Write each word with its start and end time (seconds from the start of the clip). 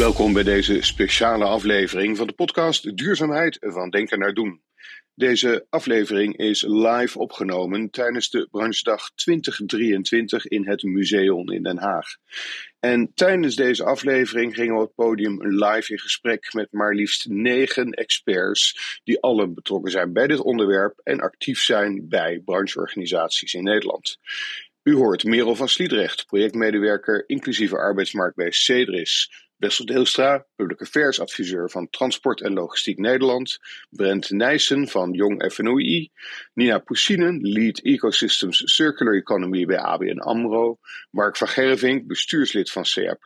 Welkom 0.00 0.32
bij 0.32 0.42
deze 0.42 0.82
speciale 0.82 1.44
aflevering 1.44 2.16
van 2.16 2.26
de 2.26 2.32
podcast 2.32 2.96
Duurzaamheid 2.96 3.56
van 3.60 3.90
Denken 3.90 4.18
naar 4.18 4.34
Doen. 4.34 4.62
Deze 5.14 5.66
aflevering 5.70 6.36
is 6.36 6.64
live 6.68 7.18
opgenomen 7.18 7.90
tijdens 7.90 8.30
de 8.30 8.48
branchedag 8.50 9.10
2023 9.14 10.46
in 10.46 10.68
het 10.68 10.82
Museum 10.82 11.50
in 11.50 11.62
Den 11.62 11.78
Haag. 11.78 12.06
En 12.78 13.12
tijdens 13.14 13.56
deze 13.56 13.84
aflevering 13.84 14.54
gingen 14.54 14.74
we 14.74 14.80
op 14.80 14.86
het 14.86 14.94
podium 14.94 15.46
live 15.46 15.92
in 15.92 15.98
gesprek 15.98 16.52
met 16.52 16.68
maar 16.70 16.94
liefst 16.94 17.28
negen 17.28 17.90
experts, 17.90 19.00
die 19.04 19.20
allen 19.20 19.54
betrokken 19.54 19.90
zijn 19.90 20.12
bij 20.12 20.26
dit 20.26 20.40
onderwerp 20.40 21.00
en 21.02 21.20
actief 21.20 21.62
zijn 21.62 22.08
bij 22.08 22.40
brancheorganisaties 22.44 23.54
in 23.54 23.64
Nederland. 23.64 24.18
U 24.82 24.94
hoort 24.94 25.24
Merel 25.24 25.54
van 25.54 25.68
Sliedrecht, 25.68 26.26
projectmedewerker 26.26 27.24
inclusieve 27.26 27.76
arbeidsmarkt 27.76 28.36
bij 28.36 28.50
Cedris. 28.50 29.30
Wessel 29.60 29.84
Deelstra, 29.84 30.46
Public 30.56 30.80
Affairs 30.80 31.20
adviseur 31.20 31.70
van 31.70 31.90
Transport 31.90 32.40
en 32.40 32.52
Logistiek 32.52 32.98
Nederland. 32.98 33.58
Brent 33.90 34.30
Nijssen 34.30 34.88
van 34.88 35.12
Jong 35.12 35.52
FNOI. 35.52 36.10
Nina 36.54 36.78
Poussinen, 36.78 37.40
Lead 37.40 37.78
Ecosystems 37.78 38.62
Circular 38.64 39.14
Economy 39.14 39.64
bij 39.64 39.78
ABN 39.78 40.18
AMRO. 40.18 40.78
Mark 41.10 41.36
van 41.36 41.48
Gerving, 41.48 42.06
bestuurslid 42.06 42.70
van 42.70 42.82
CA+. 42.82 43.16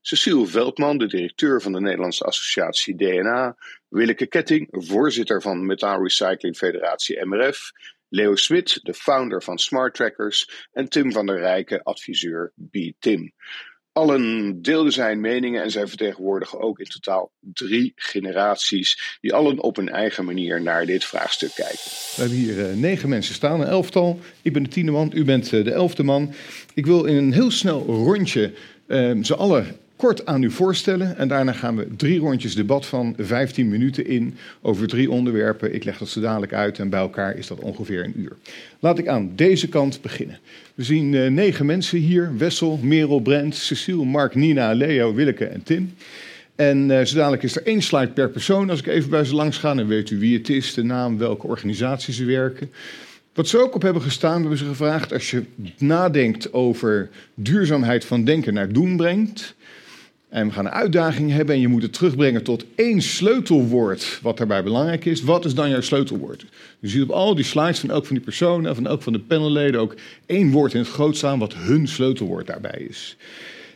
Cecile 0.00 0.46
Veldman, 0.46 0.98
de 0.98 1.06
directeur 1.06 1.62
van 1.62 1.72
de 1.72 1.80
Nederlandse 1.80 2.24
Associatie 2.24 2.96
DNA. 2.96 3.56
Willeke 3.88 4.26
Ketting, 4.26 4.66
voorzitter 4.70 5.42
van 5.42 5.66
Metaal 5.66 6.02
Recycling 6.02 6.56
Federatie 6.56 7.24
MRF. 7.24 7.70
Leo 8.08 8.34
Smit, 8.34 8.78
de 8.82 8.94
founder 8.94 9.42
van 9.42 9.58
Smart 9.58 9.94
Trackers. 9.94 10.68
En 10.72 10.88
Tim 10.88 11.12
van 11.12 11.26
der 11.26 11.38
Rijken, 11.38 11.82
adviseur 11.82 12.52
B-Tim. 12.70 13.32
Allen 13.92 14.62
deelden 14.62 14.92
zijn 14.92 15.20
meningen 15.20 15.62
en 15.62 15.70
zij 15.70 15.86
vertegenwoordigen 15.86 16.60
ook 16.60 16.78
in 16.78 16.86
totaal 16.86 17.30
drie 17.40 17.92
generaties, 17.96 19.18
die 19.20 19.34
allen 19.34 19.62
op 19.62 19.76
hun 19.76 19.88
eigen 19.88 20.24
manier 20.24 20.62
naar 20.62 20.86
dit 20.86 21.04
vraagstuk 21.04 21.54
kijken. 21.54 21.90
We 22.16 22.20
hebben 22.20 22.38
hier 22.38 22.58
uh, 22.58 22.76
negen 22.76 23.08
mensen 23.08 23.34
staan, 23.34 23.60
een 23.60 23.66
elftal. 23.66 24.20
Ik 24.42 24.52
ben 24.52 24.62
de 24.62 24.68
tiende 24.68 24.92
man, 24.92 25.10
u 25.14 25.24
bent 25.24 25.52
uh, 25.52 25.64
de 25.64 25.72
elfde 25.72 26.02
man. 26.02 26.34
Ik 26.74 26.86
wil 26.86 27.04
in 27.04 27.16
een 27.16 27.32
heel 27.32 27.50
snel 27.50 27.84
rondje 27.86 28.52
uh, 28.86 29.22
ze 29.22 29.36
allen 29.36 29.76
kort 30.02 30.26
aan 30.26 30.42
u 30.42 30.50
voorstellen. 30.50 31.16
En 31.16 31.28
daarna 31.28 31.52
gaan 31.52 31.76
we 31.76 31.86
drie 31.96 32.18
rondjes 32.18 32.54
debat 32.54 32.86
van 32.86 33.14
15 33.18 33.68
minuten 33.68 34.06
in 34.06 34.36
over 34.62 34.88
drie 34.88 35.10
onderwerpen. 35.10 35.74
Ik 35.74 35.84
leg 35.84 35.98
dat 35.98 36.08
zo 36.08 36.20
dadelijk 36.20 36.52
uit 36.52 36.78
en 36.78 36.88
bij 36.88 37.00
elkaar 37.00 37.36
is 37.36 37.46
dat 37.46 37.58
ongeveer 37.58 38.04
een 38.04 38.20
uur. 38.20 38.36
Laat 38.78 38.98
ik 38.98 39.08
aan 39.08 39.32
deze 39.34 39.68
kant 39.68 40.00
beginnen. 40.00 40.38
We 40.74 40.82
zien 40.84 41.12
uh, 41.12 41.30
negen 41.30 41.66
mensen 41.66 41.98
hier. 41.98 42.32
Wessel, 42.36 42.78
Merel, 42.82 43.20
Brent, 43.20 43.54
Cecile, 43.54 44.04
Mark, 44.04 44.34
Nina, 44.34 44.72
Leo, 44.72 45.14
Willeke 45.14 45.44
en 45.44 45.62
Tim. 45.62 45.94
En 46.54 46.90
uh, 46.90 47.04
zo 47.04 47.16
dadelijk 47.16 47.42
is 47.42 47.56
er 47.56 47.66
één 47.66 47.82
slide 47.82 48.12
per 48.12 48.30
persoon. 48.30 48.70
Als 48.70 48.78
ik 48.78 48.86
even 48.86 49.10
bij 49.10 49.24
ze 49.24 49.34
langs 49.34 49.58
ga, 49.58 49.74
dan 49.74 49.86
weet 49.86 50.10
u 50.10 50.18
wie 50.18 50.38
het 50.38 50.48
is, 50.48 50.74
de 50.74 50.82
naam, 50.82 51.18
welke 51.18 51.46
organisatie 51.46 52.14
ze 52.14 52.24
werken. 52.24 52.70
Wat 53.34 53.48
ze 53.48 53.58
ook 53.58 53.74
op 53.74 53.82
hebben 53.82 54.02
gestaan, 54.02 54.40
hebben 54.40 54.58
ze 54.58 54.64
gevraagd: 54.64 55.12
als 55.12 55.30
je 55.30 55.44
nadenkt 55.78 56.52
over 56.52 57.08
duurzaamheid 57.34 58.04
van 58.04 58.24
denken 58.24 58.54
naar 58.54 58.72
doen 58.72 58.96
brengt, 58.96 59.54
en 60.32 60.46
we 60.46 60.52
gaan 60.52 60.64
een 60.64 60.72
uitdaging 60.72 61.30
hebben 61.30 61.54
en 61.54 61.60
je 61.60 61.68
moet 61.68 61.82
het 61.82 61.92
terugbrengen 61.92 62.42
tot 62.42 62.64
één 62.74 63.02
sleutelwoord 63.02 64.18
wat 64.22 64.36
daarbij 64.36 64.62
belangrijk 64.62 65.04
is. 65.04 65.22
Wat 65.22 65.44
is 65.44 65.54
dan 65.54 65.70
jouw 65.70 65.80
sleutelwoord? 65.80 66.44
Je 66.78 66.88
ziet 66.88 67.02
op 67.02 67.10
al 67.10 67.34
die 67.34 67.44
slides 67.44 67.78
van 67.78 67.90
elk 67.90 68.06
van 68.06 68.16
die 68.16 68.24
personen, 68.24 68.74
van 68.74 68.86
elk 68.86 69.02
van 69.02 69.12
de 69.12 69.18
panelleden 69.18 69.80
ook 69.80 69.94
één 70.26 70.50
woord 70.50 70.74
in 70.74 70.80
het 70.80 70.88
groot 70.88 71.16
staan 71.16 71.38
wat 71.38 71.54
hun 71.54 71.88
sleutelwoord 71.88 72.46
daarbij 72.46 72.86
is. 72.88 73.16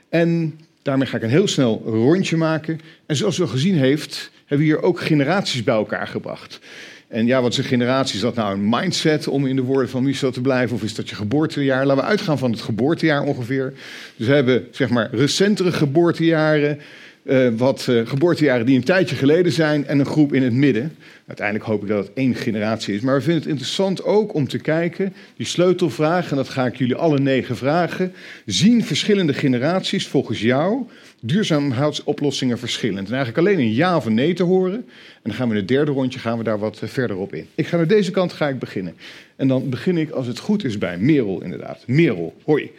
En 0.09 0.61
daarmee 0.83 1.07
ga 1.07 1.17
ik 1.17 1.23
een 1.23 1.29
heel 1.29 1.49
snel 1.49 1.83
rondje 1.85 2.37
maken. 2.37 2.81
En 3.07 3.17
zoals 3.17 3.39
u 3.39 3.43
al 3.43 3.49
gezien 3.49 3.77
heeft, 3.77 4.31
hebben 4.47 4.67
we 4.67 4.73
hier 4.73 4.83
ook 4.83 5.01
generaties 5.01 5.63
bij 5.63 5.75
elkaar 5.75 6.07
gebracht. 6.07 6.61
En 7.09 7.27
ja, 7.27 7.43
wat 7.43 7.53
is 7.53 7.59
een 7.59 7.65
generatie? 7.65 8.15
Is 8.15 8.21
dat 8.21 8.35
nou 8.35 8.55
een 8.55 8.69
mindset 8.69 9.29
om 9.29 9.47
in 9.47 9.57
de 9.57 9.63
woorden 9.63 9.89
van 9.89 10.03
Michel 10.03 10.31
te 10.31 10.41
blijven? 10.41 10.77
Of 10.77 10.83
is 10.83 10.95
dat 10.95 11.09
je 11.09 11.15
geboortejaar? 11.15 11.87
Laten 11.87 12.03
we 12.03 12.09
uitgaan 12.09 12.39
van 12.39 12.51
het 12.51 12.61
geboortejaar 12.61 13.23
ongeveer. 13.23 13.73
Dus 14.17 14.27
we 14.27 14.35
hebben 14.35 14.67
zeg 14.71 14.89
maar 14.89 15.09
recentere 15.13 15.73
geboortejaren. 15.73 16.79
Uh, 17.25 17.49
wat 17.57 17.87
uh, 17.91 18.07
geboortejaren 18.07 18.67
die 18.67 18.77
een 18.77 18.85
tijdje 18.85 19.17
geleden 19.17 19.53
zijn 19.53 19.87
en 19.87 19.99
een 19.99 20.07
groep 20.07 20.35
in 20.35 20.43
het 20.43 20.53
midden. 20.53 20.97
Uiteindelijk 21.27 21.67
hoop 21.67 21.83
ik 21.83 21.89
dat 21.89 22.07
het 22.07 22.13
één 22.15 22.35
generatie 22.35 22.95
is. 22.95 23.01
Maar 23.01 23.15
we 23.15 23.21
vinden 23.21 23.41
het 23.41 23.51
interessant 23.51 24.05
ook 24.05 24.35
om 24.35 24.49
te 24.49 24.59
kijken, 24.59 25.15
die 25.37 25.47
sleutelvraag, 25.47 26.31
en 26.31 26.37
dat 26.37 26.49
ga 26.49 26.67
ik 26.67 26.77
jullie 26.77 26.95
alle 26.95 27.19
negen 27.19 27.57
vragen. 27.57 28.13
Zien 28.45 28.85
verschillende 28.85 29.33
generaties 29.33 30.07
volgens 30.07 30.41
jou 30.41 30.87
duurzaamheidsoplossingen 31.27 32.59
verschillend? 32.59 33.09
En 33.09 33.15
eigenlijk 33.15 33.47
alleen 33.47 33.59
een 33.59 33.75
ja 33.75 33.97
of 33.97 34.05
een 34.05 34.15
nee 34.15 34.35
te 34.35 34.43
horen. 34.43 34.75
En 34.75 35.23
dan 35.23 35.35
gaan 35.35 35.49
we 35.49 35.55
in 35.55 35.61
het 35.61 35.69
derde 35.69 35.91
rondje 35.91 36.19
gaan 36.19 36.39
we 36.39 36.45
daar 36.45 36.59
wat 36.59 36.79
eh, 36.83 36.89
verder 36.89 37.17
op 37.17 37.35
in. 37.35 37.47
Ik 37.55 37.67
ga 37.67 37.77
naar 37.77 37.87
deze 37.87 38.11
kant 38.11 38.33
ga 38.33 38.49
ik 38.49 38.59
beginnen. 38.59 38.95
En 39.37 39.49
dan 39.49 39.69
begin 39.69 39.99
ik, 39.99 40.11
als 40.11 40.27
het 40.27 40.39
goed 40.39 40.65
is, 40.65 40.79
bij 40.79 40.99
Merel 40.99 41.43
inderdaad. 41.43 41.83
Merel, 41.87 42.35
hoi. 42.45 42.71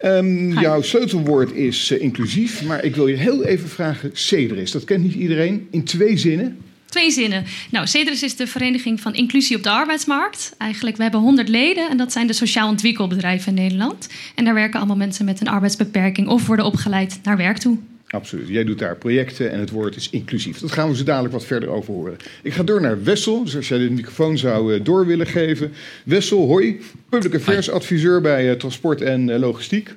Um, 0.00 0.52
jouw 0.58 0.82
sleutelwoord 0.82 1.52
is 1.52 1.90
uh, 1.90 2.00
inclusief, 2.00 2.64
maar 2.64 2.84
ik 2.84 2.96
wil 2.96 3.06
je 3.06 3.16
heel 3.16 3.44
even 3.44 3.68
vragen, 3.68 4.10
Cedris. 4.12 4.70
Dat 4.70 4.84
kent 4.84 5.02
niet 5.02 5.14
iedereen. 5.14 5.68
In 5.70 5.84
twee 5.84 6.16
zinnen. 6.16 6.58
Twee 6.94 7.10
zinnen. 7.10 7.44
Nou, 7.70 7.86
CEDRIS 7.86 8.22
is 8.22 8.36
de 8.36 8.46
Vereniging 8.46 9.00
van 9.00 9.14
Inclusie 9.14 9.56
op 9.56 9.62
de 9.62 9.70
Arbeidsmarkt. 9.70 10.54
Eigenlijk, 10.58 10.96
we 10.96 11.02
hebben 11.02 11.20
100 11.20 11.48
leden 11.48 11.90
en 11.90 11.96
dat 11.96 12.12
zijn 12.12 12.26
de 12.26 12.32
sociaal 12.32 12.68
ontwikkelbedrijven 12.68 13.56
in 13.56 13.62
Nederland. 13.62 14.08
En 14.34 14.44
daar 14.44 14.54
werken 14.54 14.78
allemaal 14.78 14.96
mensen 14.96 15.24
met 15.24 15.40
een 15.40 15.48
arbeidsbeperking 15.48 16.28
of 16.28 16.46
worden 16.46 16.64
opgeleid 16.64 17.20
naar 17.22 17.36
werk 17.36 17.58
toe. 17.58 17.78
Absoluut. 18.08 18.48
Jij 18.48 18.64
doet 18.64 18.78
daar 18.78 18.96
projecten 18.96 19.50
en 19.50 19.60
het 19.60 19.70
woord 19.70 19.96
is 19.96 20.10
inclusief. 20.10 20.58
Dat 20.58 20.72
gaan 20.72 20.88
we 20.88 20.96
zo 20.96 21.04
dadelijk 21.04 21.32
wat 21.32 21.44
verder 21.44 21.68
over 21.68 21.94
horen. 21.94 22.16
Ik 22.42 22.52
ga 22.52 22.62
door 22.62 22.80
naar 22.80 23.02
Wessel, 23.02 23.44
dus 23.44 23.56
als 23.56 23.68
jij 23.68 23.78
de 23.78 23.90
microfoon 23.90 24.38
zou 24.38 24.74
eh, 24.74 24.84
door 24.84 25.06
willen 25.06 25.26
geven. 25.26 25.72
Wessel, 26.04 26.46
hoi, 26.46 26.80
public 27.08 27.34
affairs 27.34 27.70
adviseur 27.70 28.20
bij 28.20 28.50
uh, 28.50 28.52
Transport 28.52 29.00
en 29.00 29.28
uh, 29.28 29.38
Logistiek. 29.38 29.94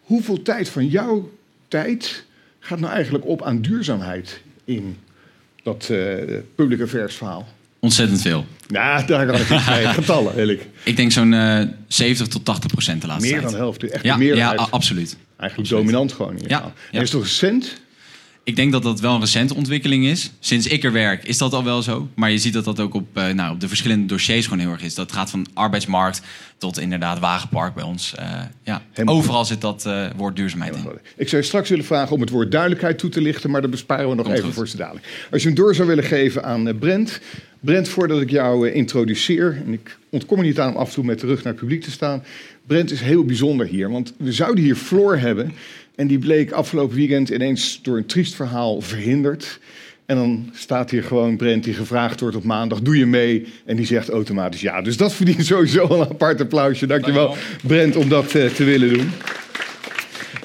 Hoeveel 0.00 0.42
tijd 0.42 0.68
van 0.68 0.86
jouw 0.86 1.30
tijd 1.68 2.24
gaat 2.58 2.80
nou 2.80 2.92
eigenlijk 2.92 3.26
op 3.26 3.42
aan 3.42 3.62
duurzaamheid 3.62 4.40
in 4.64 4.96
dat 5.68 5.88
uh, 5.90 6.38
public 6.54 6.82
affairs 6.82 7.14
verhaal? 7.14 7.48
Ontzettend 7.80 8.20
veel. 8.20 8.46
Nou, 8.68 9.06
daar 9.06 9.26
kan 9.26 9.34
ik 9.34 9.50
niet 9.50 9.68
mee. 9.74 9.86
Getallen, 9.86 10.36
eerlijk. 10.36 10.66
Ik 10.82 10.96
denk 10.96 11.12
zo'n 11.12 11.32
uh, 11.32 11.60
70 11.86 12.26
tot 12.26 12.44
80 12.44 12.70
procent 12.70 13.00
de 13.00 13.06
laatste 13.06 13.30
meer 13.30 13.40
tijd. 13.40 13.50
Meer 13.52 13.60
dan 13.60 13.68
de 13.68 13.78
helft. 13.78 13.92
Echt 13.92 14.04
ja, 14.04 14.16
meer 14.16 14.36
ja, 14.36 14.54
absoluut. 14.54 15.16
Eigenlijk 15.36 15.58
absoluut. 15.58 15.68
dominant 15.70 16.12
gewoon. 16.12 16.38
Ja, 16.46 16.72
ja. 16.90 17.00
Is 17.00 17.12
het 17.12 17.22
recent? 17.22 17.80
Ik 18.48 18.56
denk 18.56 18.72
dat 18.72 18.82
dat 18.82 19.00
wel 19.00 19.14
een 19.14 19.20
recente 19.20 19.54
ontwikkeling 19.54 20.06
is. 20.06 20.30
Sinds 20.40 20.66
ik 20.66 20.84
er 20.84 20.92
werk 20.92 21.24
is 21.24 21.38
dat 21.38 21.52
al 21.52 21.64
wel 21.64 21.82
zo. 21.82 22.08
Maar 22.14 22.30
je 22.30 22.38
ziet 22.38 22.52
dat 22.52 22.64
dat 22.64 22.80
ook 22.80 22.94
op, 22.94 23.06
uh, 23.18 23.28
nou, 23.28 23.52
op 23.52 23.60
de 23.60 23.68
verschillende 23.68 24.06
dossiers 24.06 24.46
gewoon 24.46 24.58
heel 24.58 24.70
erg 24.70 24.82
is. 24.82 24.94
Dat 24.94 25.12
gaat 25.12 25.30
van 25.30 25.46
arbeidsmarkt 25.54 26.22
tot 26.58 26.78
inderdaad 26.78 27.18
wagenpark 27.18 27.74
bij 27.74 27.84
ons. 27.84 28.14
Uh, 28.18 28.24
ja, 28.62 28.82
Helemaal 28.92 29.16
overal 29.16 29.44
zit 29.44 29.60
dat 29.60 29.84
uh, 29.86 30.06
woord 30.16 30.36
duurzaamheid 30.36 30.74
in. 30.74 30.82
Ik 31.16 31.28
zou 31.28 31.42
je 31.42 31.48
straks 31.48 31.68
willen 31.68 31.84
vragen 31.84 32.14
om 32.14 32.20
het 32.20 32.30
woord 32.30 32.50
duidelijkheid 32.50 32.98
toe 32.98 33.10
te 33.10 33.20
lichten. 33.20 33.50
Maar 33.50 33.60
dat 33.60 33.70
besparen 33.70 34.08
we 34.08 34.14
nog 34.14 34.24
Komt 34.24 34.36
even 34.36 34.48
goed. 34.48 34.56
voor 34.56 34.68
ze 34.68 34.76
dadelijk. 34.76 35.06
Als 35.30 35.42
je 35.42 35.48
hem 35.48 35.56
door 35.56 35.74
zou 35.74 35.88
willen 35.88 36.04
geven 36.04 36.44
aan 36.44 36.78
Brent. 36.78 37.20
Brent, 37.60 37.88
voordat 37.88 38.20
ik 38.20 38.30
jou 38.30 38.70
introduceer... 38.70 39.62
en 39.66 39.72
ik 39.72 39.98
ontkom 40.10 40.38
er 40.38 40.44
niet 40.44 40.60
aan 40.60 40.70
om 40.70 40.76
af 40.76 40.88
en 40.88 40.94
toe 40.94 41.04
met 41.04 41.20
de 41.20 41.26
rug 41.26 41.42
naar 41.42 41.52
het 41.52 41.60
publiek 41.60 41.82
te 41.82 41.90
staan... 41.90 42.22
Brent 42.66 42.90
is 42.90 43.00
heel 43.00 43.24
bijzonder 43.24 43.66
hier, 43.66 43.90
want 43.90 44.14
we 44.16 44.32
zouden 44.32 44.64
hier 44.64 44.74
Floor 44.74 45.18
hebben... 45.18 45.52
en 45.98 46.06
die 46.06 46.18
bleek 46.18 46.50
afgelopen 46.50 46.96
weekend 46.96 47.28
ineens 47.28 47.82
door 47.82 47.96
een 47.96 48.06
triest 48.06 48.34
verhaal 48.34 48.80
verhinderd... 48.80 49.60
En 50.08 50.16
dan 50.16 50.50
staat 50.54 50.90
hier 50.90 51.02
gewoon 51.02 51.36
Brent 51.36 51.64
die 51.64 51.74
gevraagd 51.74 52.20
wordt 52.20 52.36
op 52.36 52.44
maandag, 52.44 52.80
doe 52.80 52.96
je 52.96 53.06
mee? 53.06 53.46
En 53.64 53.76
die 53.76 53.86
zegt 53.86 54.08
automatisch 54.08 54.60
ja. 54.60 54.82
Dus 54.82 54.96
dat 54.96 55.14
verdient 55.14 55.46
sowieso 55.54 55.90
een 55.90 56.08
apart 56.08 56.40
applausje. 56.40 56.86
Dankjewel 56.86 57.36
Brent 57.62 57.96
om 57.96 58.08
dat 58.08 58.34
uh, 58.34 58.46
te 58.46 58.64
willen 58.64 58.88
doen. 58.88 59.10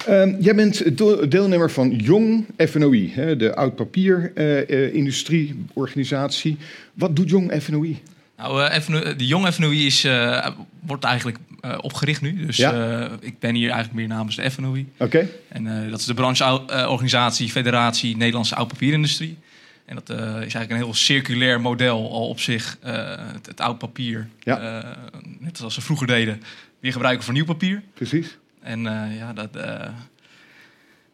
Um, 0.09 0.37
jij 0.39 0.55
bent 0.55 0.97
deelnemer 1.31 1.71
van 1.71 1.89
Jong 1.89 2.45
FNOI, 2.57 3.11
hè, 3.13 3.35
de 3.35 3.55
oud-papier-industrie-organisatie. 3.55 6.51
Uh, 6.51 6.57
uh, 6.57 6.63
Wat 6.93 7.15
doet 7.15 7.29
Jong 7.29 7.61
FNOI? 7.61 8.01
Nou, 8.37 8.63
uh, 8.63 8.79
FNO, 8.79 9.15
de 9.15 9.27
Jong 9.27 9.47
FNOI 9.47 9.85
is, 9.85 10.05
uh, 10.05 10.47
wordt 10.79 11.03
eigenlijk 11.03 11.37
uh, 11.61 11.77
opgericht 11.81 12.21
nu. 12.21 12.45
Dus 12.45 12.57
ja? 12.57 13.09
ik 13.19 13.39
ben 13.39 13.55
hier 13.55 13.69
eigenlijk 13.69 13.93
meer 13.93 14.07
namens 14.07 14.35
de 14.35 14.51
FNOI. 14.51 14.87
Oké. 14.93 15.03
Okay. 15.03 15.29
En 15.47 15.89
dat 15.89 15.99
is 15.99 16.05
de 16.05 16.13
brancheorganisatie 16.13 17.49
Federatie 17.49 18.17
Nederlandse 18.17 18.55
Oud-Papierindustrie. 18.55 19.37
En 19.85 19.95
dat 19.95 20.09
is 20.09 20.17
eigenlijk 20.17 20.69
een 20.69 20.77
heel 20.77 20.93
circulair 20.93 21.61
model 21.61 22.11
al 22.11 22.27
op 22.27 22.39
zich. 22.39 22.77
het, 22.81 23.45
het 23.45 23.61
oud 23.61 23.77
papier, 23.77 24.27
ja. 24.39 24.83
net 25.39 25.57
zoals 25.57 25.73
ze 25.73 25.81
vroeger 25.81 26.07
deden, 26.07 26.41
weer 26.79 26.91
gebruiken 26.91 27.23
voor 27.23 27.33
nieuw 27.33 27.45
papier. 27.45 27.83
Precies. 27.93 28.37
En 28.61 28.81
ja, 29.17 29.33
dat, 29.33 29.53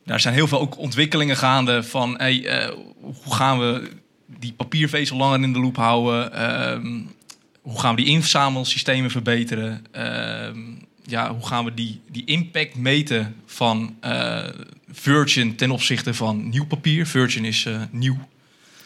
daar 0.05 0.19
zijn 0.19 0.33
heel 0.33 0.47
veel 0.47 0.59
ook 0.59 0.77
ontwikkelingen 0.77 1.37
gaande 1.37 1.83
van 1.83 2.17
hey, 2.17 2.69
hoe 3.01 3.33
gaan 3.33 3.59
we 3.59 3.89
die 4.39 4.53
papiervezel 4.53 5.17
langer 5.17 5.41
in 5.43 5.53
de 5.53 5.59
loop 5.59 5.75
houden. 5.75 6.51
Um, 6.71 7.11
hoe 7.61 7.79
gaan 7.79 7.95
we 7.95 8.01
die 8.01 8.11
inzamelsystemen 8.11 9.11
verbeteren? 9.11 9.85
Um, 10.47 10.87
ja, 11.03 11.33
hoe 11.33 11.47
gaan 11.47 11.65
we 11.65 11.73
die, 11.73 12.01
die 12.11 12.25
impact 12.25 12.75
meten 12.75 13.35
van 13.45 13.95
uh, 14.05 14.39
Virgin 14.91 15.55
ten 15.55 15.71
opzichte 15.71 16.13
van 16.13 16.49
nieuw 16.49 16.65
papier. 16.65 17.05
Virgin 17.05 17.45
is 17.45 17.65
eh, 17.65 17.81
nieuw. 17.91 18.17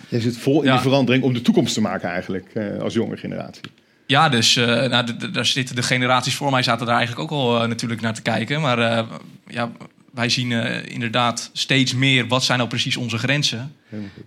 Jij 0.10 0.19
zit 0.19 0.38
vol 0.38 0.60
in 0.62 0.68
Ja. 0.68 0.74
die 0.74 0.81
verandering 0.81 1.24
om 1.24 1.34
de 1.34 1.42
toekomst 1.42 1.74
te 1.74 1.81
maken 1.81 2.10
eigenlijk, 2.10 2.50
eh, 2.54 2.80
als 2.80 2.94
jonge 2.94 3.18
generatie. 3.18 3.62
Ja, 4.07 4.30
dus 4.30 4.56
eh, 4.56 4.66
nou, 4.66 5.31
daar 5.31 5.45
zitten 5.45 5.75
de 5.75 5.84
generaties 5.84 6.36
voor 6.36 6.51
mij 6.51 6.63
zaten 6.63 6.86
daar 6.86 6.98
eigenlijk 6.98 7.31
ook 7.31 7.40
al 7.40 7.62
eh, 7.62 7.68
natuurlijk 7.68 8.01
naar 8.01 8.13
te 8.13 8.22
kijken. 8.22 8.62
Maar 8.62 8.80
eh, 8.80 9.07
ja, 9.48 9.72
wij 10.13 10.30
zien 10.30 10.51
eh, 10.51 10.94
inderdaad 10.94 11.50
steeds 11.54 11.94
meer 11.94 12.27
wat 12.27 12.44
zijn 12.44 12.57
nou 12.57 12.69
precies 12.69 12.98
onze 12.98 13.18
grenzen. 13.18 13.75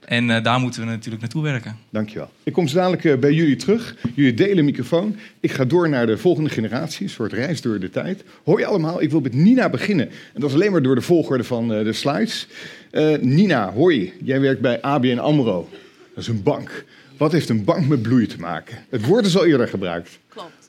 En 0.00 0.30
eh, 0.30 0.42
daar 0.42 0.60
moeten 0.60 0.80
we 0.80 0.86
natuurlijk 0.86 1.22
naartoe 1.22 1.42
werken. 1.42 1.76
Dankjewel. 1.90 2.30
Ik 2.42 2.52
kom 2.52 2.68
zo 2.68 2.76
dadelijk 2.76 3.04
eh, 3.04 3.16
bij 3.16 3.32
jullie 3.32 3.56
terug. 3.56 3.96
Jullie 4.14 4.34
delen 4.34 4.64
microfoon. 4.64 5.16
Ik 5.40 5.52
ga 5.52 5.64
door 5.64 5.88
naar 5.88 6.06
de 6.06 6.18
volgende 6.18 6.50
generatie, 6.50 7.02
een 7.02 7.10
soort 7.10 7.32
reis 7.32 7.60
door 7.60 7.78
de 7.78 7.90
tijd. 7.90 8.24
Hoi 8.44 8.64
allemaal, 8.64 9.02
ik 9.02 9.10
wil 9.10 9.20
met 9.20 9.34
Nina 9.34 9.68
beginnen. 9.68 10.08
En 10.08 10.40
dat 10.40 10.48
is 10.48 10.54
alleen 10.54 10.72
maar 10.72 10.82
door 10.82 10.94
de 10.94 11.00
volgorde 11.00 11.44
van 11.44 11.74
eh, 11.74 11.84
de 11.84 11.92
slides. 11.92 12.46
Eh, 12.90 13.18
Nina, 13.20 13.72
hoi, 13.72 14.12
jij 14.22 14.40
werkt 14.40 14.60
bij 14.60 14.82
ABN 14.82 15.18
AMRO. 15.18 15.68
Dat 16.14 16.22
is 16.22 16.28
een 16.28 16.42
bank. 16.42 16.84
Wat 17.16 17.32
heeft 17.32 17.48
een 17.48 17.64
bank 17.64 17.86
met 17.86 18.02
bloei 18.02 18.26
te 18.26 18.38
maken? 18.38 18.84
Het 18.90 19.06
woord 19.06 19.26
is 19.26 19.36
al 19.36 19.46
eerder 19.46 19.68
gebruikt. 19.68 20.18
Klopt. 20.28 20.65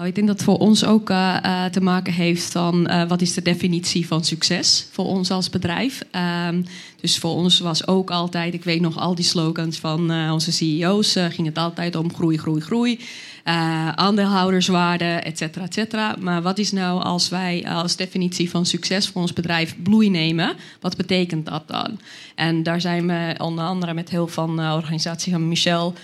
Nou, 0.00 0.12
ik 0.12 0.18
denk 0.18 0.28
dat 0.28 0.36
het 0.36 0.46
voor 0.46 0.58
ons 0.58 0.84
ook 0.84 1.10
eh, 1.10 1.36
eh, 1.42 1.70
te 1.72 1.80
maken 1.80 2.12
heeft 2.12 2.52
van 2.52 2.86
eh, 2.86 3.08
wat 3.08 3.20
is 3.20 3.34
de 3.34 3.42
definitie 3.42 4.06
van 4.06 4.24
succes 4.24 4.86
voor 4.90 5.04
ons 5.04 5.30
als 5.30 5.50
bedrijf. 5.50 6.02
Ehm, 6.10 6.62
dus 7.00 7.18
voor 7.18 7.30
ons 7.30 7.58
was 7.58 7.86
ook 7.86 8.10
altijd, 8.10 8.54
ik 8.54 8.64
weet 8.64 8.80
nog 8.80 8.98
al 8.98 9.14
die 9.14 9.24
slogans 9.24 9.78
van 9.78 10.30
onze 10.30 10.52
CEO's, 10.52 11.12
ging 11.12 11.46
het 11.46 11.58
altijd 11.58 11.96
om 11.96 12.14
groei, 12.14 12.38
groei, 12.38 12.60
groei. 12.60 13.00
aandeelhouderswaarde, 13.94 15.04
et 15.04 15.38
cetera, 15.38 15.64
et 15.64 15.74
cetera. 15.74 16.16
Maar 16.20 16.42
wat 16.42 16.58
is 16.58 16.72
nou 16.72 17.02
als 17.02 17.28
wij 17.28 17.66
als 17.68 17.96
definitie 17.96 18.50
van 18.50 18.66
succes 18.66 19.08
voor 19.08 19.20
ons 19.20 19.32
bedrijf 19.32 19.76
bloei 19.82 20.10
nemen? 20.10 20.54
Wat 20.80 20.96
betekent 20.96 21.46
dat 21.46 21.68
dan? 21.68 22.00
En 22.34 22.62
daar 22.62 22.80
zijn 22.80 23.06
we 23.06 23.34
onder 23.38 23.64
andere 23.64 23.94
met 23.94 24.10
heel 24.10 24.26
van 24.26 24.56
de 24.56 24.72
organisatie 24.72 25.32
van 25.32 25.48
Michel 25.48 25.94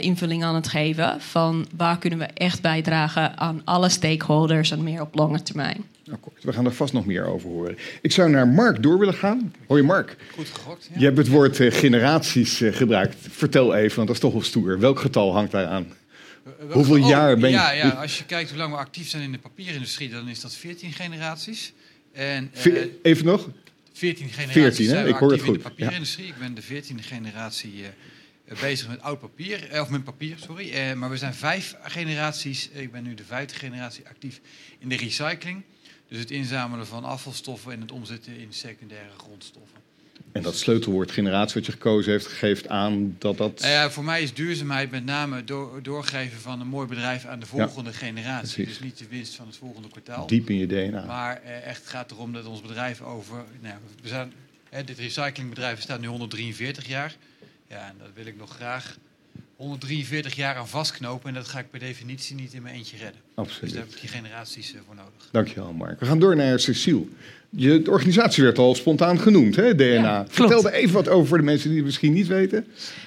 invulling 0.00 0.44
aan 0.44 0.54
het 0.54 0.68
geven 0.68 1.20
van 1.20 1.66
waar 1.76 1.98
kunnen 1.98 2.18
we 2.18 2.24
echt 2.24 2.62
bijdragen 2.62 3.38
aan 3.38 3.60
alle 3.64 3.88
stakeholders 3.88 4.70
en 4.70 4.82
meer 4.82 5.00
op 5.00 5.14
lange 5.14 5.42
termijn. 5.42 5.84
Akkoord. 6.12 6.44
We 6.44 6.52
gaan 6.52 6.64
er 6.64 6.72
vast 6.74 6.92
nog 6.92 7.06
meer 7.06 7.24
over 7.26 7.48
horen. 7.48 7.76
Ik 8.02 8.12
zou 8.12 8.30
naar 8.30 8.48
Mark 8.48 8.82
door 8.82 8.98
willen 8.98 9.14
gaan. 9.14 9.54
Hoi 9.66 9.82
Mark. 9.82 10.16
Goed 10.34 10.48
gegokt. 10.52 10.88
Je 10.98 11.04
hebt 11.04 11.16
het 11.18 11.28
woord 11.28 11.60
eh, 11.60 11.72
generaties 11.72 12.60
eh, 12.60 12.74
gebruikt. 12.74 13.16
Vertel 13.30 13.74
even, 13.74 13.96
want 13.96 14.06
dat 14.06 14.16
is 14.16 14.22
toch 14.22 14.32
wel 14.32 14.42
stoer. 14.42 14.78
Welk 14.78 15.00
getal 15.00 15.32
hangt 15.34 15.52
daar 15.52 15.66
aan? 15.66 15.86
Hoeveel 16.70 16.96
jaar 16.96 17.38
ben 17.38 17.50
je- 17.50 17.56
Ja, 17.56 17.70
ja, 17.70 17.88
als 17.88 18.18
je 18.18 18.24
kijkt 18.24 18.48
hoe 18.50 18.58
lang 18.58 18.72
we 18.72 18.78
actief 18.78 19.08
zijn 19.08 19.22
in 19.22 19.32
de 19.32 19.38
papierindustrie, 19.38 20.08
dan 20.10 20.28
is 20.28 20.40
dat 20.40 20.54
14 20.54 20.92
generaties. 20.92 21.72
En 22.12 22.50
eh, 22.52 22.60
Ve- 22.60 22.90
Even 23.02 23.24
nog? 23.26 23.48
14 23.92 24.28
generaties 24.28 24.62
14, 24.62 24.84
hè? 24.84 24.90
zijn 24.90 25.04
we 25.04 25.10
Ik 25.10 25.16
hoor 25.16 25.30
het 25.30 25.40
actief 25.40 25.54
in 25.56 25.62
de 25.62 25.68
goed, 25.68 25.78
ja. 26.18 26.24
Ik 26.26 26.34
ben 26.38 26.54
de 26.54 26.62
14e 26.62 27.02
generatie 27.02 27.72
eh, 27.82 27.88
bezig 28.60 28.88
met 28.88 29.00
oud 29.00 29.18
papier, 29.20 29.70
eh, 29.70 29.80
of 29.80 29.88
met 29.88 30.04
papier, 30.04 30.38
sorry. 30.38 30.70
Eh, 30.70 30.92
maar 30.92 31.10
we 31.10 31.16
zijn 31.16 31.34
vijf 31.34 31.76
generaties, 31.82 32.68
ik 32.68 32.92
ben 32.92 33.02
nu 33.02 33.14
de 33.14 33.24
vijfde 33.24 33.54
generatie 33.54 34.08
actief 34.08 34.40
in 34.78 34.88
de 34.88 34.96
recycling. 34.96 35.62
Dus 36.08 36.18
het 36.18 36.30
inzamelen 36.30 36.86
van 36.86 37.04
afvalstoffen 37.04 37.72
en 37.72 37.80
het 37.80 37.92
omzetten 37.92 38.36
in 38.36 38.52
secundaire 38.52 39.10
grondstoffen. 39.16 39.84
En 40.32 40.42
dat 40.42 40.56
sleutelwoord 40.56 41.10
generatie 41.10 41.54
wat 41.54 41.66
je 41.66 41.72
gekozen 41.72 42.12
heeft, 42.12 42.26
geeft 42.26 42.68
aan 42.68 43.16
dat 43.18 43.36
dat... 43.36 43.60
Nou 43.60 43.72
ja, 43.72 43.90
voor 43.90 44.04
mij 44.04 44.22
is 44.22 44.34
duurzaamheid 44.34 44.90
met 44.90 45.04
name 45.04 45.44
door, 45.44 45.82
doorgeven 45.82 46.40
van 46.40 46.60
een 46.60 46.66
mooi 46.66 46.86
bedrijf 46.86 47.24
aan 47.24 47.40
de 47.40 47.46
volgende 47.46 47.92
generatie. 47.92 48.54
precies. 48.54 48.78
Dus 48.78 48.86
niet 48.86 48.98
de 48.98 49.06
winst 49.08 49.34
van 49.34 49.46
het 49.46 49.56
volgende 49.56 49.88
kwartaal. 49.88 50.26
diep 50.26 50.50
in 50.50 50.56
je 50.56 50.66
DNA. 50.66 51.04
Maar 51.04 51.42
eh, 51.42 51.66
echt 51.66 51.86
gaat 51.86 52.10
erom 52.10 52.32
dat 52.32 52.46
ons 52.46 52.60
bedrijf 52.60 53.00
over. 53.00 53.44
Nou, 53.60 53.74
we 54.02 54.08
zijn, 54.08 54.32
hè, 54.70 54.84
dit 54.84 54.98
recyclingbedrijf 54.98 55.80
staat 55.80 56.00
nu 56.00 56.06
143 56.06 56.88
jaar. 56.88 57.16
Ja, 57.68 57.88
en 57.88 57.94
dat 57.98 58.08
wil 58.14 58.26
ik 58.26 58.36
nog 58.36 58.54
graag 58.54 58.96
143 59.56 60.34
jaar 60.34 60.56
aan 60.56 60.68
vastknopen. 60.68 61.28
En 61.28 61.34
dat 61.34 61.48
ga 61.48 61.58
ik 61.58 61.70
per 61.70 61.80
definitie 61.80 62.36
niet 62.36 62.52
in 62.52 62.62
mijn 62.62 62.74
eentje 62.74 62.96
redden. 62.96 63.20
Dus 63.34 63.44
Absoluut. 63.46 63.72
daar 63.74 63.82
heb 63.82 63.92
ik 63.94 64.00
die 64.00 64.08
generaties 64.08 64.74
eh, 64.74 64.80
voor 64.86 64.94
nodig. 64.94 65.28
Dankjewel, 65.32 65.72
Mark. 65.72 66.00
We 66.00 66.06
gaan 66.06 66.18
door 66.18 66.36
naar 66.36 66.60
Cecile. 66.60 67.06
Je, 67.50 67.82
de 67.82 67.90
organisatie 67.90 68.44
werd 68.44 68.58
al 68.58 68.74
spontaan 68.74 69.18
genoemd, 69.20 69.56
hè, 69.56 69.74
DNA. 69.74 69.84
Ja, 69.94 70.24
Vertel 70.28 70.66
er 70.66 70.72
even 70.72 70.94
wat 70.94 71.08
over 71.08 71.28
voor 71.28 71.38
de 71.38 71.44
mensen 71.44 71.68
die 71.68 71.76
het 71.78 71.86
misschien 71.86 72.12
niet 72.12 72.26
weten. 72.26 72.66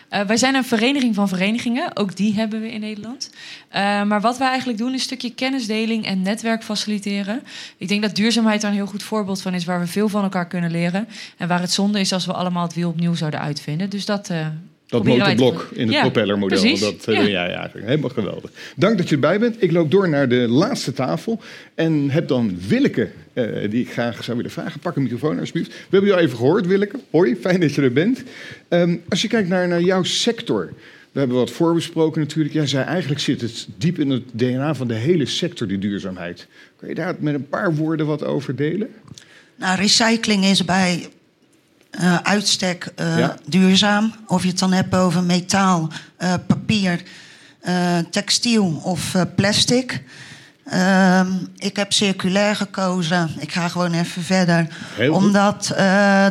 Eh, 0.09 0.21
wij 0.21 0.37
zijn 0.37 0.55
een 0.55 0.63
vereniging 0.65 1.15
van 1.15 1.27
verenigingen. 1.27 1.97
Ook 1.97 2.15
die 2.15 2.33
hebben 2.33 2.61
we 2.61 2.71
in 2.71 2.79
Nederland. 2.79 3.29
Eh, 3.69 4.03
maar 4.03 4.21
wat 4.21 4.37
wij 4.37 4.47
eigenlijk 4.47 4.77
doen 4.77 4.87
is 4.89 4.93
een 4.93 4.99
stukje 4.99 5.33
kennisdeling 5.33 6.05
en 6.05 6.21
netwerk 6.21 6.63
faciliteren. 6.63 7.41
Ik 7.77 7.87
denk 7.87 8.01
dat 8.01 8.15
duurzaamheid 8.15 8.61
daar 8.61 8.69
een 8.71 8.77
heel 8.77 8.85
goed 8.85 9.03
voorbeeld 9.03 9.41
van 9.41 9.53
is... 9.53 9.65
waar 9.65 9.79
we 9.79 9.87
veel 9.87 10.09
van 10.09 10.23
elkaar 10.23 10.47
kunnen 10.47 10.71
leren. 10.71 11.07
En 11.37 11.47
waar 11.47 11.61
het 11.61 11.71
zonde 11.71 11.99
is 11.99 12.13
als 12.13 12.25
we 12.25 12.33
allemaal 12.33 12.63
het 12.63 12.73
wiel 12.75 12.89
opnieuw 12.89 13.15
zouden 13.15 13.39
uitvinden. 13.39 13.89
Dus 13.89 14.05
dat... 14.05 14.29
eh, 14.29 14.47
Dat 14.89 15.03
motorblok 15.03 15.69
in 15.73 15.85
het 15.85 15.95
Ja, 15.95 16.01
propellermodel, 16.01 16.59
precies. 16.59 16.79
dat 16.79 17.05
eh, 17.07 17.13
Ja. 17.15 17.21
doe 17.21 17.29
jij 17.29 17.53
eigenlijk. 17.53 17.87
Helemaal 17.87 18.09
geweldig. 18.09 18.51
Dank 18.75 18.97
dat 18.97 19.09
je 19.09 19.15
erbij 19.15 19.39
bent. 19.39 19.63
Ik 19.63 19.71
loop 19.71 19.91
door 19.91 20.09
naar 20.09 20.29
de 20.29 20.35
laatste 20.47 20.93
tafel 20.93 21.41
en 21.75 22.09
heb 22.09 22.27
dan 22.27 22.57
Willeke, 22.67 23.09
eh, 23.33 23.45
die 23.69 23.81
ik 23.81 23.91
graag 23.91 24.23
zou 24.23 24.37
willen 24.37 24.51
vragen. 24.51 24.79
Pak 24.79 24.95
een 24.95 25.03
microfoon 25.03 25.39
alsjeblieft. 25.39 25.69
We 25.69 25.75
hebben 25.89 26.09
je 26.09 26.15
al 26.15 26.21
even 26.21 26.37
gehoord, 26.37 26.67
Willeke. 26.67 26.99
Hoi, 27.09 27.35
fijn 27.35 27.59
dat 27.59 27.75
je 27.75 27.81
er 27.81 27.93
bent. 27.93 28.23
Ehm, 28.67 28.95
als 29.09 29.21
je 29.21 29.27
kijkt 29.27 29.49
naar, 29.49 29.67
naar 29.67 29.81
jouw 29.81 30.03
sector... 30.03 30.73
We 31.11 31.19
hebben 31.19 31.37
wat 31.37 31.51
voorbesproken 31.51 32.21
natuurlijk. 32.21 32.53
Jij 32.55 32.67
zei 32.67 32.83
eigenlijk 32.85 33.21
zit 33.21 33.41
het 33.41 33.67
diep 33.77 33.99
in 33.99 34.09
het 34.09 34.23
DNA 34.31 34.75
van 34.75 34.87
de 34.87 34.93
hele 34.93 35.25
sector, 35.25 35.67
die 35.67 35.77
duurzaamheid. 35.77 36.47
Kan 36.79 36.89
je 36.89 36.95
daar 36.95 37.15
met 37.19 37.33
een 37.33 37.47
paar 37.47 37.75
woorden 37.75 38.05
wat 38.05 38.23
over 38.23 38.55
delen? 38.55 38.89
Nou, 39.55 39.77
recycling 39.79 40.45
is 40.45 40.65
bij 40.65 41.07
eh, 41.99 42.15
uitstek 42.23 42.91
eh, 42.95 43.17
Ja. 43.17 43.35
duurzaam. 43.45 44.13
Of 44.27 44.41
je 44.43 44.49
het 44.49 44.59
dan 44.59 44.71
hebt 44.73 44.95
over 44.95 45.23
metaal, 45.23 45.89
eh, 46.17 46.33
papier, 46.47 47.01
textiel 48.09 48.81
of 48.83 49.15
plastic. 49.35 50.03
Ehm, 50.65 51.27
ik 51.57 51.75
heb 51.75 51.93
circulair 51.93 52.55
gekozen. 52.55 53.29
Ik 53.39 53.51
ga 53.51 53.67
gewoon 53.67 53.93
even 53.93 54.23
verder. 54.23 54.67
Heel. 54.95 55.13
Omdat 55.13 55.65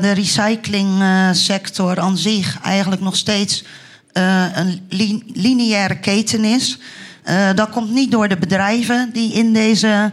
de 0.01 0.11
recyclingsector 0.15 2.01
aan 2.01 2.17
zich 2.17 2.59
eigenlijk 2.63 3.01
nog 3.03 3.17
steeds 3.17 3.65
een 4.13 4.81
li- 4.89 5.23
lineaire 5.35 5.99
keten 5.99 6.45
is. 6.45 6.79
Dat 7.55 7.71
komt 7.71 7.91
niet 7.91 8.11
door 8.11 8.29
de 8.29 8.37
bedrijven 8.39 9.11
die 9.13 9.33
in 9.33 9.53
deze 9.53 10.13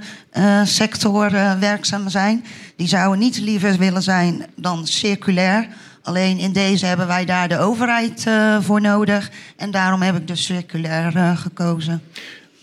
sector 0.63 1.31
werkzaam 1.59 2.09
zijn. 2.09 2.45
Die 2.75 2.87
zouden 2.87 3.19
niet 3.19 3.39
liever 3.39 3.77
willen 3.77 4.03
zijn 4.03 4.45
dan 4.55 4.87
circulair. 4.87 5.67
Alleen 6.01 6.37
in 6.37 6.53
deze 6.53 6.85
hebben 6.85 7.07
wij 7.07 7.25
daar 7.25 7.47
de 7.47 7.57
overheid 7.57 8.23
eh, 8.27 8.57
voor 8.61 8.81
nodig. 8.81 9.31
En 9.55 9.71
daarom 9.71 10.01
heb 10.01 10.15
ik 10.15 10.27
dus 10.27 10.43
circulair 10.45 11.15
eh, 11.15 11.37
gekozen. 11.37 12.01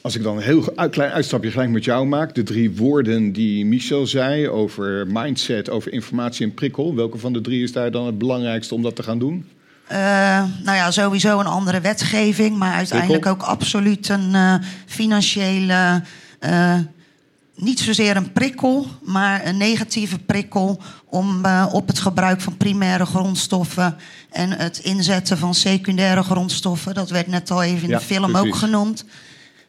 Als 0.00 0.16
ik 0.16 0.22
dan 0.22 0.36
een 0.36 0.42
heel 0.42 0.72
uit- 0.76 0.90
klein 0.90 1.10
uitstapje 1.10 1.50
gelijk 1.50 1.70
met 1.70 1.84
jou 1.84 2.06
maak. 2.06 2.34
De 2.34 2.42
drie 2.42 2.76
woorden 2.76 3.32
die 3.32 3.64
Michel 3.64 4.06
zei 4.06 4.48
over 4.48 5.06
mindset, 5.06 5.70
over 5.70 5.92
informatie 5.92 6.46
en 6.46 6.54
prikkel. 6.54 6.94
Welke 6.94 7.18
van 7.18 7.32
de 7.32 7.40
drie 7.40 7.62
is 7.62 7.72
daar 7.72 7.90
dan 7.90 8.06
het 8.06 8.18
belangrijkste 8.18 8.74
om 8.74 8.82
dat 8.82 8.96
te 8.96 9.02
gaan 9.02 9.18
doen? 9.18 9.48
Eh, 9.86 9.98
nou 10.64 10.76
ja, 10.76 10.90
sowieso 10.90 11.40
een 11.40 11.46
andere 11.46 11.80
wetgeving, 11.80 12.56
maar 12.56 12.74
uiteindelijk 12.74 13.26
ook 13.26 13.42
absoluut 13.42 14.08
een 14.08 14.60
financiële. 14.86 16.02
Niet 17.56 17.80
zozeer 17.80 18.16
een 18.16 18.32
prikkel, 18.32 18.86
maar 19.02 19.46
een 19.46 19.56
negatieve 19.56 20.18
prikkel 20.18 20.80
om 21.04 21.44
eh, 21.44 21.68
op 21.72 21.86
het 21.86 21.98
gebruik 21.98 22.40
van 22.40 22.56
primaire 22.56 23.06
grondstoffen 23.06 23.96
en 24.30 24.50
het 24.50 24.78
inzetten 24.78 25.38
van 25.38 25.54
secundaire 25.54 26.22
grondstoffen. 26.22 26.94
Dat 26.94 27.10
werd 27.10 27.26
net 27.26 27.50
al 27.50 27.62
even 27.62 27.82
in 27.82 27.88
Ja, 27.88 27.98
de 27.98 28.04
film 28.04 28.30
precies. 28.30 28.48
ook 28.48 28.54
genoemd. 28.54 29.04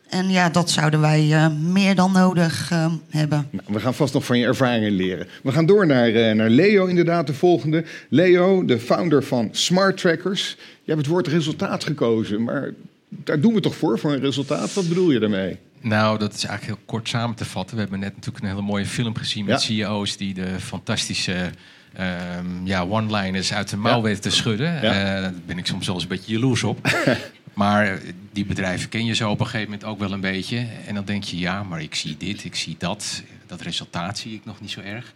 En 0.09 0.29
ja, 0.29 0.49
dat 0.49 0.69
zouden 0.71 0.99
wij 0.99 1.33
eh, 1.33 1.47
meer 1.49 1.95
dan 1.95 2.11
nodig 2.11 2.71
eh, 2.71 2.85
hebben. 3.09 3.47
Nou, 3.51 3.63
we 3.67 3.79
gaan 3.79 3.93
vast 3.93 4.13
nog 4.13 4.25
van 4.25 4.39
je 4.39 4.45
ervaringen 4.45 4.91
leren. 4.91 5.27
We 5.43 5.51
gaan 5.51 5.65
door 5.65 5.87
naar, 5.87 6.35
naar 6.35 6.49
Leo, 6.49 6.85
inderdaad, 6.85 7.27
de 7.27 7.33
volgende. 7.33 7.83
Leo, 8.09 8.65
de 8.65 8.79
founder 8.79 9.23
van 9.23 9.49
Smart 9.51 9.97
Trackers. 9.97 10.55
Je 10.59 10.91
hebt 10.91 10.97
het 10.97 11.07
woord 11.07 11.27
resultaat 11.27 11.83
gekozen, 11.83 12.43
maar 12.43 12.73
daar 13.09 13.39
doen 13.39 13.53
we 13.53 13.59
toch 13.59 13.75
voor, 13.75 13.99
voor 13.99 14.13
een 14.13 14.19
resultaat? 14.19 14.73
Wat 14.73 14.87
bedoel 14.87 15.11
je 15.11 15.19
daarmee? 15.19 15.57
Nou, 15.83 16.19
dat 16.19 16.33
is 16.33 16.43
eigenlijk 16.45 16.77
heel 16.77 16.85
kort 16.85 17.09
samen 17.09 17.35
te 17.35 17.45
vatten. 17.45 17.75
We 17.75 17.81
hebben 17.81 17.99
net 17.99 18.15
natuurlijk 18.15 18.43
een 18.43 18.49
hele 18.49 18.61
mooie 18.61 18.85
film 18.85 19.15
gezien 19.15 19.45
met 19.45 19.63
Ja. 19.63 19.85
CEO's 19.85 20.17
die 20.17 20.33
de 20.33 20.59
fantastische 20.59 21.51
ehm, 21.93 22.65
ja, 22.65 22.81
one-liners 22.81 23.53
uit 23.53 23.69
de 23.69 23.77
mouw 23.77 24.01
weten 24.01 24.21
te 24.21 24.29
schudden. 24.29 24.75
Eh, 24.81 24.91
daar 24.91 25.33
ben 25.45 25.57
ik 25.57 25.65
soms 25.65 25.85
wel 25.85 25.95
eens 25.95 26.03
een 26.03 26.09
beetje 26.09 26.33
jaloers 26.33 26.63
op. 26.63 26.87
maar 27.53 27.99
die 28.31 28.45
bedrijven 28.45 28.89
ken 28.89 29.05
je 29.05 29.13
zo 29.13 29.29
op 29.29 29.39
een 29.39 29.45
gegeven 29.45 29.71
moment 29.71 29.83
ook 29.89 29.99
wel 29.99 30.11
een 30.11 30.19
beetje. 30.19 30.67
En 30.87 30.95
dan 30.95 31.05
denk 31.05 31.23
je, 31.23 31.37
ja, 31.39 31.63
maar 31.63 31.81
ik 31.81 31.95
zie 31.95 32.17
dit, 32.17 32.43
ik 32.43 32.55
zie 32.55 32.75
dat. 32.79 33.23
Dat 33.45 33.61
resultaat 33.61 34.17
zie 34.17 34.33
ik 34.33 34.45
nog 34.45 34.61
niet 34.61 34.71
zo 34.71 34.79
erg. 34.79 35.13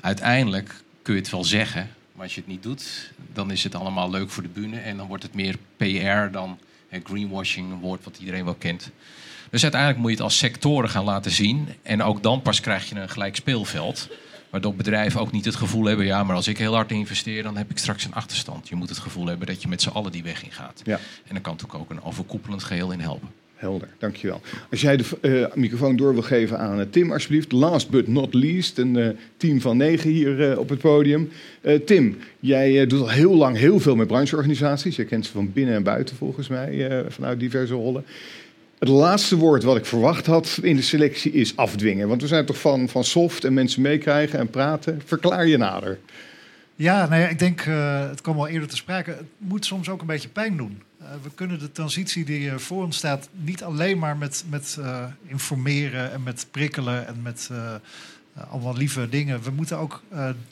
Uiteindelijk 0.00 0.74
kun 1.02 1.14
je 1.14 1.20
het 1.20 1.30
wel 1.30 1.44
zeggen, 1.44 1.90
maar 2.12 2.22
als 2.24 2.34
je 2.34 2.40
het 2.40 2.50
niet 2.50 2.62
doet, 2.62 3.12
dan 3.32 3.50
is 3.50 3.64
het 3.64 3.74
allemaal 3.74 4.10
leuk 4.10 4.30
voor 4.30 4.42
de 4.42 4.48
bühne. 4.48 4.78
En 4.78 4.96
dan 4.96 5.06
wordt 5.06 5.22
het 5.22 5.34
meer 5.34 5.56
PR 5.76 6.32
dan 6.32 6.58
eh, 6.88 7.00
greenwashing, 7.04 7.72
een 7.72 7.78
woord 7.78 8.04
wat 8.04 8.16
iedereen 8.18 8.44
wel 8.44 8.54
kent. 8.54 8.90
Dus 9.54 9.62
uiteindelijk 9.62 10.00
moet 10.00 10.10
je 10.10 10.16
het 10.16 10.24
als 10.24 10.38
sectoren 10.38 10.88
gaan 10.88 11.04
laten 11.04 11.30
zien. 11.30 11.68
En 11.82 12.02
ook 12.02 12.22
dan 12.22 12.42
pas 12.42 12.60
krijg 12.60 12.88
je 12.88 12.94
een 12.94 13.08
gelijk 13.08 13.36
speelveld. 13.36 14.08
Waardoor 14.50 14.74
bedrijven 14.74 15.20
ook 15.20 15.32
niet 15.32 15.44
het 15.44 15.54
gevoel 15.54 15.84
hebben... 15.84 16.06
ja, 16.06 16.24
maar 16.24 16.36
als 16.36 16.48
ik 16.48 16.58
heel 16.58 16.74
hard 16.74 16.90
investeer, 16.90 17.42
dan 17.42 17.56
heb 17.56 17.70
ik 17.70 17.78
straks 17.78 18.04
een 18.04 18.14
achterstand. 18.14 18.68
Je 18.68 18.74
moet 18.74 18.88
het 18.88 18.98
gevoel 18.98 19.26
hebben 19.26 19.46
dat 19.46 19.62
je 19.62 19.68
met 19.68 19.82
z'n 19.82 19.88
allen 19.88 20.12
die 20.12 20.22
weg 20.22 20.44
ingaat. 20.44 20.80
Ja. 20.84 20.94
En 20.96 21.32
dan 21.32 21.40
kan 21.40 21.52
natuurlijk 21.52 21.80
ook 21.80 21.90
een 21.90 22.02
overkoepelend 22.02 22.62
geheel 22.62 22.92
in 22.92 23.00
helpen. 23.00 23.28
Helder, 23.54 23.88
dankjewel. 23.98 24.40
Als 24.70 24.80
jij 24.80 24.96
de 24.96 25.04
eh, 25.20 25.56
microfoon 25.56 25.96
door 25.96 26.12
wil 26.12 26.22
geven 26.22 26.58
aan 26.58 26.80
eh, 26.80 26.86
Tim, 26.90 27.12
alsjeblieft. 27.12 27.52
Last 27.52 27.90
but 27.90 28.08
not 28.08 28.34
least, 28.34 28.78
een 28.78 28.96
eh, 28.96 29.08
team 29.36 29.60
van 29.60 29.76
negen 29.76 30.10
hier 30.10 30.58
op 30.58 30.68
het 30.68 30.78
podium. 30.78 31.30
Tim, 31.84 32.18
jij 32.40 32.86
doet 32.86 33.00
al 33.00 33.10
heel 33.10 33.34
lang 33.34 33.56
heel 33.56 33.80
veel 33.80 33.96
met 33.96 34.06
brancheorganisaties. 34.06 34.96
Je 34.96 35.04
kent 35.04 35.26
ze 35.26 35.32
van 35.32 35.52
binnen 35.52 35.74
en 35.74 35.82
buiten 35.82 36.16
volgens 36.16 36.48
mij, 36.48 37.04
vanuit 37.08 37.40
diverse 37.40 37.74
rollen. 37.74 38.04
Het 38.84 38.92
laatste 38.92 39.36
woord 39.36 39.62
wat 39.62 39.76
ik 39.76 39.86
verwacht 39.86 40.26
had 40.26 40.58
in 40.62 40.76
de 40.76 40.82
selectie 40.82 41.32
is 41.32 41.56
afdwingen. 41.56 42.08
Want 42.08 42.20
we 42.20 42.26
zijn 42.26 42.46
toch 42.46 42.60
van, 42.60 42.88
van 42.88 43.04
soft 43.04 43.44
en 43.44 43.54
mensen 43.54 43.82
meekrijgen 43.82 44.38
en 44.38 44.50
praten. 44.50 45.02
Verklaar 45.04 45.46
je 45.46 45.56
nader. 45.56 45.98
Ja, 46.76 47.06
nou 47.08 47.20
ja, 47.20 47.28
ik 47.28 47.38
denk, 47.38 47.60
eh, 47.60 48.08
het 48.08 48.20
kwam 48.20 48.38
al 48.38 48.48
eerder 48.48 48.68
te 48.68 48.76
sprake, 48.76 49.10
het 49.10 49.26
moet 49.38 49.64
soms 49.64 49.88
ook 49.88 50.00
een 50.00 50.06
beetje 50.06 50.28
pijn 50.28 50.56
doen. 50.56 50.82
Eh, 51.00 51.06
we 51.22 51.30
kunnen 51.34 51.58
de 51.58 51.72
transitie 51.72 52.24
die 52.24 52.50
eh, 52.50 52.56
voor 52.56 52.84
ons 52.84 52.96
staat 52.96 53.28
niet 53.32 53.62
alleen 53.62 53.98
maar 53.98 54.16
met, 54.16 54.44
met 54.50 54.78
informeren 55.26 56.12
en 56.12 56.22
met 56.22 56.46
prikkelen 56.50 57.06
en 57.06 57.22
met 57.22 57.50
allemaal 58.50 58.76
lieve 58.76 59.08
dingen. 59.08 59.42
We 59.42 59.50
moeten 59.50 59.78
ook 59.78 60.02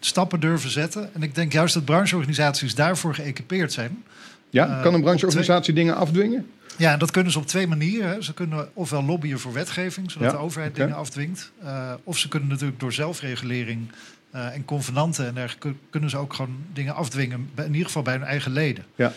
stappen 0.00 0.40
durven 0.40 0.70
zetten. 0.70 1.14
En 1.14 1.22
ik 1.22 1.34
denk 1.34 1.52
juist 1.52 1.74
dat 1.74 1.84
brancheorganisaties 1.84 2.74
daarvoor 2.74 3.14
geëquipeerd 3.14 3.72
zijn. 3.72 4.04
Ja, 4.50 4.80
kan 4.82 4.94
een 4.94 5.00
brancheorganisatie 5.00 5.74
dingen 5.74 5.96
afdwingen? 5.96 6.46
Ja, 6.78 6.92
en 6.92 6.98
dat 6.98 7.10
kunnen 7.10 7.32
ze 7.32 7.38
op 7.38 7.46
twee 7.46 7.66
manieren. 7.66 8.24
Ze 8.24 8.34
kunnen 8.34 8.68
ofwel 8.74 9.04
lobbyen 9.04 9.38
voor 9.40 9.52
wetgeving, 9.52 10.10
zodat 10.10 10.30
Ja, 10.30 10.36
de 10.36 10.42
overheid 10.44 10.74
dingen 10.74 10.96
afdwingt. 10.96 11.52
Eh, 11.62 11.92
of 12.04 12.18
ze 12.18 12.28
kunnen 12.28 12.48
natuurlijk 12.48 12.80
door 12.80 12.92
zelfregulering 12.92 13.90
eh, 14.30 14.54
en 14.54 14.64
convenanten 14.64 15.26
en 15.26 15.34
dergelijke... 15.34 15.68
kun- 15.68 15.78
kunnen 15.90 16.10
ze 16.10 16.16
ook 16.16 16.34
gewoon 16.34 16.56
dingen 16.72 16.94
afdwingen, 16.94 17.50
in 17.56 17.66
ieder 17.72 17.86
geval 17.86 18.02
bij 18.02 18.14
hun 18.14 18.22
eigen 18.24 18.52
leden. 18.52 18.84
Ja. 18.94 19.12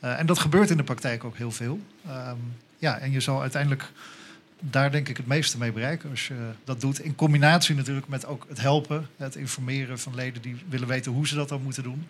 Eh, 0.00 0.18
en 0.18 0.26
dat 0.26 0.38
gebeurt 0.38 0.70
in 0.70 0.76
de 0.76 0.82
praktijk 0.84 1.24
ook 1.24 1.36
heel 1.36 1.50
veel. 1.50 1.80
Ehm, 2.08 2.36
ja, 2.78 2.98
en 2.98 3.10
je 3.10 3.20
zal 3.20 3.40
uiteindelijk 3.40 3.90
daar 4.62 4.90
denk 4.90 5.08
ik 5.08 5.16
het 5.16 5.26
meeste 5.26 5.58
mee 5.58 5.72
bereiken 5.72 6.10
als 6.10 6.28
je 6.28 6.34
dat 6.64 6.80
doet. 6.80 7.00
In 7.00 7.14
combinatie 7.14 7.74
natuurlijk 7.74 8.08
met 8.08 8.26
ook 8.26 8.44
het 8.48 8.60
helpen, 8.60 9.06
het 9.16 9.36
informeren 9.36 9.98
van 9.98 10.14
leden 10.14 10.42
die 10.42 10.56
willen 10.68 10.88
weten 10.88 11.12
hoe 11.12 11.26
ze 11.28 11.34
dat 11.34 11.48
dan 11.48 11.62
moeten 11.62 11.82
doen. 11.82 12.08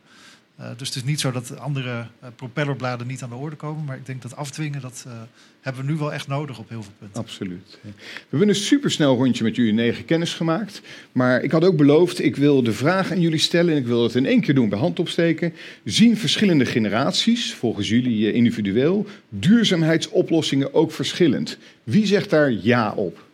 Eh, 0.60 0.68
dus 0.76 0.88
het 0.88 0.96
is 0.96 1.04
niet 1.04 1.20
zo 1.20 1.32
dat 1.32 1.58
andere 1.58 2.06
eh, 2.20 2.28
propellerbladen 2.36 3.06
niet 3.06 3.22
aan 3.22 3.28
de 3.28 3.34
orde 3.34 3.56
komen. 3.56 3.84
Maar 3.84 3.96
ik 3.96 4.06
denk 4.06 4.22
dat 4.22 4.36
afdwingen, 4.36 4.80
dat 4.80 5.04
eh, 5.06 5.12
hebben 5.60 5.84
we 5.84 5.92
nu 5.92 5.98
wel 5.98 6.12
echt 6.12 6.26
nodig 6.26 6.58
op 6.58 6.68
heel 6.68 6.82
veel 6.82 6.92
punten. 6.98 7.20
Absoluut. 7.20 7.78
We 7.82 7.90
hebben 8.28 8.48
een 8.48 8.54
supersnel 8.54 9.16
rondje 9.16 9.44
met 9.44 9.56
jullie 9.56 9.72
negen 9.72 10.04
kennis 10.04 10.34
gemaakt. 10.34 10.82
Maar 11.12 11.42
ik 11.42 11.50
had 11.50 11.64
ook 11.64 11.76
beloofd, 11.76 12.22
ik 12.22 12.36
wil 12.36 12.62
de 12.62 12.72
vraag 12.72 13.10
aan 13.10 13.20
jullie 13.20 13.38
stellen... 13.38 13.72
en 13.72 13.80
ik 13.80 13.86
wil 13.86 14.02
het 14.02 14.14
in 14.14 14.26
één 14.26 14.40
keer 14.40 14.54
doen 14.54 14.68
bij 14.68 14.78
hand 14.78 14.98
opsteken. 14.98 15.54
Zien 15.84 16.16
verschillende 16.16 16.66
generaties, 16.66 17.54
volgens 17.54 17.88
jullie 17.88 18.32
individueel... 18.32 19.06
duurzaamheidsoplossingen 19.28 20.74
ook 20.74 20.92
verschillend? 20.92 21.58
Wie 21.84 22.06
zegt 22.06 22.30
daar 22.30 22.52
ja 22.52 22.92
op? 22.92 23.24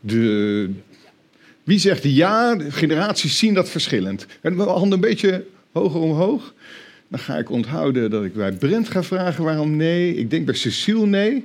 De... 0.00 0.70
Wie 1.64 1.78
zegt 1.78 2.02
ja, 2.02 2.56
generaties 2.68 3.38
zien 3.38 3.54
dat 3.54 3.68
verschillend? 3.68 4.26
En 4.40 4.56
we 4.56 4.62
handen 4.62 4.92
een 4.92 5.00
beetje 5.00 5.44
hoger 5.72 6.00
omhoog. 6.00 6.54
Dan 7.08 7.20
ga 7.20 7.36
ik 7.36 7.50
onthouden 7.50 8.10
dat 8.10 8.24
ik 8.24 8.34
bij 8.34 8.52
Brent 8.52 8.88
ga 8.88 9.02
vragen 9.02 9.44
waarom 9.44 9.76
nee. 9.76 10.16
Ik 10.16 10.30
denk 10.30 10.46
bij 10.46 10.54
Cecile 10.54 11.06
nee. 11.06 11.44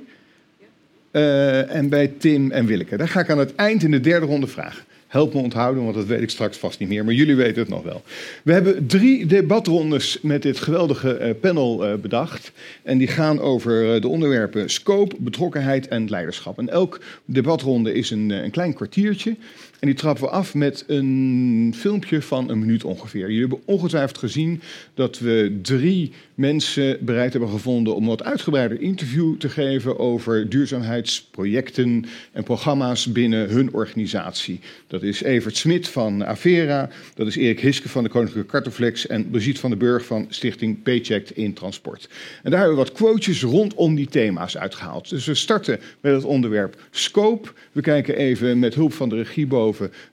Eh, 1.11 1.75
en 1.75 1.89
bij 1.89 2.07
Tim 2.17 2.51
en 2.51 2.65
Willeke. 2.65 2.97
Daar 2.97 3.07
ga 3.07 3.19
ik 3.19 3.29
aan 3.29 3.37
het 3.37 3.55
eind 3.55 3.83
in 3.83 3.91
de 3.91 3.99
derde 3.99 4.25
ronde 4.25 4.47
vragen. 4.47 4.83
Help 5.07 5.33
me 5.33 5.41
onthouden, 5.41 5.83
want 5.83 5.95
dat 5.95 6.05
weet 6.05 6.21
ik 6.21 6.29
straks 6.29 6.57
vast 6.57 6.79
niet 6.79 6.89
meer. 6.89 7.05
Maar 7.05 7.13
jullie 7.13 7.35
weten 7.35 7.59
het 7.59 7.69
nog 7.69 7.83
wel. 7.83 8.01
We 8.43 8.53
hebben 8.53 8.87
drie 8.87 9.25
debatrondes 9.25 10.19
met 10.21 10.41
dit 10.41 10.59
geweldige 10.59 11.13
eh, 11.13 11.33
panel 11.41 11.85
eh, 11.85 11.95
bedacht. 11.95 12.51
En 12.83 12.97
die 12.97 13.07
gaan 13.07 13.39
over 13.39 14.01
de 14.01 14.07
onderwerpen 14.07 14.69
scope, 14.69 15.15
betrokkenheid 15.19 15.87
en 15.87 16.09
leiderschap. 16.09 16.57
En 16.57 16.69
elk 16.69 17.01
debatronde 17.25 17.93
is 17.93 18.09
een, 18.09 18.29
een 18.29 18.51
klein 18.51 18.73
kwartiertje. 18.73 19.35
En 19.79 19.87
die 19.87 19.95
trappen 19.95 20.23
we 20.23 20.29
af 20.29 20.53
met 20.53 20.83
een 20.87 21.73
filmpje 21.75 22.21
van 22.21 22.49
een 22.49 22.59
minuut 22.59 22.83
ongeveer. 22.83 23.21
Jullie 23.21 23.39
hebben 23.39 23.61
ongetwijfeld 23.65 24.17
gezien 24.17 24.61
dat 24.93 25.19
we 25.19 25.59
drie 25.61 26.11
mensen 26.33 26.97
bereid 27.01 27.31
hebben 27.31 27.49
gevonden 27.49 27.95
om 27.95 28.05
wat 28.05 28.23
uitgebreider 28.23 28.81
interview 28.81 29.37
te 29.37 29.49
geven 29.49 29.99
over 29.99 30.49
duurzaamheidsprojecten 30.49 32.05
en 32.31 32.43
programma's 32.43 33.11
binnen 33.11 33.49
hun 33.49 33.73
organisatie. 33.73 34.59
Dat 34.87 35.03
is 35.03 35.21
Evert 35.21 35.57
Smit 35.57 35.87
van 35.87 36.25
Avera, 36.25 36.89
dat 37.15 37.27
is 37.27 37.35
Erik 37.35 37.59
Hiske 37.59 37.89
van 37.89 38.03
de 38.03 38.09
Koninklijke 38.09 38.49
Kartoflex 38.49 39.07
en 39.07 39.29
Brigitte 39.29 39.59
van 39.59 39.69
den 39.69 39.79
Burg 39.79 40.05
van 40.05 40.25
Stichting 40.29 40.83
Paycheck 40.83 41.29
in 41.29 41.53
Transport. 41.53 42.09
En 42.43 42.51
daar 42.51 42.59
hebben 42.59 42.77
we 42.77 42.83
wat 42.83 42.93
quotejes 42.93 43.41
rondom 43.41 43.95
die 43.95 44.07
thema's 44.07 44.57
uitgehaald. 44.57 45.09
Dus 45.09 45.25
we 45.25 45.35
starten 45.35 45.79
met 46.01 46.13
het 46.13 46.23
onderwerp 46.23 46.81
scope. 46.91 47.49
We 47.71 47.81
kijken 47.81 48.15
even 48.15 48.59
met 48.59 48.75
hulp 48.75 48.93
van 48.93 49.09
de 49.09 49.15
regie 49.15 49.47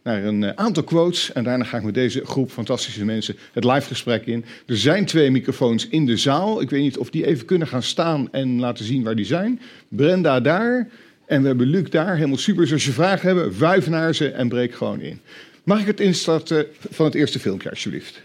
naar 0.02 0.24
een 0.24 0.44
eh, 0.44 0.52
aantal 0.54 0.82
quotes. 0.82 1.32
En 1.32 1.44
daarna 1.44 1.64
ga 1.64 1.76
ik 1.76 1.82
met 1.82 1.94
deze 1.94 2.24
groep 2.24 2.50
fantastische 2.50 3.04
mensen 3.04 3.36
het 3.52 3.64
live 3.64 3.86
gesprek 3.86 4.26
in. 4.26 4.44
Er 4.66 4.78
zijn 4.78 5.04
twee 5.04 5.30
microfoons 5.30 5.88
in 5.88 6.06
de 6.06 6.16
zaal. 6.16 6.60
Ik 6.60 6.70
weet 6.70 6.80
niet 6.80 6.98
of 6.98 7.10
die 7.10 7.26
even 7.26 7.46
kunnen 7.46 7.68
gaan 7.68 7.82
staan 7.82 8.28
en 8.32 8.60
laten 8.60 8.84
zien 8.84 9.02
waar 9.02 9.16
die 9.16 9.24
zijn. 9.24 9.60
Brenda 9.88 10.40
daar. 10.40 10.88
En 11.26 11.40
we 11.40 11.46
hebben 11.46 11.66
Luc 11.66 11.90
daar. 11.90 12.14
Helemaal 12.14 12.36
super. 12.36 12.62
Dus 12.62 12.72
als 12.72 12.84
je 12.84 12.92
vragen 12.92 13.36
hebt, 13.36 13.58
wuif 13.58 13.88
naar 13.88 14.14
ze 14.14 14.28
en 14.28 14.48
breek 14.48 14.74
gewoon 14.74 15.00
in. 15.00 15.20
Mag 15.64 15.80
ik 15.80 15.86
het 15.86 16.00
instarten 16.00 16.66
van 16.90 17.04
het 17.04 17.14
eerste 17.14 17.38
filmpje, 17.38 17.70
alsjeblieft? 17.70 18.22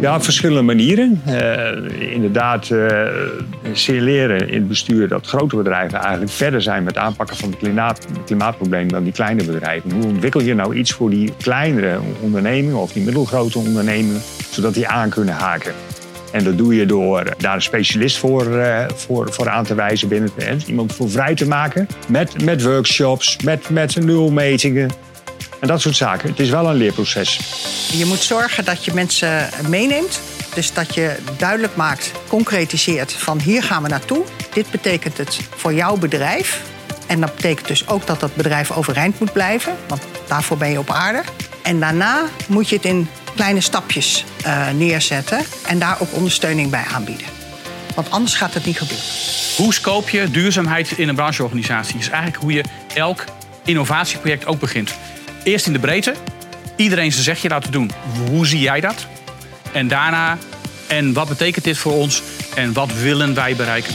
Ja, 0.00 0.14
op 0.14 0.24
verschillende 0.24 0.62
manieren. 0.62 1.22
Eh, 1.26 2.12
inderdaad, 2.12 2.70
eh 2.70 3.06
signaleren 3.72 4.48
in 4.48 4.54
het 4.54 4.68
bestuur 4.68 5.08
dat 5.08 5.26
grote 5.26 5.56
bedrijven 5.56 5.98
eigenlijk 5.98 6.32
verder 6.32 6.62
zijn 6.62 6.84
met 6.84 6.94
het 6.94 7.04
aanpakken 7.04 7.36
van 7.36 7.48
het 7.50 7.58
klimaat, 7.58 8.06
klimaatprobleem 8.24 8.92
dan 8.92 9.02
die 9.02 9.12
kleine 9.12 9.44
bedrijven. 9.44 9.90
Hoe 9.92 10.04
ontwikkel 10.04 10.40
je 10.40 10.54
nou 10.54 10.74
iets 10.74 10.92
voor 10.92 11.10
die 11.10 11.32
kleinere 11.42 11.98
ondernemingen 12.20 12.76
of 12.76 12.92
die 12.92 13.04
middelgrote 13.04 13.58
ondernemingen, 13.58 14.20
zodat 14.50 14.74
die 14.74 14.88
aan 14.88 15.08
kunnen 15.08 15.34
haken? 15.34 15.72
En 16.32 16.44
dat 16.44 16.58
doe 16.58 16.74
je 16.74 16.86
door 16.86 17.24
daar 17.38 17.54
een 17.54 17.62
specialist 17.62 18.18
voor, 18.18 18.58
eh, 18.58 18.84
voor, 18.94 19.32
voor 19.32 19.48
aan 19.48 19.64
te 19.64 19.74
wijzen 19.74 20.08
binnen 20.08 20.30
hè, 20.36 20.56
iemand 20.66 20.94
voor 20.94 21.10
vrij 21.10 21.34
te 21.34 21.46
maken. 21.46 21.86
Met, 22.08 22.44
met 22.44 22.62
workshops, 22.62 23.42
met, 23.42 23.70
met 23.70 24.04
nulmetingen 24.04 24.90
en 25.60 25.68
dat 25.68 25.80
soort 25.80 25.96
zaken. 25.96 26.28
Het 26.28 26.40
is 26.40 26.50
wel 26.50 26.68
een 26.68 26.76
leerproces. 26.76 27.40
Je 27.92 28.04
moet 28.04 28.22
zorgen 28.22 28.64
dat 28.64 28.84
je 28.84 28.94
mensen 28.94 29.48
meeneemt. 29.68 30.20
Dus 30.54 30.72
dat 30.72 30.94
je 30.94 31.16
duidelijk 31.36 31.76
maakt, 31.76 32.12
concretiseert 32.28 33.12
van 33.12 33.40
hier 33.40 33.62
gaan 33.62 33.82
we 33.82 33.88
naartoe. 33.88 34.24
Dit 34.52 34.70
betekent 34.70 35.18
het 35.18 35.40
voor 35.56 35.74
jouw 35.74 35.96
bedrijf. 35.96 36.62
En 37.06 37.20
dat 37.20 37.34
betekent 37.34 37.68
dus 37.68 37.88
ook 37.88 38.06
dat 38.06 38.20
dat 38.20 38.34
bedrijf 38.34 38.70
overeind 38.70 39.20
moet 39.20 39.32
blijven. 39.32 39.76
Want 39.88 40.02
daarvoor 40.26 40.56
ben 40.56 40.70
je 40.70 40.78
op 40.78 40.90
aarde. 40.90 41.22
En 41.62 41.80
daarna 41.80 42.22
moet 42.46 42.68
je 42.68 42.76
het 42.76 42.84
in 42.84 43.08
kleine 43.34 43.60
stapjes 43.60 44.24
eh, 44.42 44.70
neerzetten. 44.70 45.40
En 45.66 45.78
daar 45.78 45.96
ook 46.00 46.14
ondersteuning 46.14 46.70
bij 46.70 46.84
aanbieden. 46.94 47.26
Want 47.94 48.10
anders 48.10 48.34
gaat 48.34 48.54
het 48.54 48.64
niet 48.64 48.78
gebeuren. 48.78 49.06
Hoe 49.56 49.74
scoop 49.74 50.08
je 50.08 50.30
duurzaamheid 50.30 50.90
in 50.90 51.08
een 51.08 51.14
brancheorganisatie? 51.14 51.98
is 51.98 52.08
eigenlijk 52.08 52.42
hoe 52.42 52.52
je 52.52 52.64
elk 52.94 53.24
innovatieproject 53.64 54.46
ook 54.46 54.58
begint. 54.58 54.94
Eerst 55.48 55.66
in 55.66 55.72
de 55.72 55.78
breedte, 55.78 56.14
iedereen 56.76 57.12
zijn 57.12 57.24
zegje 57.24 57.48
laten 57.48 57.72
doen. 57.72 57.90
Hoe 58.28 58.46
zie 58.46 58.60
jij 58.60 58.80
dat? 58.80 59.06
En 59.72 59.88
daarna, 59.88 60.38
en 60.86 61.12
wat 61.12 61.28
betekent 61.28 61.64
dit 61.64 61.78
voor 61.78 61.92
ons? 61.92 62.22
En 62.54 62.72
wat 62.72 62.92
willen 62.92 63.34
wij 63.34 63.56
bereiken? 63.56 63.94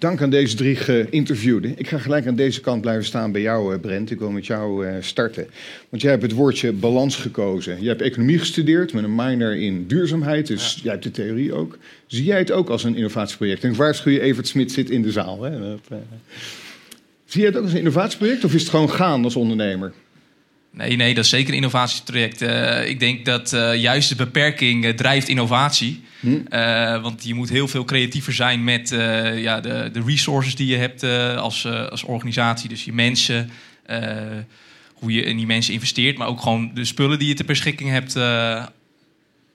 Dank 0.00 0.22
aan 0.22 0.30
deze 0.30 0.56
drie 0.56 0.76
geïnterviewden. 0.76 1.72
Ik 1.76 1.88
ga 1.88 1.98
gelijk 1.98 2.26
aan 2.26 2.34
deze 2.34 2.60
kant 2.60 2.80
blijven 2.80 3.04
staan 3.04 3.32
bij 3.32 3.40
jou, 3.40 3.74
eh, 3.74 3.80
Brent. 3.80 4.10
Ik 4.10 4.18
wil 4.18 4.30
met 4.30 4.46
jou 4.46 4.86
eh, 4.86 4.94
starten. 5.00 5.46
Want 5.88 6.02
jij 6.02 6.10
hebt 6.10 6.22
het 6.22 6.32
woordje 6.32 6.72
balans 6.72 7.16
gekozen. 7.16 7.82
Je 7.82 7.88
hebt 7.88 8.02
economie 8.02 8.38
gestudeerd 8.38 8.92
met 8.92 9.04
een 9.04 9.14
minor 9.14 9.56
in 9.56 9.86
duurzaamheid. 9.86 10.46
Dus 10.46 10.80
jij 10.82 10.92
hebt 10.92 11.04
de 11.04 11.10
theorie 11.10 11.52
ook. 11.52 11.78
Zie 12.06 12.24
jij 12.24 12.38
het 12.38 12.50
ook 12.50 12.68
als 12.68 12.84
een 12.84 12.96
innovatieproject? 12.96 13.64
En 13.64 13.70
ik 13.70 13.76
waarschuw 13.76 14.12
je, 14.12 14.20
Evert 14.20 14.46
Smit 14.46 14.72
zit 14.72 14.90
in 14.90 15.02
de 15.02 15.12
zaal. 15.12 15.42
Hè? 15.42 15.72
Eh, 15.72 15.96
Zie 17.24 17.40
jij 17.40 17.48
het 17.48 17.56
ook 17.56 17.62
als 17.62 17.72
een 17.72 17.78
innovatieproject 17.78 18.44
of 18.44 18.54
is 18.54 18.60
het 18.60 18.70
gewoon 18.70 18.90
gaan 18.90 19.24
als 19.24 19.36
ondernemer? 19.36 19.92
Nee, 20.72 20.96
nee, 20.96 21.14
dat 21.14 21.24
is 21.24 21.30
zeker 21.30 21.48
een 21.48 21.56
innovatietraject. 21.56 22.42
Eh, 22.42 22.88
ik 22.88 23.00
denk 23.00 23.24
dat 23.24 23.52
eh, 23.52 23.74
juist 23.74 24.08
de 24.08 24.14
beperking 24.14 24.84
eh, 24.84 24.92
drijft 24.92 25.28
innovatie. 25.28 26.00
Hm? 26.20 27.00
Want 27.02 27.24
je 27.24 27.34
moet 27.34 27.50
heel 27.50 27.68
veel 27.68 27.84
creatiever 27.84 28.32
zijn 28.32 28.64
met 28.64 28.88
ja, 29.36 29.60
de, 29.60 29.90
de 29.92 30.02
resources 30.06 30.54
die 30.54 30.66
je 30.66 30.76
hebt 30.76 31.02
als, 31.36 31.66
als 31.66 32.02
organisatie. 32.02 32.68
Dus 32.68 32.84
je 32.84 32.92
mensen. 32.92 33.50
hoe 34.94 35.12
je 35.12 35.22
in 35.22 35.36
die 35.36 35.46
mensen 35.46 35.74
investeert, 35.74 36.18
maar 36.18 36.28
ook 36.28 36.40
gewoon 36.40 36.70
de 36.74 36.84
spullen 36.84 37.18
die 37.18 37.28
je 37.28 37.34
ter 37.34 37.44
beschikking 37.44 37.90
hebt 37.90 38.16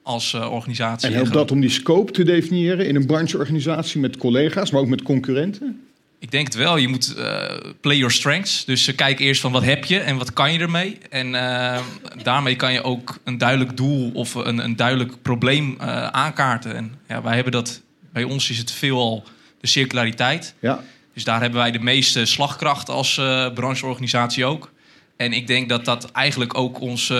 als 0.02 0.34
organisatie. 0.34 1.08
En 1.08 1.14
helpt 1.14 1.32
dat 1.32 1.50
om 1.50 1.60
die 1.60 1.70
scope 1.70 2.12
te 2.12 2.22
definiëren 2.22 2.88
in 2.88 2.96
een 2.96 3.06
brancheorganisatie 3.06 4.00
met 4.00 4.16
collega's, 4.16 4.70
maar 4.70 4.80
ook 4.80 4.88
met 4.88 5.02
concurrenten? 5.02 5.85
Ik 6.26 6.32
denk 6.32 6.46
het 6.46 6.54
wel. 6.54 6.76
Je 6.76 6.88
moet 6.88 7.14
eh, 7.14 7.56
play 7.80 7.96
your 7.96 8.12
strengths. 8.12 8.64
Dus 8.64 8.88
uh, 8.88 8.96
kijk 8.96 9.18
eerst 9.18 9.40
van 9.40 9.52
wat 9.52 9.62
heb 9.62 9.84
je 9.84 9.98
en 9.98 10.16
wat 10.16 10.32
kan 10.32 10.52
je 10.52 10.58
ermee. 10.58 10.98
En 11.10 11.34
uh, 11.34 11.78
daarmee 12.22 12.56
kan 12.56 12.72
je 12.72 12.82
ook 12.82 13.18
een 13.24 13.38
duidelijk 13.38 13.76
doel 13.76 14.10
of 14.14 14.34
een, 14.34 14.58
een 14.58 14.76
duidelijk 14.76 15.22
probleem 15.22 15.80
aankaarten. 16.10 16.76
En 16.76 16.94
ja, 17.08 17.22
wij 17.22 17.34
hebben 17.34 17.52
dat, 17.52 17.82
bij 18.12 18.24
ons 18.24 18.50
is 18.50 18.58
het 18.58 18.70
veelal 18.70 19.24
de 19.60 19.66
circulariteit. 19.66 20.54
Ja. 20.60 20.82
Dus 21.14 21.24
daar 21.24 21.40
hebben 21.40 21.60
wij 21.60 21.70
de 21.70 21.78
meeste 21.78 22.24
slagkracht 22.24 22.88
als 22.88 23.14
brancheorganisatie 23.54 24.44
ook. 24.44 24.72
En 25.16 25.32
ik 25.32 25.46
denk 25.46 25.68
dat 25.68 25.84
dat 25.84 26.10
eigenlijk 26.12 26.58
ook 26.58 26.80
ons 26.80 27.12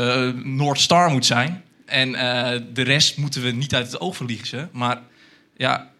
North 0.42 0.80
Star 0.80 1.10
moet 1.10 1.26
zijn. 1.26 1.62
En 1.84 2.12
de 2.72 2.82
rest 2.82 3.16
moeten 3.16 3.42
we 3.42 3.50
niet 3.50 3.74
uit 3.74 3.86
het 3.86 4.00
oog 4.00 4.16
verliezen. 4.16 4.68
Maar 4.72 5.00
ja, 5.56 5.90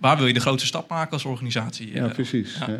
waar 0.00 0.16
wil 0.16 0.26
je 0.26 0.32
de 0.32 0.40
grootste 0.40 0.66
stap 0.66 0.88
maken 0.88 1.12
als 1.12 1.24
organisatie? 1.24 1.92
Ja, 1.92 2.08
precies. 2.08 2.56
Ja. 2.58 2.68
Uh, 2.68 2.74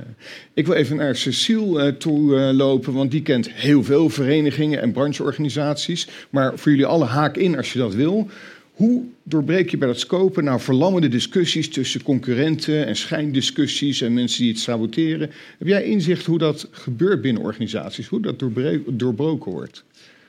ik 0.55 0.67
wil 0.67 0.75
even 0.75 0.97
naar 0.97 1.17
Cecile 1.17 1.87
uh, 1.87 1.93
toe 1.93 2.53
lopen, 2.53 2.93
want 2.93 3.11
die 3.11 3.23
kent 3.23 3.51
heel 3.51 3.85
veel 3.85 4.09
verenigingen 4.09 4.81
en 4.81 4.93
brancheorganisaties. 4.93 6.09
Maar 6.31 6.59
voor 6.59 6.71
jullie 6.71 6.87
alle 6.87 7.05
haak 7.05 7.37
in 7.37 7.57
als 7.57 7.73
je 7.73 7.79
dat 7.79 7.95
wil. 7.95 8.29
Hoe 8.73 9.05
doorbreek 9.23 9.71
je 9.71 9.79
bij 9.79 9.89
dat 9.89 10.01
scopen 10.01 10.45
nou 10.45 10.61
verlammende 10.61 11.09
discussies 11.09 11.69
tussen 11.69 12.03
concurrenten 12.03 12.87
en 12.87 12.97
schijndiscussies 12.97 14.01
en 14.01 14.15
mensen 14.15 14.43
die 14.43 14.53
het 14.53 14.61
saboteren? 14.61 15.31
Heb 15.59 15.69
jij 15.69 15.85
inzicht 15.85 16.27
hoe 16.27 16.39
dat 16.39 16.69
gebeurt 16.71 17.21
binnen 17.21 17.43
organisaties, 17.43 18.07
hoe 18.07 18.21
dat 18.21 18.39
doorbroken 18.87 19.53
wordt? 19.53 19.85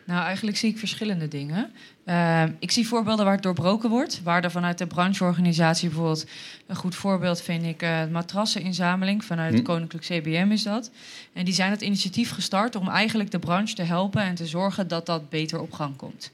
Nou, 0.10 0.24
eigenlijk 0.24 0.58
zie 0.58 0.70
ik 0.70 0.78
verschillende 0.78 1.28
dingen. 1.28 1.72
Uh, 2.06 2.44
ik 2.60 2.72
zie 2.72 2.88
voorbeelden 2.88 3.26
waar 3.26 3.34
het 3.34 3.44
doorbroken 3.44 3.90
wordt. 3.90 4.22
Waar 4.24 4.44
er 4.44 4.52
vanuit 4.52 4.78
de 4.78 4.88
brancheorganisatie 4.88 5.88
bijvoorbeeld... 5.88 6.26
een 6.68 6.76
goed 6.76 6.96
voorbeeld 6.96 7.42
vind 7.42 7.66
ik 7.66 7.84
uh, 7.84 8.06
matrasseninzameling. 8.12 9.26
Vanuit 9.26 9.54
hm. 9.54 9.62
Koninklijk 9.62 10.06
CBM 10.06 10.52
is 10.52 10.64
dat. 10.64 10.92
En 11.34 11.46
die 11.46 11.54
zijn 11.54 11.72
het 11.72 11.82
initiatief 11.82 12.32
gestart 12.32 12.76
om 12.76 12.88
eigenlijk 12.88 13.32
de 13.32 13.40
branche 13.40 13.76
te 13.76 13.84
helpen... 13.84 14.22
en 14.22 14.36
te 14.36 14.46
zorgen 14.46 14.88
dat 14.88 15.06
dat 15.06 15.30
beter 15.30 15.60
op 15.60 15.72
gang 15.72 15.96
komt. 15.96 16.32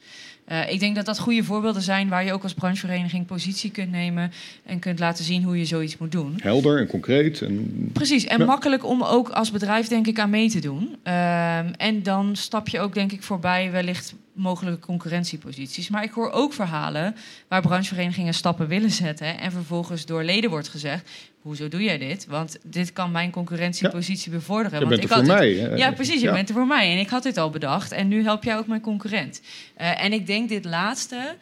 Uh, 0.51 0.71
ik 0.71 0.79
denk 0.79 0.95
dat 0.95 1.05
dat 1.05 1.19
goede 1.19 1.43
voorbeelden 1.43 1.81
zijn 1.81 2.09
waar 2.09 2.25
je 2.25 2.33
ook 2.33 2.43
als 2.43 2.53
branchevereniging 2.53 3.25
positie 3.25 3.71
kunt 3.71 3.91
nemen 3.91 4.31
en 4.65 4.79
kunt 4.79 4.99
laten 4.99 5.23
zien 5.23 5.43
hoe 5.43 5.57
je 5.57 5.65
zoiets 5.65 5.97
moet 5.97 6.11
doen. 6.11 6.39
Helder 6.41 6.79
en 6.79 6.87
concreet. 6.87 7.41
En... 7.41 7.89
Precies, 7.93 8.25
en 8.25 8.39
ja. 8.39 8.45
makkelijk 8.45 8.85
om 8.85 9.03
ook 9.03 9.29
als 9.29 9.51
bedrijf 9.51 9.87
denk 9.87 10.07
ik 10.07 10.19
aan 10.19 10.29
mee 10.29 10.49
te 10.49 10.59
doen. 10.59 10.95
Uh, 11.03 11.81
en 11.81 12.03
dan 12.03 12.35
stap 12.35 12.67
je 12.67 12.79
ook 12.79 12.93
denk 12.93 13.11
ik 13.11 13.23
voorbij 13.23 13.71
wellicht 13.71 14.15
mogelijke 14.35 14.79
concurrentieposities. 14.79 15.89
Maar 15.89 16.03
ik 16.03 16.11
hoor 16.11 16.31
ook 16.31 16.53
verhalen 16.53 17.15
waar 17.47 17.61
brancheverenigingen 17.61 18.33
stappen 18.33 18.67
willen 18.67 18.91
zetten 18.91 19.39
en 19.39 19.51
vervolgens 19.51 20.05
door 20.05 20.23
leden 20.23 20.49
wordt 20.49 20.67
gezegd: 20.67 21.09
hoezo 21.41 21.67
doe 21.67 21.83
jij 21.83 21.97
dit? 21.97 22.25
Want 22.25 22.57
dit 22.63 22.93
kan 22.93 23.11
mijn 23.11 23.31
concurrentiepositie 23.31 24.31
ja. 24.31 24.37
bevorderen. 24.37 24.79
Je 24.79 24.85
Want 24.85 24.89
bent 24.89 25.03
ik 25.03 25.17
er 25.17 25.23
voor 25.23 25.33
had 25.33 25.39
mij. 25.39 25.53
het, 25.53 25.79
ja, 25.79 25.91
precies. 25.91 26.21
Je 26.21 26.27
ja. 26.27 26.33
bent 26.33 26.49
er 26.49 26.55
voor 26.55 26.67
mij. 26.67 26.91
En 26.91 26.99
ik 26.99 27.09
had 27.09 27.23
dit 27.23 27.37
al 27.37 27.49
bedacht. 27.49 27.91
En 27.91 28.07
nu 28.07 28.23
help 28.23 28.43
jij 28.43 28.57
ook 28.57 28.67
mijn 28.67 28.81
concurrent. 28.81 29.41
Uh, 29.81 30.03
en 30.03 30.13
ik 30.13 30.27
denk 30.27 30.49
dit 30.49 30.65
laatste. 30.65 31.35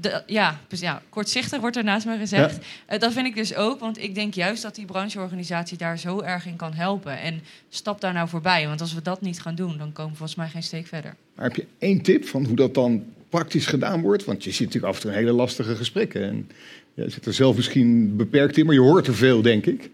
De, 0.00 0.22
ja, 0.26 0.60
ja, 0.68 1.02
kortzichtig 1.08 1.60
wordt 1.60 1.76
er 1.76 1.84
naast 1.84 2.06
mij 2.06 2.18
gezegd. 2.18 2.56
Ja. 2.56 2.94
Uh, 2.94 3.00
dat 3.00 3.12
vind 3.12 3.26
ik 3.26 3.34
dus 3.34 3.54
ook, 3.54 3.80
want 3.80 4.02
ik 4.02 4.14
denk 4.14 4.34
juist 4.34 4.62
dat 4.62 4.74
die 4.74 4.84
brancheorganisatie 4.84 5.76
daar 5.76 5.98
zo 5.98 6.20
erg 6.20 6.46
in 6.46 6.56
kan 6.56 6.72
helpen. 6.72 7.20
En 7.20 7.40
stap 7.68 8.00
daar 8.00 8.12
nou 8.12 8.28
voorbij, 8.28 8.66
want 8.66 8.80
als 8.80 8.94
we 8.94 9.02
dat 9.02 9.20
niet 9.20 9.40
gaan 9.40 9.54
doen, 9.54 9.78
dan 9.78 9.92
komen 9.92 10.10
we 10.10 10.16
volgens 10.16 10.38
mij 10.38 10.48
geen 10.48 10.62
steek 10.62 10.86
verder. 10.86 11.14
Maar 11.34 11.44
heb 11.44 11.56
je 11.56 11.66
één 11.78 12.02
tip 12.02 12.26
van 12.26 12.44
hoe 12.44 12.56
dat 12.56 12.74
dan 12.74 13.04
praktisch 13.28 13.66
gedaan 13.66 14.00
wordt? 14.00 14.24
Want 14.24 14.44
je 14.44 14.50
ziet 14.50 14.66
natuurlijk 14.66 14.92
af 14.92 14.96
en 14.96 15.02
toe 15.02 15.18
hele 15.18 15.32
lastige 15.32 15.76
gesprekken. 15.76 16.22
En 16.22 16.50
je 16.94 17.10
zit 17.10 17.26
er 17.26 17.34
zelf 17.34 17.56
misschien 17.56 18.16
beperkt 18.16 18.56
in, 18.56 18.66
maar 18.66 18.74
je 18.74 18.80
hoort 18.80 19.06
er 19.06 19.14
veel, 19.14 19.42
denk 19.42 19.66
ik. 19.66 19.90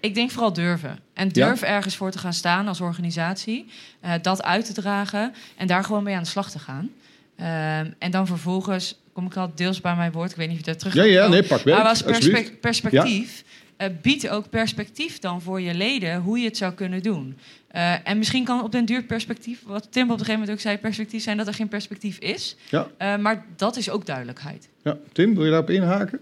Ik 0.00 0.14
denk 0.14 0.30
vooral 0.30 0.52
durven. 0.52 0.98
En 1.12 1.28
durf 1.28 1.60
ja? 1.60 1.66
ergens 1.66 1.96
voor 1.96 2.10
te 2.10 2.18
gaan 2.18 2.32
staan 2.32 2.68
als 2.68 2.80
organisatie. 2.80 3.66
Uh, 4.04 4.12
dat 4.22 4.42
uit 4.42 4.64
te 4.64 4.72
dragen 4.72 5.34
en 5.56 5.66
daar 5.66 5.84
gewoon 5.84 6.02
mee 6.02 6.14
aan 6.14 6.22
de 6.22 6.28
slag 6.28 6.50
te 6.50 6.58
gaan. 6.58 6.90
Uh, 7.40 7.78
en 7.78 8.10
dan 8.10 8.26
vervolgens 8.26 8.98
kom 9.12 9.26
ik 9.26 9.36
al 9.36 9.52
deels 9.54 9.80
bij 9.80 9.96
mijn 9.96 10.12
woord. 10.12 10.30
Ik 10.30 10.36
weet 10.36 10.48
niet 10.48 10.58
of 10.58 10.64
je 10.64 10.70
daar 10.70 10.80
terug 10.80 10.94
Ja, 10.94 11.02
ja, 11.02 11.28
nee, 11.28 11.42
pak 11.42 11.62
weg. 11.62 11.76
Maar 11.76 11.86
als 11.86 12.02
perspe 12.02 12.52
perspectief. 12.60 13.42
Ja. 13.46 13.50
Uh, 13.88 13.88
bied 14.02 14.28
ook 14.28 14.50
perspectief 14.50 15.18
dan 15.18 15.42
voor 15.42 15.60
je 15.60 15.74
leden 15.74 16.20
hoe 16.20 16.38
je 16.38 16.44
het 16.44 16.56
zou 16.56 16.72
kunnen 16.72 17.02
doen. 17.02 17.36
Uh, 17.74 18.08
en 18.08 18.18
misschien 18.18 18.44
kan 18.44 18.62
op 18.62 18.72
den 18.72 18.84
duur 18.84 19.02
perspectief, 19.02 19.62
wat 19.66 19.86
Tim 19.90 20.02
op 20.02 20.10
een 20.10 20.18
gegeven 20.18 20.40
moment 20.40 20.50
ook 20.50 20.60
zei, 20.60 20.78
perspectief 20.78 21.22
zijn 21.22 21.36
dat 21.36 21.46
er 21.46 21.54
geen 21.54 21.68
perspectief 21.68 22.18
is. 22.18 22.56
Ja. 22.68 22.88
Uh, 22.98 23.16
maar 23.16 23.44
dat 23.56 23.76
is 23.76 23.90
ook 23.90 24.06
duidelijkheid. 24.06 24.68
Ja, 24.82 24.96
Tim, 25.12 25.34
wil 25.34 25.44
je 25.44 25.50
daarop 25.50 25.70
inhaken? 25.70 26.20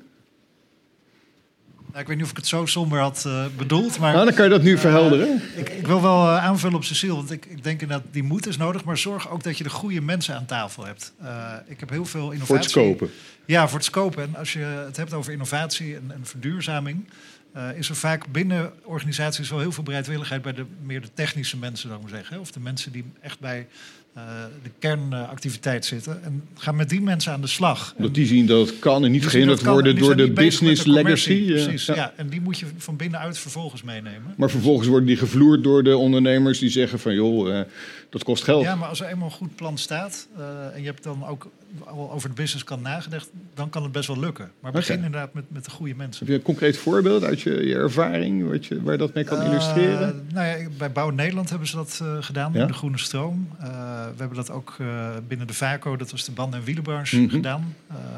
Nou, 1.90 2.02
ik 2.02 2.06
weet 2.06 2.16
niet 2.16 2.24
of 2.24 2.30
ik 2.30 2.36
het 2.36 2.46
zo 2.46 2.66
somber 2.66 3.00
had 3.00 3.24
uh, 3.26 3.44
bedoeld. 3.56 3.98
Maar, 3.98 4.12
nou, 4.12 4.24
dan 4.24 4.34
kan 4.34 4.44
je 4.44 4.50
dat 4.50 4.62
nu 4.62 4.78
verhelderen. 4.78 5.42
Ik, 5.56 5.68
ik, 5.68 5.86
wil 5.86 6.02
wel 6.02 6.24
uh, 6.24 6.44
aanvullen 6.44 6.76
op 6.76 6.84
Cecile. 6.84 7.14
Want 7.14 7.30
ik, 7.30 7.46
ik 7.46 7.64
denk 7.64 7.80
inderdaad, 7.80 8.06
die 8.10 8.22
moed 8.22 8.46
is 8.46 8.56
nodig. 8.56 8.84
Maar 8.84 8.98
zorg 8.98 9.30
ook 9.30 9.42
dat 9.42 9.58
je 9.58 9.64
de 9.64 9.70
goede 9.70 10.00
mensen 10.00 10.34
aan 10.34 10.46
tafel 10.46 10.84
hebt. 10.84 11.12
Ik 11.66 11.80
heb 11.80 11.90
heel 11.90 12.04
veel 12.04 12.30
innovatie. 12.30 12.46
Voor 12.46 12.56
het 12.56 12.70
scopen. 12.70 13.10
Ja, 13.44 13.68
voor 13.68 13.78
het 13.78 13.86
scopen. 13.86 14.22
En 14.22 14.36
als 14.36 14.52
je 14.52 14.58
het 14.58 14.96
hebt 14.96 15.12
over 15.12 15.32
innovatie 15.32 15.96
en, 15.96 16.10
en 16.14 16.20
verduurzaming... 16.26 17.08
is 17.76 17.88
er 17.88 17.96
vaak 17.96 18.26
binnen 18.32 18.72
organisaties 18.84 19.50
wel 19.50 19.58
heel 19.58 19.72
veel 19.72 19.84
bereidwilligheid... 19.84 20.42
bij 20.42 20.52
de, 20.52 20.64
meer 20.82 21.00
de 21.00 21.12
technische 21.14 21.56
mensen, 21.56 21.88
zou 21.88 22.00
ik 22.00 22.10
maar 22.10 22.18
zeggen. 22.18 22.40
Of 22.40 22.50
de 22.50 22.60
mensen 22.60 22.92
die 22.92 23.04
echt 23.20 23.40
bij... 23.40 23.66
Uh, 24.16 24.22
de 24.62 24.70
kernactiviteit 24.78 25.84
zitten. 25.84 26.24
En 26.24 26.42
ga 26.54 26.72
met 26.72 26.88
die 26.88 27.00
mensen 27.00 27.32
aan 27.32 27.40
de 27.40 27.46
slag. 27.46 27.94
Dat 27.98 28.14
die 28.14 28.26
zien 28.26 28.46
dat 28.46 28.68
het 28.68 28.78
kan 28.78 29.04
en 29.04 29.10
niet 29.10 29.26
gehinderd 29.26 29.64
worden 29.64 29.96
door 29.96 30.16
de 30.16 30.30
business 30.30 30.84
de 30.84 30.90
legacy. 30.90 31.46
Precies, 31.46 31.86
ja. 31.86 31.94
ja. 31.94 32.12
En 32.16 32.28
die 32.28 32.40
moet 32.40 32.58
je 32.58 32.66
van 32.76 32.96
binnenuit 32.96 33.38
vervolgens 33.38 33.82
meenemen. 33.82 34.34
Maar 34.36 34.50
vervolgens 34.50 34.88
worden 34.88 35.06
die 35.06 35.16
gevloerd 35.16 35.62
door 35.62 35.82
de 35.82 35.96
ondernemers 35.96 36.58
die 36.58 36.70
zeggen 36.70 36.98
van 36.98 37.14
joh, 37.14 37.48
uh, 37.48 37.60
dat 38.10 38.24
kost 38.24 38.44
geld. 38.44 38.62
Ja, 38.62 38.74
maar 38.74 38.88
als 38.88 39.00
er 39.00 39.06
eenmaal 39.06 39.26
een 39.26 39.34
goed 39.34 39.56
plan 39.56 39.78
staat 39.78 40.28
uh, 40.38 40.74
en 40.74 40.80
je 40.80 40.86
hebt 40.86 41.02
dan 41.02 41.26
ook 41.26 41.50
al 41.84 42.10
over 42.10 42.28
de 42.28 42.34
business 42.34 42.64
kan 42.64 42.82
nagedacht, 42.82 43.30
dan 43.54 43.70
kan 43.70 43.82
het 43.82 43.92
best 43.92 44.06
wel 44.06 44.18
lukken. 44.18 44.50
Maar 44.60 44.72
begin 44.72 44.94
okay. 44.94 45.06
inderdaad 45.06 45.34
met, 45.34 45.44
met 45.48 45.64
de 45.64 45.70
goede 45.70 45.94
mensen. 45.94 46.18
Heb 46.18 46.28
je 46.28 46.34
een 46.34 46.44
concreet 46.44 46.76
voorbeeld 46.76 47.24
uit 47.24 47.40
je, 47.40 47.66
je 47.66 47.74
ervaring 47.74 48.48
wat 48.50 48.66
je, 48.66 48.82
waar 48.82 48.92
je 48.92 48.98
dat 48.98 49.14
mee 49.14 49.24
kan 49.24 49.42
illustreren? 49.42 50.26
nou 50.32 50.46
ja, 50.46 50.68
bij 50.78 50.92
Bouw 50.92 51.10
Nederland 51.10 51.50
hebben 51.50 51.68
ze 51.68 51.76
dat 51.76 52.02
gedaan, 52.20 52.52
ja? 52.52 52.66
de 52.66 52.72
Groene 52.72 52.98
Stroom 52.98 53.48
we 53.58 54.16
hebben 54.16 54.36
dat 54.36 54.50
ook 54.50 54.76
binnen 55.28 55.46
de 55.46 55.54
VACO, 55.54 55.96
dat 55.96 56.10
was 56.10 56.24
de 56.24 56.32
banden- 56.32 56.58
en 56.58 56.64
wielenbranche, 56.64 57.16
mm 57.16 57.22
-hmm. 57.22 57.30
gedaan. 57.30 57.74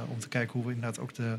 Om 0.09 0.19
te 0.19 0.29
kijken 0.29 0.53
hoe 0.53 0.67
we 0.67 0.75
inderdaad 0.75 0.99
ook 0.99 1.15
de 1.15 1.39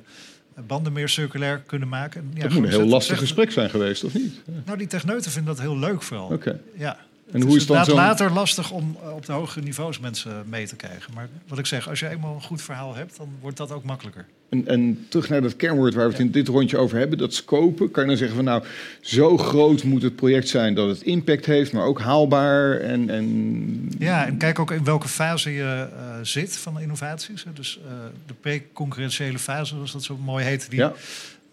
banden 0.67 0.93
meer 0.93 1.09
circulair 1.09 1.59
kunnen 1.59 1.87
maken. 1.87 2.31
Ja, 2.33 2.41
dat 2.41 2.51
moet 2.51 2.63
een 2.63 2.69
heel 2.69 2.85
lastig 2.85 3.17
gesprek 3.17 3.51
zijn 3.51 3.69
geweest, 3.69 4.03
of 4.03 4.13
niet? 4.13 4.41
Nou, 4.65 4.77
die 4.77 4.87
techneuten 4.87 5.31
vinden 5.31 5.55
dat 5.55 5.63
heel 5.63 5.77
leuk 5.77 6.01
vooral. 6.01 6.25
Oké. 6.25 6.33
Okay. 6.33 6.59
Ja. 6.77 6.97
En 7.31 7.41
hoe 7.41 7.55
is 7.55 7.67
het 7.67 7.85
dan 7.85 7.95
later 7.95 8.31
lastig 8.31 8.71
om 8.71 8.97
op 9.15 9.25
de 9.25 9.31
hogere 9.31 9.65
niveaus 9.65 9.99
mensen 9.99 10.43
mee 10.49 10.67
te 10.67 10.75
krijgen. 10.75 11.13
Maar 11.13 11.29
wat 11.47 11.59
ik 11.59 11.65
zeg, 11.65 11.89
als 11.89 11.99
je 11.99 12.09
eenmaal 12.09 12.35
een 12.35 12.41
goed 12.41 12.61
verhaal 12.61 12.95
hebt, 12.95 13.17
dan 13.17 13.29
wordt 13.41 13.57
dat 13.57 13.71
ook 13.71 13.83
makkelijker. 13.83 14.25
En, 14.49 14.67
en 14.67 15.05
terug 15.09 15.29
naar 15.29 15.41
dat 15.41 15.55
kernwoord 15.55 15.93
waar 15.93 16.05
we 16.05 16.11
het 16.11 16.21
in 16.21 16.31
dit 16.31 16.47
rondje 16.47 16.77
over 16.77 16.97
hebben, 16.97 17.17
dat 17.17 17.33
scopen. 17.33 17.91
Kan 17.91 18.03
je 18.03 18.09
dan 18.09 18.17
zeggen 18.17 18.35
van 18.35 18.45
nou, 18.45 18.63
zo 19.01 19.37
groot 19.37 19.83
moet 19.83 20.01
het 20.01 20.15
project 20.15 20.47
zijn 20.47 20.73
dat 20.73 20.89
het 20.89 21.01
impact 21.01 21.45
heeft, 21.45 21.73
maar 21.73 21.85
ook 21.85 21.99
haalbaar. 21.99 22.79
En, 22.79 23.09
en... 23.09 23.91
Ja, 23.99 24.25
en 24.25 24.37
kijk 24.37 24.59
ook 24.59 24.71
in 24.71 24.83
welke 24.83 25.07
fase 25.07 25.53
je 25.53 25.87
uh, 25.93 26.15
zit 26.21 26.57
van 26.57 26.79
innovaties. 26.79 27.45
Dus 27.53 27.79
uh, 27.85 27.91
de 28.25 28.33
pre-concurrentiële 28.33 29.39
fase, 29.39 29.75
zoals 29.75 29.91
dat 29.91 30.03
zo 30.03 30.17
mooi 30.17 30.45
heet, 30.45 30.69
die, 30.69 30.79
ja. 30.79 30.93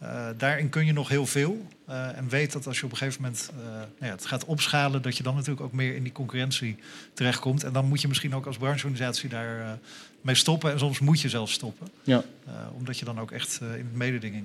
Uh, 0.02 0.28
daarin 0.36 0.68
kun 0.68 0.86
je 0.86 0.92
nog 0.92 1.08
heel 1.08 1.26
veel. 1.26 1.66
Uh, 1.88 2.16
en 2.16 2.28
weet 2.28 2.52
dat 2.52 2.66
als 2.66 2.78
je 2.78 2.84
op 2.84 2.90
een 2.90 2.96
gegeven 2.96 3.22
moment 3.22 3.50
uh, 3.58 3.64
nou 3.74 3.86
ja, 3.98 4.10
het 4.10 4.26
gaat 4.26 4.44
opschalen, 4.44 5.02
dat 5.02 5.16
je 5.16 5.22
dan 5.22 5.34
natuurlijk 5.34 5.60
ook 5.60 5.72
meer 5.72 5.94
in 5.94 6.02
die 6.02 6.12
concurrentie 6.12 6.76
terechtkomt. 7.14 7.64
En 7.64 7.72
dan 7.72 7.84
moet 7.84 8.00
je 8.00 8.08
misschien 8.08 8.34
ook 8.34 8.46
als 8.46 8.56
brancheorganisatie 8.56 9.28
daar 9.28 9.78
mee 10.20 10.34
stoppen. 10.34 10.72
En 10.72 10.78
soms 10.78 10.98
moet 10.98 11.20
je 11.20 11.28
zelfs 11.28 11.52
stoppen. 11.52 11.88
Ja. 12.02 12.24
omdat 12.78 12.98
je 12.98 13.04
dan 13.04 13.20
ook 13.20 13.30
echt 13.30 13.60
in 13.60 13.88
de 13.92 13.98
mededinging 13.98 14.44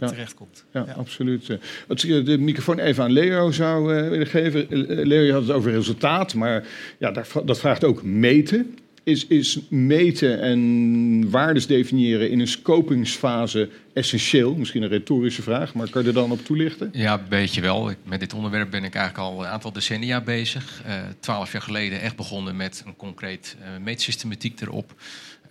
ja. 0.00 0.08
terechtkomt. 0.08 0.64
Ja, 0.72 0.84
ja. 0.86 0.92
absoluut. 0.92 1.58
Als 1.88 2.04
ik 2.04 2.26
de 2.26 2.38
microfoon 2.38 2.78
even 2.78 3.04
aan 3.04 3.12
Leo 3.12 3.50
zou 3.50 3.86
willen 4.10 4.26
geven. 4.26 4.66
Leo, 5.06 5.22
je 5.22 5.32
had 5.32 5.42
het 5.42 5.50
over 5.50 5.70
resultaat, 5.70 6.34
maar 6.34 6.66
ja, 6.98 7.10
dat 7.44 7.58
vraagt 7.58 7.84
ook 7.84 8.02
meten. 8.02 8.78
Is, 9.02 9.26
is 9.26 9.58
meten 9.68 10.40
en 10.40 11.30
waardes 11.30 11.66
definiëren 11.66 12.30
in 12.30 12.40
een 12.40 12.48
scopingsfase 12.48 13.68
essentieel? 13.92 14.54
Misschien 14.54 14.82
een 14.82 14.88
retorische 14.88 15.42
vraag, 15.42 15.74
maar 15.74 15.90
kan 15.90 16.02
je 16.02 16.08
er 16.08 16.14
dan 16.14 16.30
op 16.30 16.44
toelichten? 16.44 16.90
Ja, 16.92 17.14
een 17.14 17.28
beetje 17.28 17.60
wel. 17.60 17.92
Met 18.04 18.20
dit 18.20 18.34
onderwerp 18.34 18.70
ben 18.70 18.84
ik 18.84 18.94
eigenlijk 18.94 19.28
al 19.28 19.40
een 19.40 19.50
aantal 19.50 19.72
decennia 19.72 20.20
bezig. 20.20 20.82
Twaalf 21.20 21.46
uh, 21.46 21.52
jaar 21.52 21.62
geleden 21.62 22.00
echt 22.00 22.16
begonnen 22.16 22.56
met 22.56 22.82
een 22.86 22.96
concreet 22.96 23.56
uh, 23.60 23.84
meetsystematiek 23.84 24.60
erop. 24.60 24.94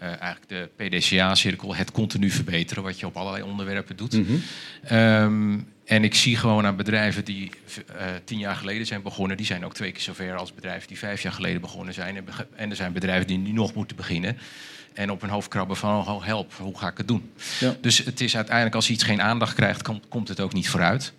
Uh, 0.01 0.07
eigenlijk 0.07 0.47
de 0.47 0.69
PDCA-cirkel, 0.75 1.75
het 1.75 1.91
continu 1.91 2.29
verbeteren, 2.29 2.83
wat 2.83 2.99
je 2.99 3.05
op 3.05 3.15
allerlei 3.15 3.43
onderwerpen 3.43 3.95
doet. 3.95 4.13
Mm 4.13 4.41
um, 4.91 5.67
En 5.89 6.03
ik 6.03 6.15
zie 6.15 6.37
gewoon 6.37 6.65
aan 6.65 6.75
bedrijven 6.75 7.25
die 7.25 7.51
eh, 7.97 8.05
tien 8.23 8.37
jaar 8.37 8.55
geleden 8.55 8.85
zijn 8.85 9.01
begonnen, 9.01 9.37
die 9.37 9.45
zijn 9.45 9.65
ook 9.65 9.73
twee 9.73 9.91
keer 9.91 10.01
zover 10.01 10.35
als 10.35 10.53
bedrijven 10.53 10.87
die 10.87 10.97
vijf 10.97 11.21
jaar 11.21 11.33
geleden 11.33 11.61
begonnen 11.61 11.93
zijn. 11.93 12.25
En, 12.55 12.69
er 12.69 12.75
zijn 12.75 12.93
bedrijven 12.93 13.27
die 13.27 13.37
nu 13.37 13.51
nog 13.51 13.73
moeten 13.73 13.95
beginnen. 13.95 14.37
En 14.93 15.11
op 15.11 15.21
hun 15.21 15.29
hoofd 15.29 15.47
krabben 15.47 15.77
van, 15.77 16.07
oh, 16.07 16.25
help, 16.25 16.53
hoe 16.53 16.77
ga 16.77 16.87
ik 16.87 16.97
het 16.97 17.07
doen? 17.07 17.31
Ja. 17.59 17.75
Dus 17.81 17.97
het 17.97 18.21
is 18.21 18.35
uiteindelijk, 18.35 18.75
als 18.75 18.89
iets 18.89 19.03
geen 19.03 19.21
aandacht 19.21 19.55
krijgt, 19.55 19.81
komt, 19.81 20.03
komt 20.07 20.27
het 20.27 20.39
ook 20.39 20.53
niet 20.53 20.69
vooruit. 20.69 21.13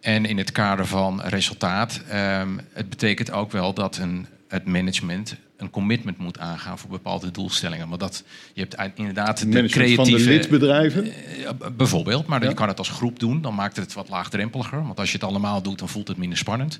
En 0.00 0.24
in 0.26 0.38
het 0.38 0.52
kader 0.52 0.86
van 0.86 1.22
resultaat, 1.22 2.02
ehm, 2.08 2.58
het 2.72 2.88
betekent 2.88 3.30
ook 3.30 3.52
wel 3.52 3.74
dat 3.74 3.96
een, 3.96 4.26
het 4.48 4.64
management 4.64 5.36
een 5.60 5.70
commitment 5.70 6.18
moet 6.18 6.38
aangaan 6.38 6.78
voor 6.78 6.90
bepaalde 6.90 7.30
doelstellingen. 7.30 7.88
Maar 7.88 7.98
dat, 7.98 8.24
je 8.52 8.60
hebt 8.60 8.98
inderdaad 8.98 9.38
de 9.38 9.46
Management 9.46 9.94
van 9.94 10.04
creatieve... 10.04 10.24
de 10.24 10.30
lidbedrijven? 10.30 11.12
Ja, 11.38 11.52
b- 11.52 11.72
bijvoorbeeld, 11.76 12.26
maar 12.26 12.44
je 12.44 12.54
kan 12.54 12.68
het 12.68 12.78
als 12.78 12.88
groep 12.88 13.18
doen. 13.18 13.42
Dan 13.42 13.54
maakt 13.54 13.76
het 13.76 13.92
wat 13.92 14.08
laagdrempeliger. 14.08 14.86
Want 14.86 14.98
als 14.98 15.12
je 15.12 15.18
het 15.18 15.26
allemaal 15.26 15.62
doet, 15.62 15.78
dan 15.78 15.88
voelt 15.88 16.08
het 16.08 16.16
minder 16.16 16.38
spannend. 16.38 16.78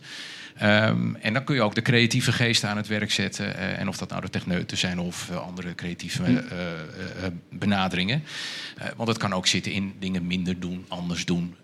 Ehm, 0.60 1.14
en 1.14 1.32
dan 1.32 1.44
kun 1.44 1.54
je 1.54 1.62
ook 1.62 1.74
de 1.74 1.82
creatieve 1.82 2.32
geesten 2.32 2.68
aan 2.68 2.76
het 2.76 2.86
werk 2.86 3.10
zetten. 3.10 3.56
eh, 3.56 3.78
en 3.78 3.88
of 3.88 3.96
dat 3.96 4.08
nou 4.08 4.20
de 4.20 4.30
techneuten 4.30 4.76
zijn 4.78 4.98
of 4.98 5.30
eh, 5.30 5.36
andere 5.46 5.74
creatieve 5.74 6.22
Hm. 6.22 6.36
eh, 6.36 6.42
benaderingen. 7.50 8.22
Want 8.96 9.08
het 9.08 9.18
kan 9.18 9.32
ook 9.32 9.46
zitten 9.46 9.72
in 9.72 9.94
dingen 9.98 10.26
minder 10.26 10.60
doen, 10.60 10.84
anders 10.88 11.24
doen. 11.24 11.54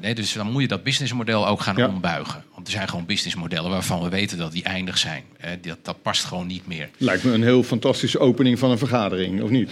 Nee, 0.00 0.14
dus 0.14 0.32
dan 0.32 0.50
moet 0.52 0.62
je 0.62 0.68
dat 0.68 0.82
businessmodel 0.82 1.46
ook 1.46 1.60
gaan 1.60 1.84
ombuigen. 1.86 2.44
Want 2.54 2.66
er 2.66 2.72
zijn 2.72 2.88
gewoon 2.88 3.06
businessmodellen 3.06 3.70
waarvan 3.70 4.02
we 4.02 4.08
weten 4.08 4.38
dat 4.38 4.52
die 4.52 4.62
eindig 4.62 4.98
zijn. 4.98 5.22
Dat, 5.60 5.78
dat 5.82 6.02
past 6.02 6.24
gewoon 6.24 6.46
niet 6.46 6.66
meer. 6.66 6.88
Lijkt 6.96 7.24
me 7.24 7.32
een 7.32 7.42
heel 7.42 7.62
fantastische 7.62 8.18
opening 8.18 8.58
van 8.58 8.70
een 8.70 8.78
vergadering, 8.78 9.42
of 9.42 9.50
niet? 9.50 9.70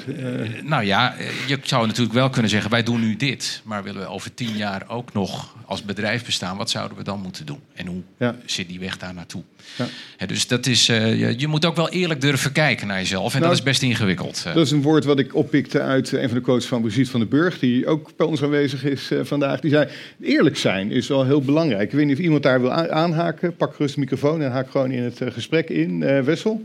Nou 0.63 0.85
ja, 0.85 1.15
je 1.47 1.59
zou 1.63 1.87
natuurlijk 1.87 2.15
wel 2.15 2.31
kunnen 2.31 2.51
zeggen: 2.51 2.71
wij 2.71 2.83
doen 2.83 3.01
nu 3.01 3.17
dit, 3.17 3.61
maar 3.65 3.83
willen 3.83 4.01
we 4.01 4.09
over 4.09 4.35
tien 4.35 4.57
jaar 4.57 4.85
ook 4.89 5.13
nog 5.13 5.56
als 5.67 5.83
bedrijf 5.83 6.25
bestaan? 6.25 6.57
Wat 6.57 6.71
zouden 6.71 6.97
we 6.97 7.03
dan 7.05 7.21
moeten 7.21 7.47
doen? 7.47 7.61
En 7.75 7.87
hoe 7.87 8.03
zit 8.47 8.69
die 8.69 8.79
weg 8.81 8.97
daar 8.99 9.15
naartoe? 9.15 9.43
Ja. 9.77 9.87
Hè, 10.17 10.27
dus 10.27 10.47
dat 10.47 10.67
is, 10.67 10.89
eh, 10.89 11.19
je, 11.21 11.39
je 11.39 11.47
moet 11.47 11.65
ook 11.65 11.77
wel 11.77 11.89
eerlijk 11.89 12.21
durven 12.21 12.53
kijken 12.53 12.87
naar 12.87 12.97
jezelf. 12.99 13.35
En 13.35 13.39
Nou, 13.41 13.51
dat 13.51 13.59
is 13.61 13.65
best 13.67 13.83
ingewikkeld. 13.83 14.43
eh. 14.47 14.55
Dat 14.55 14.65
is 14.67 14.71
een 14.71 14.83
woord 14.83 15.05
wat 15.05 15.19
ik 15.19 15.35
oppikte 15.35 15.81
uit 15.81 16.13
eh, 16.13 16.23
een 16.23 16.29
van 16.29 16.37
de 16.39 16.43
quotes 16.45 16.67
van 16.67 16.81
Brigitte 16.83 17.11
van 17.11 17.21
den 17.21 17.29
Burg, 17.29 17.59
die 17.59 17.87
ook 17.87 18.11
bij 18.17 18.27
ons 18.27 18.43
aanwezig 18.43 18.85
is 18.85 19.11
eh, 19.11 19.19
vandaag. 19.23 19.61
Die 19.61 19.71
zei: 19.71 19.89
Eerlijk 20.21 20.57
zijn 20.57 20.91
is 20.91 21.07
wel 21.09 21.25
heel 21.25 21.43
belangrijk. 21.43 21.83
Ik 21.83 21.97
weet 21.97 22.07
niet 22.07 22.17
of 22.17 22.23
iemand 22.23 22.43
daar 22.43 22.61
wil 22.61 22.73
aanhaken. 22.73 23.57
Pak 23.57 23.75
gerust 23.75 23.95
de 23.95 24.01
microfoon 24.01 24.43
en 24.43 24.51
haak 24.51 24.71
gewoon 24.71 24.91
in 24.91 25.03
het 25.03 25.21
gesprek 25.33 25.69
in. 25.69 26.03
Eh, 26.03 26.21
Wessel? 26.21 26.65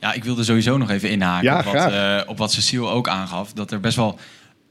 Ja, 0.00 0.12
ik 0.12 0.24
wilde 0.24 0.44
sowieso 0.44 0.76
nog 0.78 0.90
even 0.90 1.10
inhaken 1.10 1.44
Ja, 1.44 1.58
op, 1.58 1.64
wat, 1.64 1.92
eh, 1.92 2.20
op 2.26 2.38
wat 2.38 2.52
Cecile 2.52 2.86
ook 2.88 3.08
aangaf. 3.08 3.52
Dat 3.52 3.70
er 3.70 3.80
best 3.80 3.96
wel 3.96 4.18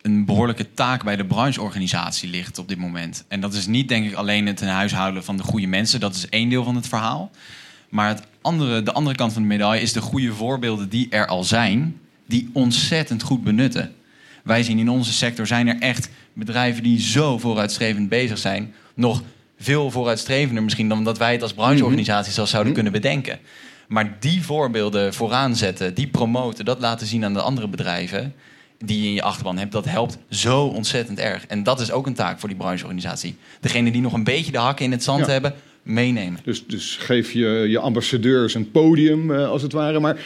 een 0.01 0.25
behoorlijke 0.25 0.73
taak 0.73 1.03
bij 1.03 1.15
de 1.15 1.25
brancheorganisatie 1.25 2.29
ligt 2.29 2.57
op 2.57 2.67
dit 2.67 2.77
moment. 2.77 3.23
En 3.27 3.41
dat 3.41 3.53
is 3.53 3.67
niet, 3.67 3.87
denk 3.87 4.05
ik, 4.05 4.13
alleen 4.13 4.47
het 4.47 4.61
in 4.61 4.67
huis 4.67 4.93
houden 4.93 5.23
van 5.23 5.37
de 5.37 5.43
goede 5.43 5.67
mensen. 5.67 5.99
Dat 5.99 6.15
is 6.15 6.29
één 6.29 6.49
deel 6.49 6.63
van 6.63 6.75
het 6.75 6.87
verhaal. 6.87 7.31
Maar 7.89 8.07
het 8.07 8.23
andere, 8.41 8.83
de 8.83 8.91
andere 8.91 9.15
kant 9.15 9.33
van 9.33 9.41
de 9.41 9.47
medaille 9.47 9.81
is 9.81 9.93
de 9.93 10.01
goede 10.01 10.33
voorbeelden 10.33 10.89
die 10.89 11.07
er 11.09 11.27
al 11.27 11.43
zijn, 11.43 11.99
die 12.25 12.49
ontzettend 12.53 13.23
goed 13.23 13.43
benutten. 13.43 13.95
Wij 14.43 14.63
zien 14.63 14.79
in 14.79 14.89
onze 14.89 15.13
sector 15.13 15.47
zijn 15.47 15.67
er 15.67 15.79
echt 15.79 16.09
bedrijven 16.33 16.83
die 16.83 16.99
zo 16.99 17.37
vooruitstrevend 17.37 18.09
bezig 18.09 18.37
zijn. 18.37 18.73
Nog 18.93 19.23
veel 19.59 19.91
vooruitstrevender 19.91 20.63
misschien 20.63 20.89
dan 20.89 21.03
dat 21.03 21.17
wij 21.17 21.31
het 21.31 21.41
als 21.41 21.53
brancheorganisatie 21.53 22.33
zelfs 22.33 22.51
zouden 22.51 22.73
kunnen 22.73 22.91
bedenken. 22.91 23.39
Maar 23.87 24.17
die 24.19 24.43
voorbeelden 24.43 25.13
vooraan 25.13 25.55
zetten, 25.55 25.93
die 25.93 26.07
promoten, 26.07 26.65
dat 26.65 26.79
laten 26.79 27.07
zien 27.07 27.25
aan 27.25 27.33
de 27.33 27.41
andere 27.41 27.67
bedrijven 27.67 28.33
die 28.83 29.01
je 29.01 29.07
in 29.07 29.13
je 29.13 29.21
achterban 29.21 29.57
hebt, 29.57 29.71
dat 29.71 29.85
helpt 29.85 30.17
zo 30.29 30.63
ontzettend 30.65 31.19
erg. 31.19 31.45
En 31.47 31.63
dat 31.63 31.79
is 31.79 31.91
ook 31.91 32.07
een 32.07 32.13
taak 32.13 32.39
voor 32.39 32.49
die 32.49 32.57
brancheorganisatie. 32.57 33.35
Degene 33.59 33.91
die 33.91 34.01
nog 34.01 34.13
een 34.13 34.23
beetje 34.23 34.51
de 34.51 34.57
hakken 34.57 34.85
in 34.85 34.91
het 34.91 35.03
zand 35.03 35.25
Ja. 35.25 35.31
hebben, 35.31 35.53
meenemen. 35.83 36.39
Dus, 36.43 36.65
dus 36.67 36.97
geef 36.99 37.31
je, 37.31 37.65
je 37.67 37.79
ambassadeurs 37.79 38.53
een 38.53 38.71
podium, 38.71 39.31
eh, 39.31 39.49
als 39.49 39.61
het 39.61 39.71
ware. 39.71 39.99
Maar 39.99 40.17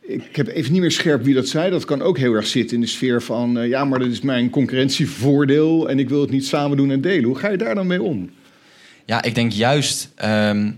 ik 0.00 0.36
heb 0.36 0.48
even 0.48 0.72
niet 0.72 0.80
meer 0.80 0.90
scherp 0.90 1.22
wie 1.24 1.34
dat 1.34 1.48
zei. 1.48 1.70
Dat 1.70 1.84
kan 1.84 2.02
ook 2.02 2.18
heel 2.18 2.32
erg 2.34 2.46
zitten 2.46 2.74
in 2.76 2.82
de 2.82 2.88
sfeer 2.88 3.22
van... 3.22 3.58
eh, 3.58 3.68
ja, 3.68 3.84
maar 3.84 3.98
dat 3.98 4.08
is 4.08 4.20
mijn 4.20 4.50
concurrentievoordeel 4.50 5.88
en 5.88 5.98
ik 5.98 6.08
wil 6.08 6.20
het 6.20 6.30
niet 6.30 6.46
samen 6.46 6.76
doen 6.76 6.90
en 6.90 7.00
delen. 7.00 7.24
Hoe 7.24 7.38
ga 7.38 7.48
je 7.48 7.56
daar 7.56 7.74
dan 7.74 7.86
mee 7.86 8.02
om? 8.02 8.30
Ja, 9.06 9.22
ik 9.22 9.34
denk 9.34 9.52
juist 9.52 10.10
ehm, 10.14 10.70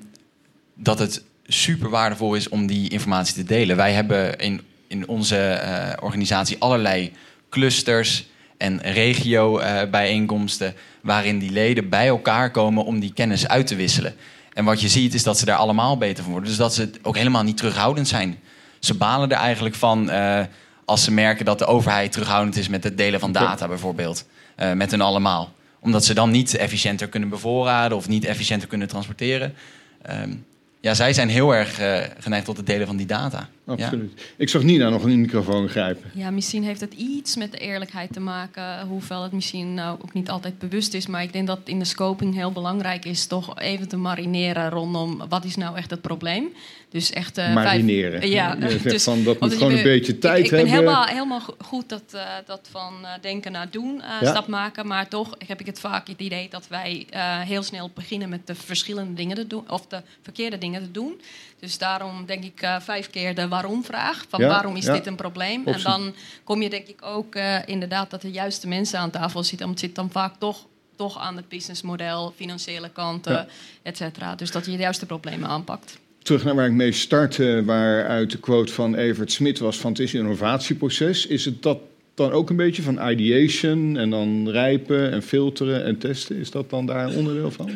dat 0.76 0.98
het 0.98 1.24
super 1.46 1.90
waardevol 1.90 2.34
is 2.34 2.48
om 2.48 2.66
die 2.66 2.88
informatie 2.88 3.34
te 3.34 3.44
delen. 3.44 3.76
Wij 3.76 3.92
hebben 3.92 4.38
in, 4.38 4.60
in 4.92 5.08
onze 5.08 5.38
eh, 5.38 5.92
organisatie 6.00 6.56
allerlei 6.58 7.12
clusters 7.50 8.26
en 8.56 8.80
regio-bijeenkomsten... 8.82 10.74
waarin 11.00 11.38
die 11.38 11.50
leden 11.50 11.88
bij 11.88 12.06
elkaar 12.06 12.50
komen 12.50 12.84
om 12.84 13.00
die 13.00 13.12
kennis 13.12 13.48
uit 13.48 13.66
te 13.66 13.74
wisselen. 13.76 14.14
En 14.52 14.64
wat 14.64 14.80
je 14.80 14.88
ziet 14.88 15.14
is 15.14 15.22
dat 15.22 15.38
ze 15.38 15.44
daar 15.44 15.56
allemaal 15.56 15.96
beter 15.98 16.22
van 16.22 16.32
worden. 16.32 16.48
Dus 16.48 16.58
dat 16.58 16.74
ze 16.74 16.90
ook 17.02 17.16
helemaal 17.16 17.42
niet 17.42 17.56
terughoudend 17.56 18.08
zijn. 18.08 18.38
Ze 18.78 18.94
balen 18.94 19.30
er 19.30 19.36
eigenlijk 19.36 19.74
van 19.74 20.10
eh, 20.10 20.40
als 20.84 21.04
ze 21.04 21.12
merken 21.12 21.44
dat 21.44 21.58
de 21.58 21.66
overheid 21.66 22.12
terughoudend 22.12 22.56
is... 22.56 22.68
met 22.68 22.84
het 22.84 22.96
delen 22.96 23.20
van 23.20 23.32
data 23.32 23.68
bijvoorbeeld, 23.68 24.26
eh, 24.56 24.72
met 24.72 24.90
hun 24.90 25.00
allemaal 25.00 25.52
omdat 25.82 26.04
ze 26.04 26.14
dan 26.14 26.30
niet 26.30 26.54
efficiënter 26.54 27.08
kunnen 27.08 27.28
bevoorraden 27.28 27.96
of 27.96 28.08
niet 28.08 28.24
efficiënter 28.24 28.68
kunnen 28.68 28.88
transporteren. 28.88 29.54
Ehm, 30.02 30.34
ja, 30.82 30.94
zij 30.94 31.12
zijn 31.12 31.28
heel 31.28 31.54
erg 31.54 31.78
eh, 31.78 32.00
geneigd 32.18 32.44
tot 32.44 32.56
het 32.56 32.66
delen 32.66 32.86
van 32.86 32.96
die 32.96 33.06
data. 33.06 33.48
Absoluut. 33.66 34.32
Ik 34.36 34.48
zag 34.48 34.62
Nina 34.62 34.88
nog 34.88 35.02
een 35.02 35.20
microfoon 35.20 35.68
grijpen. 35.68 36.10
Ja, 36.14 36.30
misschien 36.30 36.64
heeft 36.64 36.80
het 36.80 36.94
iets 36.94 37.36
met 37.36 37.52
de 37.52 37.58
eerlijkheid 37.58 38.12
te 38.12 38.20
maken, 38.20 38.86
hoewel 38.86 39.22
het 39.22 39.32
misschien 39.32 39.74
nou 39.74 39.98
ook 40.02 40.12
niet 40.12 40.30
altijd 40.30 40.58
bewust 40.58 40.94
is. 40.94 41.06
Maar 41.06 41.22
ik 41.22 41.32
denk 41.32 41.46
dat 41.46 41.60
in 41.64 41.78
de 41.78 41.84
scoping 41.84 42.34
heel 42.34 42.52
belangrijk 42.52 43.04
is 43.04 43.26
toch 43.26 43.58
even 43.58 43.88
te 43.88 43.96
marineren 43.96 44.70
rondom 44.70 45.22
wat 45.28 45.44
is 45.44 45.56
nou 45.56 45.76
echt 45.76 45.90
het 45.90 46.00
probleem. 46.00 46.52
Dus 46.92 47.10
echt 47.12 47.38
eh, 47.38 47.54
Marineren. 47.54 48.20
Vijf, 48.20 48.32
ja, 48.32 48.54
dus, 48.54 49.02
van, 49.04 49.24
dat 49.24 49.40
moet 49.40 49.52
gewoon 49.52 49.72
een 49.72 49.82
beetje 49.82 50.12
ik- 50.12 50.20
tijd 50.20 50.44
ik, 50.44 50.50
ben 50.50 50.58
hebben. 50.58 50.78
helemaal, 50.78 51.04
helemaal 51.06 51.40
go- 51.40 51.56
goed 51.58 51.88
dat, 51.88 52.02
eh, 52.12 52.22
dat 52.46 52.68
van 52.70 52.94
eh, 53.02 53.10
denken 53.20 53.52
naar 53.52 53.70
doen 53.70 54.02
Ja. 54.20 54.30
stap 54.30 54.46
maken. 54.46 54.86
Maar 54.86 55.08
toch 55.08 55.34
heb 55.46 55.60
ik 55.60 55.66
het 55.66 55.80
vaak 55.80 56.08
het 56.08 56.20
idee 56.20 56.48
dat 56.50 56.68
wij 56.68 57.06
heel 57.46 57.62
snel 57.62 57.90
beginnen 57.94 58.28
met 58.28 58.46
de 58.46 58.54
verschillende 58.54 59.14
dingen 59.14 59.36
te 59.36 59.46
doen, 59.46 59.70
of 59.70 59.86
de 59.86 60.02
verkeerde 60.22 60.58
dingen 60.58 60.82
te 60.82 60.90
doen. 60.90 61.20
Dus 61.60 61.78
daarom 61.78 62.26
denk 62.26 62.44
ik 62.44 62.68
vijf 62.80 63.10
keer 63.10 63.34
de 63.34 63.48
waarom-vraag. 63.48 64.24
Van 64.28 64.40
Ja, 64.40 64.48
waarom 64.48 64.76
is 64.76 64.84
dit 64.84 65.06
een 65.06 65.16
probleem? 65.16 65.66
En 65.66 65.82
dan 65.82 66.14
kom 66.44 66.62
je 66.62 66.70
denk 66.70 66.86
ik 66.86 67.04
ook 67.04 67.34
inderdaad 67.66 68.10
dat 68.10 68.22
de 68.22 68.30
juiste 68.30 68.68
mensen 68.68 68.98
aan 68.98 69.10
tafel 69.10 69.42
zitten. 69.44 69.66
Want 69.66 69.80
het 69.80 69.86
zit 69.88 69.96
dan 69.96 70.10
vaak 70.10 70.34
toch, 70.38 70.66
toch 70.96 71.18
aan 71.18 71.36
het 71.36 71.48
businessmodel, 71.48 72.32
financiële 72.36 72.90
kanten, 72.90 73.32
Ja. 73.32 73.46
et 73.82 73.96
cetera. 73.96 74.34
Dus 74.34 74.50
dat 74.50 74.64
je 74.64 74.70
de 74.70 74.76
juiste 74.76 75.06
problemen 75.06 75.48
aanpakt. 75.48 76.00
Terug 76.22 76.44
naar 76.44 76.54
waar 76.54 76.66
ik 76.66 76.72
mee 76.72 76.92
startte, 76.92 77.62
waaruit 77.64 78.30
de 78.30 78.38
quote 78.38 78.72
van 78.72 78.94
Evert 78.94 79.32
Smit 79.32 79.58
was 79.58 79.78
van 79.78 79.90
het 79.90 80.00
is 80.00 80.12
een 80.12 80.20
innovatieproces. 80.20 81.26
Is 81.26 81.44
het 81.44 81.62
dat 81.62 81.78
dan 82.14 82.32
ook 82.32 82.50
een 82.50 82.56
beetje 82.56 82.82
van 82.82 83.08
ideation 83.10 83.96
en 83.96 84.10
dan 84.10 84.48
rijpen 84.50 85.10
en 85.12 85.22
filteren 85.22 85.84
en 85.84 85.98
testen? 85.98 86.36
Is 86.36 86.50
dat 86.50 86.70
dan 86.70 86.86
daar 86.86 87.04
een 87.06 87.16
onderdeel 87.16 87.50
van? 87.50 87.70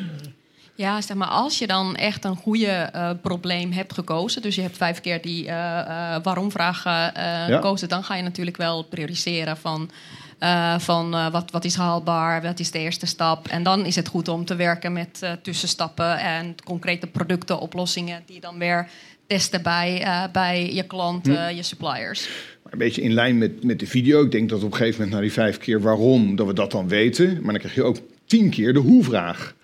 Ja, 0.74 1.00
zeg 1.00 1.16
maar, 1.16 1.28
als 1.28 1.58
je 1.58 1.66
dan 1.66 1.96
echt 1.96 2.24
een 2.24 2.36
goede 2.36 2.66
eh, 2.66 3.10
probleem 3.22 3.72
hebt 3.72 3.92
gekozen, 3.92 4.42
dus 4.42 4.54
je 4.54 4.62
hebt 4.62 4.76
vijf 4.76 5.00
keer 5.00 5.22
die 5.22 5.46
eh, 5.46 5.78
eh, 5.80 6.22
waarom-vraag 6.22 6.84
eh, 6.84 6.92
Ja. 6.92 7.46
gekozen, 7.46 7.88
dan 7.88 8.04
ga 8.04 8.14
je 8.14 8.22
natuurlijk 8.22 8.56
wel 8.56 8.82
prioriseren 8.82 9.56
van, 9.56 9.90
eh, 10.38 10.78
van 10.78 11.14
eh, 11.14 11.30
wat, 11.30 11.50
wat 11.50 11.64
is 11.64 11.74
haalbaar, 11.74 12.42
wat 12.42 12.58
is 12.60 12.70
de 12.70 12.78
eerste 12.78 13.06
stap. 13.06 13.48
En 13.48 13.62
dan 13.62 13.84
is 13.86 13.96
het 13.96 14.08
goed 14.08 14.28
om 14.28 14.44
te 14.44 14.54
werken 14.56 14.92
met 14.92 15.18
eh, 15.22 15.32
tussenstappen 15.42 16.18
en 16.18 16.54
concrete 16.64 17.06
producten, 17.06 17.58
oplossingen, 17.58 18.22
die 18.26 18.40
dan 18.40 18.58
weer 18.58 18.88
testen 19.26 19.62
bij, 19.62 20.02
eh, 20.02 20.24
bij 20.32 20.74
je 20.74 20.82
klanten, 20.82 21.48
Hm. 21.48 21.54
je 21.54 21.62
suppliers. 21.62 22.28
Maar 22.62 22.72
Een 22.72 22.78
beetje 22.78 23.02
in 23.02 23.12
lijn 23.12 23.38
met, 23.38 23.64
met 23.64 23.78
de 23.78 23.86
video. 23.86 24.24
Ik 24.24 24.30
denk 24.30 24.48
dat 24.48 24.62
op 24.62 24.70
een 24.70 24.76
gegeven 24.76 24.98
moment 24.98 25.16
na 25.16 25.20
die 25.22 25.32
vijf 25.32 25.58
keer 25.58 25.80
waarom, 25.80 26.36
dat 26.36 26.46
we 26.46 26.52
dat 26.52 26.70
dan 26.70 26.88
weten. 26.88 27.32
Maar 27.34 27.52
dan 27.52 27.58
krijg 27.58 27.74
je 27.74 27.82
ook 27.82 27.96
tien 28.26 28.50
keer 28.50 28.72
de 28.72 28.78
hoe-vraag. 28.78 29.54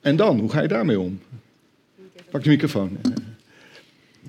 En 0.00 0.16
dan, 0.16 0.38
hoe 0.38 0.50
ga 0.50 0.60
je 0.62 0.68
daarmee 0.68 1.00
om? 1.00 1.20
Pak 2.30 2.42
de 2.42 2.48
microfoon. 2.50 2.98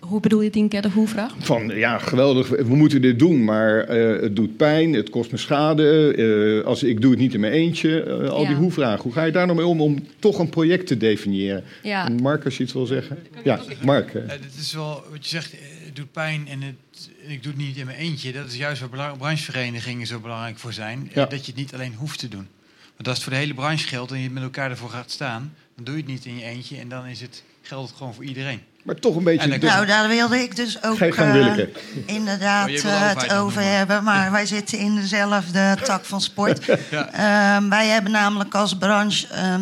Hoe 0.02 0.20
bedoel 0.20 0.42
je 0.42 0.50
tien 0.50 0.68
keer 0.68 0.82
de 0.82 0.90
hoe-vraag? 0.90 1.34
Van 1.40 1.68
ja, 1.68 1.98
geweldig, 1.98 2.50
we 2.50 2.76
moeten 2.76 3.02
dit 3.02 3.20
doen, 3.20 3.44
maar 3.44 3.80
eh, 3.80 4.22
het 4.22 4.36
doet 4.36 4.58
pijn, 4.58 4.94
het 4.94 5.10
kost 5.10 5.32
me 5.32 5.38
schade. 5.38 6.14
eh, 6.62 6.66
als, 6.68 6.84
ik 6.84 7.02
doe 7.02 7.12
het 7.12 7.20
niet 7.20 7.34
in 7.34 7.40
mijn 7.40 7.54
eentje. 7.54 8.04
eh, 8.04 8.30
al 8.30 8.46
die 8.46 8.56
hoe-vragen. 8.56 9.04
Hoe 9.04 9.12
ga 9.14 9.24
je 9.24 9.32
daar 9.32 9.46
nou 9.46 9.58
mee 9.58 9.68
om 9.68 9.82
om 9.82 10.06
toch 10.20 10.40
een 10.40 10.50
project 10.50 10.88
te 10.88 10.98
definiëren? 10.98 11.64
Ja. 11.84 12.10
Mark, 12.22 12.46
als 12.46 12.58
je 12.58 12.64
iets 12.64 12.74
wil 12.74 12.86
zeggen. 12.86 13.18
Ja, 13.44 13.60
Mark. 13.84 14.14
Het 14.14 14.56
is 14.60 14.74
wel 14.74 15.04
wat 15.12 15.24
je 15.24 15.30
zegt, 15.30 15.52
het 15.86 15.96
doet 15.96 16.12
pijn 16.12 16.48
en 16.48 16.62
het, 16.62 17.10
ik 17.28 17.44
doe 17.44 17.52
het 17.52 17.62
niet 17.62 17.78
in 17.78 17.86
mijn 17.86 17.98
eentje. 17.98 18.32
Dat 18.32 18.48
is 18.48 18.56
juist 18.58 18.82
waar 18.90 19.18
brancheverenigingen 19.18 20.08
zo 20.08 20.20
belangrijk 20.20 20.58
voor 20.58 20.74
zijn. 20.74 21.10
Ja. 21.14 21.26
Dat 21.26 21.46
je 21.46 21.52
het 21.52 21.62
niet 21.62 21.74
alleen 21.74 21.94
hoeft 21.96 22.20
te 22.20 22.28
doen. 22.28 22.48
Want 22.96 23.08
als 23.08 23.16
het 23.16 23.24
voor 23.24 23.34
de 23.34 23.40
hele 23.40 23.54
branche 23.54 23.88
geldt 23.88 24.12
en 24.12 24.20
je 24.20 24.30
met 24.30 24.44
elkaar 24.44 24.70
ervoor 24.70 24.90
gaat 24.90 25.12
staan, 25.12 25.54
dan 25.76 25.86
doe 25.86 25.96
je 25.96 26.02
het 26.02 26.12
niet 26.12 26.26
in 26.26 26.36
je 26.38 26.44
eentje 26.46 26.78
en 26.78 26.90
dan 26.90 27.06
is 27.06 27.22
het 27.22 27.44
geldt 27.62 27.88
het 27.90 27.98
gewoon 27.98 28.14
voor 28.14 28.24
iedereen. 28.24 28.60
Maar 28.84 28.96
toch 28.96 29.16
een 29.16 29.24
beetje... 29.24 29.60
Dus- 29.60 29.70
Nou, 29.70 29.86
daar 29.86 30.08
wilde 30.08 30.42
ik 30.42 30.56
dus 30.56 30.84
ook 30.84 31.00
eh, 31.00 31.58
inderdaad 32.06 32.70
Oh, 32.70 32.86
eh, 32.86 33.10
het 33.10 33.34
over 33.34 33.62
hebben. 33.62 34.04
Maar 34.04 34.32
wij 34.32 34.46
zitten 34.46 34.78
in 34.78 34.96
dezelfde 34.96 35.78
tak 35.84 36.06
van 36.06 36.22
sport. 36.22 36.66
Ja. 36.92 37.10
Ehm, 37.12 37.70
wij 37.70 37.88
hebben 37.88 38.12
namelijk 38.12 38.56
als 38.56 38.78
branche 38.78 39.28
ehm, 39.28 39.62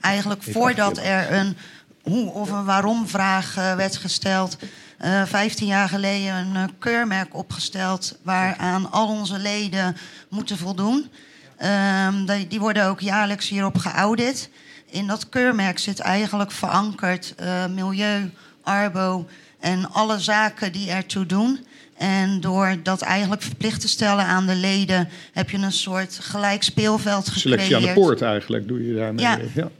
eigenlijk 0.00 0.42
voordat 0.42 0.98
er 0.98 1.32
een 1.32 1.56
hoe 2.02 2.32
of 2.32 2.50
een 2.50 2.64
waarom 2.64 3.08
vraag 3.08 3.56
eh, 3.56 3.74
werd 3.74 3.96
gesteld... 3.96 4.56
eh 4.98 5.22
15 5.24 5.66
jaar 5.66 5.88
geleden 5.88 6.34
een 6.34 6.78
keurmerk 6.78 7.34
opgesteld... 7.34 8.18
waaraan 8.22 8.90
al 8.90 9.08
onze 9.08 9.38
leden 9.38 9.96
moeten 10.28 10.58
voldoen. 10.58 11.10
Ehm, 11.56 12.24
die, 12.24 12.46
die 12.46 12.60
worden 12.60 12.86
ook 12.86 13.00
jaarlijks 13.00 13.48
hierop 13.48 13.78
geaudit. 13.78 14.50
In 14.92 15.06
dat 15.06 15.28
keurmerk 15.28 15.78
zit 15.78 15.98
eigenlijk 16.00 16.50
verankerd 16.50 17.34
eh, 17.36 17.66
milieu, 17.66 18.30
arbo 18.62 19.28
en 19.60 19.90
alle 19.90 20.18
zaken 20.18 20.72
die 20.72 20.90
ertoe 20.90 21.26
doen. 21.26 21.58
En 21.96 22.40
door 22.40 22.76
dat 22.82 23.00
eigenlijk 23.02 23.42
verplicht 23.42 23.80
te 23.80 23.88
stellen 23.88 24.24
aan 24.24 24.46
de 24.46 24.54
leden... 24.54 25.08
heb 25.32 25.50
je 25.50 25.56
een 25.58 25.72
soort 25.72 26.18
gelijk 26.22 26.62
speelveld 26.62 27.28
gecreëerd. 27.28 27.40
Selectie 27.60 27.76
aan 27.76 27.94
de 27.94 28.00
poort 28.00 28.22
eigenlijk 28.22 28.68
doe 28.68 28.86
je 28.86 28.94
daarmee. 28.94 29.24
Ja. 29.24 29.38
ja. 29.54 29.70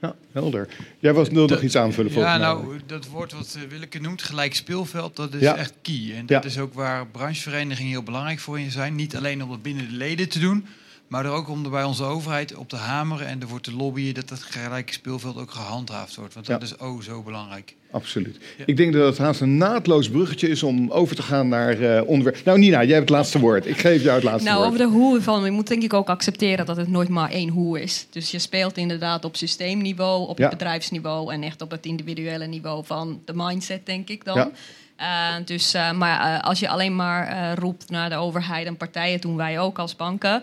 Ja, 0.00 0.14
helder. 0.32 0.68
Jij 0.98 1.12
was 1.14 1.28
wil 1.28 1.46
nog 1.46 1.62
iets 1.62 1.76
aanvullen 1.76 2.12
volgens 2.12 2.32
Ja, 2.34 2.38
mij. 2.38 2.46
nou, 2.48 2.80
dat 2.86 3.06
woord 3.06 3.32
wat 3.32 3.56
eh, 3.56 3.62
Willeke 3.68 4.00
noemt, 4.00 4.22
gelijk 4.22 4.54
speelveld, 4.54 5.16
dat 5.16 5.34
is 5.34 5.40
Ja. 5.40 5.56
echt 5.56 5.72
key. 5.82 5.94
En 5.94 6.16
Ja. 6.16 6.22
dat 6.26 6.44
is 6.44 6.58
ook 6.58 6.74
waar 6.74 7.06
brancheverenigingen 7.06 7.90
heel 7.90 8.02
belangrijk 8.02 8.38
voor 8.38 8.60
in 8.60 8.70
zijn. 8.70 8.94
Niet 8.94 9.16
alleen 9.16 9.42
om 9.42 9.48
dat 9.48 9.62
binnen 9.62 9.88
de 9.88 9.96
leden 9.96 10.28
te 10.28 10.38
doen, 10.38 10.66
maar 11.08 11.24
er 11.24 11.30
ook 11.30 11.48
om 11.48 11.64
er 11.64 11.70
bij 11.70 11.84
onze 11.84 12.04
overheid 12.04 12.54
op 12.54 12.68
te 12.68 12.76
hameren 12.76 13.26
en 13.26 13.40
ervoor 13.40 13.60
te 13.60 13.74
lobbyen 13.74 14.14
dat 14.14 14.28
dat 14.28 14.42
gelijke 14.42 14.92
speelveld 14.92 15.36
ook 15.36 15.50
gehandhaafd 15.50 16.14
wordt. 16.16 16.34
Want 16.34 16.46
dat 16.46 16.60
Ja. 16.60 16.66
is 16.66 16.76
oh 16.76 17.00
zo 17.02 17.22
belangrijk. 17.22 17.74
Absoluut. 17.90 18.38
Ik 18.66 18.76
denk 18.76 18.92
dat 18.92 19.06
het 19.06 19.18
haast 19.18 19.40
een 19.40 19.56
naadloos 19.56 20.10
bruggetje 20.10 20.48
is 20.48 20.62
om 20.62 20.90
over 20.90 21.16
te 21.16 21.22
gaan 21.22 21.48
naar 21.48 21.80
eh 21.80 22.08
onderwerp. 22.08 22.44
Nou, 22.44 22.58
Nina, 22.58 22.76
jij 22.84 22.94
hebt 22.94 23.08
het 23.08 23.18
laatste 23.18 23.38
woord. 23.38 23.66
Ik 23.66 23.78
geef 23.78 24.02
jou 24.02 24.14
het 24.14 24.24
laatste 24.24 24.48
Nou, 24.48 24.56
woord. 24.62 24.68
over 24.74 24.86
de 24.86 24.92
hoe 24.98 25.20
van, 25.22 25.44
je 25.44 25.50
moet 25.50 25.66
denk 25.66 25.82
ik 25.82 25.92
ook 25.92 26.08
accepteren 26.08 26.66
dat 26.66 26.76
het 26.76 26.88
nooit 26.88 27.08
maar 27.08 27.30
één 27.30 27.48
hoe 27.48 27.80
is. 27.82 28.06
Dus 28.10 28.30
je 28.30 28.38
speelt 28.38 28.76
inderdaad 28.76 29.24
op 29.24 29.36
systeemniveau, 29.36 30.28
op 30.28 30.38
Ja. 30.38 30.48
het 30.48 30.58
bedrijfsniveau 30.58 31.32
en 31.32 31.42
echt 31.42 31.62
op 31.62 31.70
het 31.70 31.86
individuele 31.86 32.46
niveau 32.46 32.84
van 32.84 33.20
de 33.24 33.32
mindset, 33.34 33.86
denk 33.86 34.08
ik 34.08 34.24
dan. 34.24 34.50
Eh, 34.98 35.34
dus, 35.44 35.74
eh, 35.74 35.92
maar 35.92 36.20
eh, 36.20 36.44
als 36.44 36.58
je 36.58 36.68
alleen 36.68 36.96
maar 36.96 37.54
roept 37.54 37.90
naar 37.90 38.08
de 38.08 38.16
overheid 38.16 38.66
en 38.66 38.76
partijen, 38.76 39.20
doen 39.20 39.36
wij 39.36 39.58
ook 39.60 39.78
als 39.78 39.96
banken, 39.96 40.42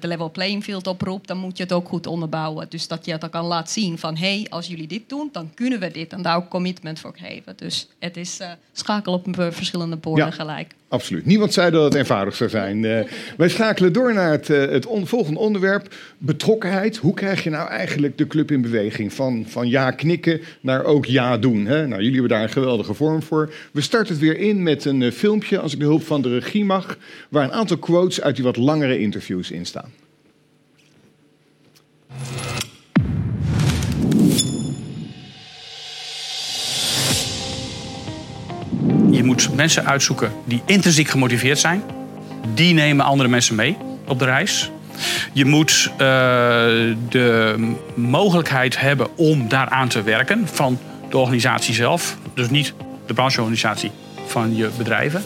de 0.00 0.08
level 0.08 0.30
playing 0.30 0.64
field 0.64 0.86
oproept, 0.86 1.28
dan 1.28 1.36
moet 1.36 1.56
je 1.56 1.62
het 1.62 1.72
ook 1.72 1.88
goed 1.88 2.06
onderbouwen. 2.06 2.66
Dus 2.68 2.88
dat 2.88 3.04
je 3.04 3.12
het 3.12 3.20
dan 3.20 3.30
kan 3.30 3.44
laten 3.44 3.72
zien 3.72 3.98
van, 3.98 4.16
hé, 4.16 4.36
hey, 4.36 4.46
als 4.50 4.66
jullie 4.66 4.86
dit 4.86 5.08
doen, 5.08 5.28
dan 5.32 5.54
kunnen 5.54 5.80
we 5.80 5.90
dit. 5.90 6.12
En 6.12 6.22
daar 6.22 6.36
ook 6.36 6.48
commitment 6.48 6.98
voor 6.98 7.12
geven. 7.16 7.56
Dus 7.56 7.88
het 7.98 8.16
is 8.16 8.40
schakel 8.72 9.12
op 9.12 9.26
verschillende 9.50 9.96
borden 9.96 10.26
Ja. 10.26 10.30
gelijk. 10.30 10.74
Absoluut. 10.94 11.26
Niemand 11.26 11.52
zei 11.52 11.70
dat 11.70 11.84
het 11.84 11.94
eenvoudig 11.94 12.34
zou 12.34 12.50
zijn. 12.50 12.84
Eh, 12.84 13.04
wij 13.36 13.48
schakelen 13.48 13.92
door 13.92 14.14
naar 14.14 14.30
het, 14.30 14.50
eh, 14.50 14.68
het 14.68 14.86
volgende 15.02 15.40
onderwerp. 15.40 15.94
Betrokkenheid. 16.18 16.96
Hoe 16.96 17.14
krijg 17.14 17.44
je 17.44 17.50
nou 17.50 17.68
eigenlijk 17.68 18.18
de 18.18 18.26
club 18.26 18.50
in 18.50 18.62
beweging? 18.62 19.12
Van, 19.12 19.44
van 19.48 19.68
ja 19.68 19.90
knikken 19.90 20.40
naar 20.60 20.84
ook 20.84 21.04
ja 21.04 21.38
doen. 21.38 21.66
Hè? 21.66 21.86
Nou, 21.86 22.02
jullie 22.02 22.20
hebben 22.20 22.30
daar 22.30 22.42
een 22.42 22.52
geweldige 22.52 22.94
vorm 22.94 23.22
voor. 23.22 23.52
We 23.72 23.80
starten 23.80 24.12
het 24.12 24.22
weer 24.22 24.38
in 24.38 24.62
met 24.62 24.84
een 24.84 25.02
eh, 25.02 25.12
filmpje, 25.12 25.58
als 25.58 25.72
ik 25.72 25.78
de 25.78 25.84
hulp 25.84 26.02
van 26.02 26.22
de 26.22 26.28
regie 26.28 26.64
mag... 26.64 26.98
waar 27.28 27.44
een 27.44 27.52
aantal 27.52 27.78
quotes 27.78 28.20
uit 28.20 28.34
die 28.34 28.44
wat 28.44 28.56
langere 28.56 28.98
interviews 28.98 29.50
in 29.50 29.66
staan. 29.66 29.92
Moet 39.34 39.54
mensen 39.54 39.86
uitzoeken 39.86 40.32
die 40.44 40.62
intrinsiek 40.64 41.08
gemotiveerd 41.08 41.58
zijn. 41.58 41.82
Die 42.54 42.74
nemen 42.74 43.04
andere 43.04 43.28
mensen 43.28 43.54
mee 43.54 43.76
op 44.06 44.18
de 44.18 44.24
reis. 44.24 44.70
Je 45.32 45.44
moet 45.44 45.90
eh, 45.92 45.98
de 47.08 47.54
mogelijkheid 47.94 48.80
hebben 48.80 49.16
om 49.16 49.48
daaraan 49.48 49.88
te 49.88 50.02
werken 50.02 50.48
van 50.48 50.78
de 51.10 51.16
organisatie 51.16 51.74
zelf. 51.74 52.16
Dus 52.34 52.50
niet 52.50 52.74
de 53.06 53.14
brancheorganisatie 53.14 53.90
van 54.26 54.56
je 54.56 54.70
bedrijven. 54.78 55.24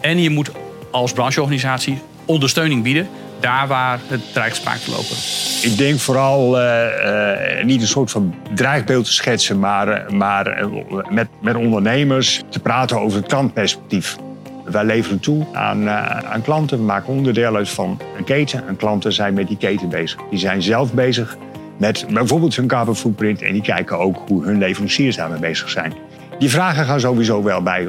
En 0.00 0.18
je 0.18 0.30
moet 0.30 0.50
als 0.90 1.12
brancheorganisatie 1.12 1.98
ondersteuning 2.24 2.82
bieden 2.82 3.08
daar 3.44 3.66
waar 3.66 3.98
het 4.06 4.32
dreigt 4.32 4.56
spaak 4.56 4.76
te 4.76 4.90
lopen. 4.90 5.16
Ik 5.62 5.76
denk 5.76 5.98
vooral 5.98 6.60
eh, 6.60 7.58
eh, 7.58 7.64
niet 7.64 7.80
een 7.80 7.86
soort 7.86 8.10
van 8.10 8.34
dreigbeeld 8.54 9.04
te 9.04 9.12
schetsen, 9.12 9.58
maar, 9.58 9.88
eh, 9.88 10.10
maar 10.10 10.68
met, 11.08 11.28
met 11.40 11.56
ondernemers 11.56 12.42
te 12.48 12.60
praten 12.60 13.00
over 13.00 13.18
het 13.18 13.28
klantperspectief. 13.28 14.16
Wij 14.64 14.84
leveren 14.84 15.20
toe 15.20 15.46
aan, 15.52 15.90
aan 15.90 16.42
klanten, 16.42 16.78
we 16.78 16.84
maken 16.84 17.12
onderdeel 17.12 17.56
uit 17.56 17.68
van 17.68 18.00
een 18.16 18.24
keten 18.24 18.68
en 18.68 18.76
klanten 18.76 19.12
zijn 19.12 19.34
met 19.34 19.48
die 19.48 19.56
keten 19.56 19.88
bezig. 19.88 20.20
Die 20.30 20.38
zijn 20.38 20.62
zelf 20.62 20.92
bezig 20.92 21.36
met 21.76 22.06
bijvoorbeeld 22.10 22.56
hun 22.56 22.66
carbon 22.66 22.96
footprint 22.96 23.42
en 23.42 23.52
die 23.52 23.62
kijken 23.62 23.98
ook 23.98 24.22
hoe 24.28 24.44
hun 24.44 24.58
leveranciers 24.58 25.16
daarmee 25.16 25.40
bezig 25.40 25.70
zijn. 25.70 25.92
Die 26.38 26.50
vragen 26.50 26.84
gaan 26.84 27.00
sowieso 27.00 27.42
wel 27.42 27.62
bij, 27.62 27.88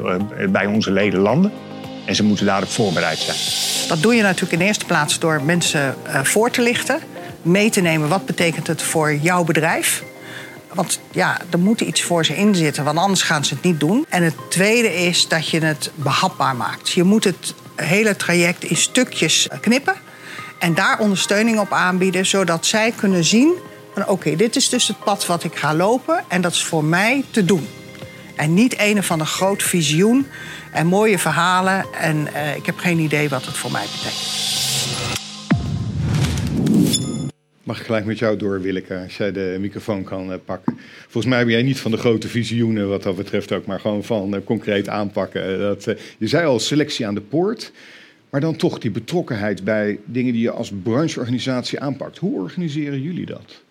bij 0.50 0.66
onze 0.66 0.92
leden 0.92 1.20
landen 1.20 1.52
en 2.06 2.16
ze 2.16 2.24
moeten 2.24 2.46
daarop 2.46 2.70
voorbereid 2.70 3.20
zijn. 3.20 3.38
Dat 3.88 4.02
doe 4.02 4.16
je 4.16 4.22
natuurlijk 4.22 4.62
in 4.62 4.68
eerste 4.68 4.86
plaats 4.86 5.20
door 5.20 5.42
mensen 5.44 5.96
eh, 6.04 6.24
voor 6.24 6.52
te 6.52 6.62
lichten. 6.62 7.00
Mee 7.42 7.70
te 7.70 7.82
nemen 7.82 8.10
wat 8.10 8.26
betekent 8.26 8.68
het 8.68 8.82
voor 8.82 9.16
jouw 9.16 9.44
bedrijf. 9.44 10.04
Want 10.74 11.00
ja, 11.12 11.42
er 11.52 11.60
moet 11.60 11.82
iets 11.82 12.02
voor 12.02 12.26
ze 12.26 12.36
in 12.36 12.56
zitten, 12.56 12.84
want 12.84 12.98
anders 12.98 13.22
gaan 13.22 13.46
ze 13.46 13.54
het 13.54 13.64
niet 13.64 13.80
doen. 13.80 14.06
En 14.10 14.24
het 14.24 14.36
tweede 14.50 14.96
is 14.96 15.28
dat 15.28 15.50
je 15.50 15.60
het 15.60 15.92
behapbaar 15.96 16.56
maakt. 16.56 16.90
Je 16.90 17.04
moet 17.04 17.24
het 17.24 17.54
hele 17.76 18.16
traject 18.16 18.64
in 18.64 18.78
stukjes 18.78 19.48
eh, 19.48 19.60
knippen. 19.60 19.96
En 20.60 20.74
daar 20.74 21.00
ondersteuning 21.00 21.60
op 21.60 21.72
aanbieden, 21.72 22.26
zodat 22.26 22.66
zij 22.66 22.92
kunnen 22.96 23.24
zien... 23.24 23.54
van 23.94 24.08
oké, 24.08 24.36
dit 24.36 24.56
is 24.56 24.70
dus 24.70 24.88
het 24.88 25.00
pad 25.04 25.26
wat 25.26 25.44
ik 25.44 25.56
ga 25.56 25.74
lopen 25.74 26.24
en 26.28 26.42
dat 26.42 26.52
is 26.52 26.64
voor 26.64 26.84
mij 26.84 27.24
te 27.32 27.46
doen. 27.46 27.68
En 28.36 28.54
niet 28.54 28.76
een 28.78 28.98
of 28.98 29.12
ander 29.12 29.28
groot 29.28 29.64
visioen 29.64 30.28
en 30.76 30.88
mooie 30.88 31.20
verhalen. 31.20 31.86
En 31.94 32.34
eh, 32.34 32.56
ik 32.56 32.66
heb 32.66 32.78
geen 32.78 33.00
idee 33.00 33.30
wat 33.30 33.46
het 33.46 33.58
voor 33.58 33.72
mij 33.72 33.86
betekent. 33.92 34.44
Mag 37.64 37.80
ik 37.80 37.86
gelijk 37.86 38.06
met 38.06 38.20
jou 38.20 38.38
door, 38.38 38.62
Willeke, 38.62 39.00
als 39.04 39.18
jij 39.18 39.32
de 39.32 39.58
microfoon 39.60 40.04
kan 40.04 40.32
eh, 40.32 40.38
pakken. 40.46 40.78
Volgens 41.02 41.34
mij 41.34 41.44
ben 41.44 41.54
jij 41.54 41.64
niet 41.64 41.80
van 41.80 41.92
de 41.92 41.98
grote 41.98 42.28
visioenen 42.28 42.90
wat 42.90 43.04
dat 43.04 43.16
betreft 43.16 43.52
ook, 43.52 43.66
maar 43.66 43.80
gewoon 43.80 44.04
van 44.04 44.36
eh, 44.36 44.42
concreet 44.44 44.90
aanpakken. 44.90 45.60
Dat, 45.60 45.84
je 46.18 46.28
zei 46.28 46.46
al 46.46 46.60
selectie 46.60 47.08
aan 47.08 47.16
de 47.16 47.22
poort, 47.22 47.72
maar 48.30 48.42
dan 48.42 48.56
toch 48.56 48.80
die 48.80 48.92
betrokkenheid 48.92 49.64
bij 49.64 50.00
dingen 50.06 50.34
die 50.34 50.42
je 50.42 50.52
als 50.52 50.72
brancheorganisatie 50.84 51.80
aanpakt. 51.80 52.18
Hoe 52.18 52.42
organiseren 52.42 53.02
jullie 53.02 53.26
dat? 53.26 53.64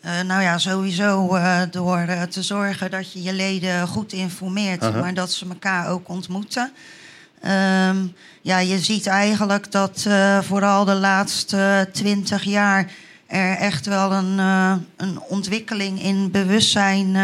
Eh, 0.00 0.20
nou 0.20 0.42
ja, 0.42 0.58
sowieso 0.58 1.34
eh, 1.34 1.60
door 1.70 1.98
eh, 1.98 2.22
te 2.22 2.42
zorgen 2.42 2.90
dat 2.90 3.12
je 3.12 3.22
je 3.22 3.32
leden 3.32 3.88
goed 3.88 4.12
informeert, 4.12 4.94
maar 4.94 5.14
dat 5.14 5.32
ze 5.32 5.46
elkaar 5.48 5.88
ook 5.88 6.08
ontmoeten. 6.08 6.72
Ehm, 7.40 7.96
ja, 8.42 8.58
je 8.58 8.78
ziet 8.78 9.06
eigenlijk 9.06 9.72
dat 9.72 10.06
vooral 10.40 10.84
de 10.84 10.94
laatste 10.94 11.88
twintig 11.92 12.42
jaar 12.42 12.92
er 13.26 13.56
echt 13.56 13.86
wel 13.86 14.12
een, 14.12 14.38
een 14.96 15.20
ontwikkeling 15.28 16.02
in 16.02 16.30
bewustzijn 16.30 17.16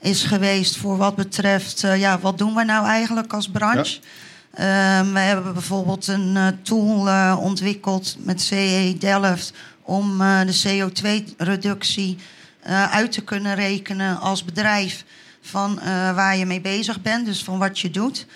is 0.00 0.22
geweest 0.22 0.76
voor 0.76 0.96
wat 0.96 1.16
betreft, 1.16 1.80
ja, 1.80 2.18
wat 2.18 2.38
doen 2.38 2.54
we 2.54 2.64
nou 2.64 2.86
eigenlijk 2.86 3.32
als 3.32 3.48
branche? 3.48 4.00
Ehm, 4.54 5.12
we 5.12 5.18
hebben 5.18 5.52
bijvoorbeeld 5.52 6.06
een 6.06 6.58
tool 6.62 7.08
ontwikkeld 7.36 8.16
met 8.18 8.40
CE 8.40 8.96
Delft 8.98 9.52
om 9.90 10.20
eh, 10.20 10.40
de 10.40 10.60
CO2-reductie 10.66 12.18
eh, 12.60 12.92
uit 12.92 13.12
te 13.12 13.24
kunnen 13.24 13.54
rekenen 13.54 14.20
als 14.20 14.44
bedrijf 14.44 15.04
van 15.40 15.80
eh, 15.80 16.14
waar 16.14 16.36
je 16.36 16.46
mee 16.46 16.60
bezig 16.60 17.02
bent, 17.02 17.26
dus 17.26 17.44
van 17.44 17.58
wat 17.58 17.78
je 17.78 17.90
doet. 17.90 18.26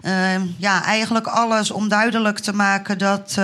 Ehm, 0.00 0.46
ja, 0.56 0.84
eigenlijk 0.84 1.26
alles 1.26 1.70
om 1.70 1.88
duidelijk 1.88 2.38
te 2.38 2.52
maken 2.52 2.98
dat 2.98 3.38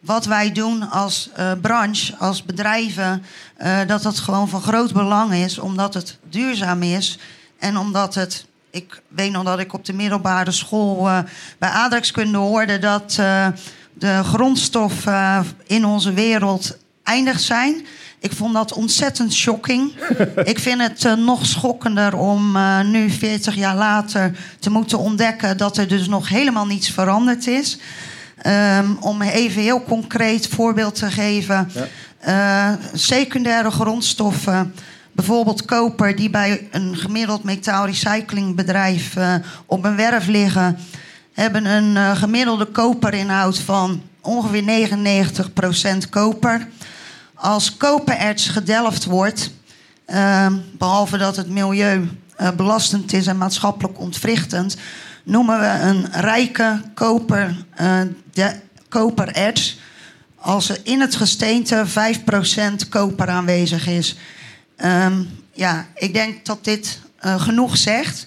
wat 0.00 0.24
wij 0.24 0.52
doen 0.52 0.90
als 0.90 1.30
branche, 1.60 2.16
als 2.16 2.44
bedrijven, 2.44 3.24
dat 3.86 4.02
dat 4.02 4.18
gewoon 4.18 4.48
van 4.48 4.60
groot 4.60 4.92
belang 4.92 5.34
is, 5.34 5.58
omdat 5.58 5.94
het 5.94 6.18
duurzaam 6.30 6.82
is 6.82 7.18
en 7.58 7.76
omdat 7.76 8.14
het. 8.14 8.46
Ik 8.70 9.02
weet 9.08 9.32
nog 9.32 9.44
dat 9.44 9.58
ik 9.58 9.72
op 9.72 9.84
de 9.84 9.92
middelbare 9.92 10.50
school 10.50 11.08
eh, 11.08 11.18
bij 11.58 11.68
aardrijkskunde 11.68 12.38
hoorde 12.38 12.78
dat 12.78 13.18
de 13.98 14.20
grondstoffen 14.24 15.12
eh, 15.12 15.40
in 15.66 15.84
onze 15.84 16.12
wereld 16.12 16.76
eindig 17.02 17.40
zijn. 17.40 17.86
Ik 18.20 18.32
vond 18.32 18.54
dat 18.54 18.72
ontzettend 18.72 19.32
shocking. 19.34 19.92
ik 20.52 20.58
vind 20.58 20.80
het 20.80 21.04
eh, 21.04 21.14
nog 21.14 21.46
schokkender 21.46 22.16
om 22.16 22.56
eh, 22.56 22.80
nu, 22.80 23.10
40 23.10 23.54
jaar 23.54 23.76
later, 23.76 24.38
te 24.58 24.70
moeten 24.70 24.98
ontdekken 24.98 25.56
dat 25.56 25.76
er 25.76 25.88
dus 25.88 26.08
nog 26.08 26.28
helemaal 26.28 26.66
niets 26.66 26.90
veranderd 26.90 27.46
is. 27.46 27.78
Ehm, 28.42 28.86
om 29.00 29.22
even 29.22 29.62
heel 29.62 29.82
concreet 29.82 30.48
voorbeeld 30.48 30.94
te 30.94 31.10
geven. 31.10 31.70
Eh, 32.18 32.72
secundaire 32.92 33.70
grondstoffen 33.70 34.74
bijvoorbeeld 35.12 35.64
koper 35.64 36.16
die 36.16 36.30
bij 36.30 36.68
een 36.70 36.96
gemiddeld 36.96 37.42
metaalrecyclingbedrijf 37.42 39.14
op 39.66 39.84
een 39.84 39.96
werf 39.96 40.26
liggen, 40.26 40.78
hebben 41.38 41.64
een 41.64 41.94
uh, 41.94 42.16
gemiddelde 42.16 42.64
koperinhoud 42.64 43.58
van 43.58 44.02
ongeveer 44.20 44.90
99% 46.06 46.08
koper. 46.10 46.68
Als 47.34 47.76
kopererts 47.76 48.48
gedelft 48.48 49.04
wordt, 49.04 49.50
uh, 50.06 50.46
behalve 50.78 51.16
dat 51.16 51.36
het 51.36 51.48
milieu 51.48 52.08
belastend 52.56 53.12
is 53.12 53.26
en 53.26 53.38
maatschappelijk 53.38 54.00
ontwrichtend, 54.00 54.76
noemen 55.24 55.60
we 55.60 55.66
een 55.66 56.06
rijke 56.12 56.80
koper, 56.94 57.56
de, 58.32 58.54
kopererts 58.88 59.78
als 60.36 60.68
er 60.68 60.80
in 60.82 61.00
het 61.00 61.16
gesteente 61.16 61.84
5% 62.84 62.88
koper 62.88 63.28
aanwezig 63.28 63.86
is. 63.86 64.16
Um, 64.84 65.28
ja, 65.52 65.86
ik 65.94 66.12
denk 66.12 66.46
dat 66.46 66.64
dit 66.64 67.00
genoeg 67.20 67.76
zegt. 67.76 68.26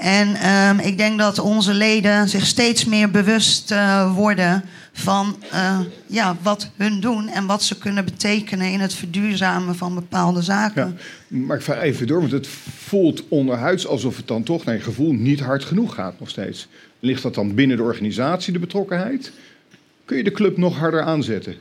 En 0.00 0.48
um, 0.48 0.78
ik 0.78 0.98
denk 0.98 1.18
dat 1.18 1.38
onze 1.38 1.74
leden 1.74 2.28
zich 2.28 2.46
steeds 2.46 2.84
meer 2.84 3.10
bewust 3.10 3.70
uh, 3.70 4.14
worden 4.14 4.64
van 4.92 5.36
uh, 5.52 5.80
ja, 6.06 6.36
wat 6.42 6.70
hun 6.76 7.00
doen 7.00 7.28
en 7.28 7.46
wat 7.46 7.62
ze 7.62 7.78
kunnen 7.78 8.04
betekenen 8.04 8.72
in 8.72 8.80
het 8.80 8.94
verduurzamen 8.94 9.76
van 9.76 9.94
bepaalde 9.94 10.42
zaken. 10.42 10.98
Ja, 11.28 11.36
maar 11.36 11.56
ik 11.56 11.62
vraag 11.62 11.80
even 11.80 12.06
door, 12.06 12.20
want 12.20 12.32
het 12.32 12.48
voelt 12.76 13.28
onderhuids 13.28 13.86
alsof 13.86 14.16
het 14.16 14.28
dan 14.28 14.42
toch 14.42 14.64
naar 14.64 14.74
je 14.74 14.80
gevoel 14.80 15.12
niet 15.12 15.40
hard 15.40 15.64
genoeg 15.64 15.94
gaat 15.94 16.20
nog 16.20 16.28
steeds. 16.28 16.68
Ligt 17.00 17.22
dat 17.22 17.34
dan 17.34 17.54
binnen 17.54 17.76
de 17.76 17.82
organisatie, 17.82 18.52
de 18.52 18.58
betrokkenheid? 18.58 19.32
Kun 20.04 20.16
je 20.16 20.24
de 20.24 20.32
club 20.32 20.56
nog 20.56 20.78
harder 20.78 21.02
aanzetten? 21.02 21.54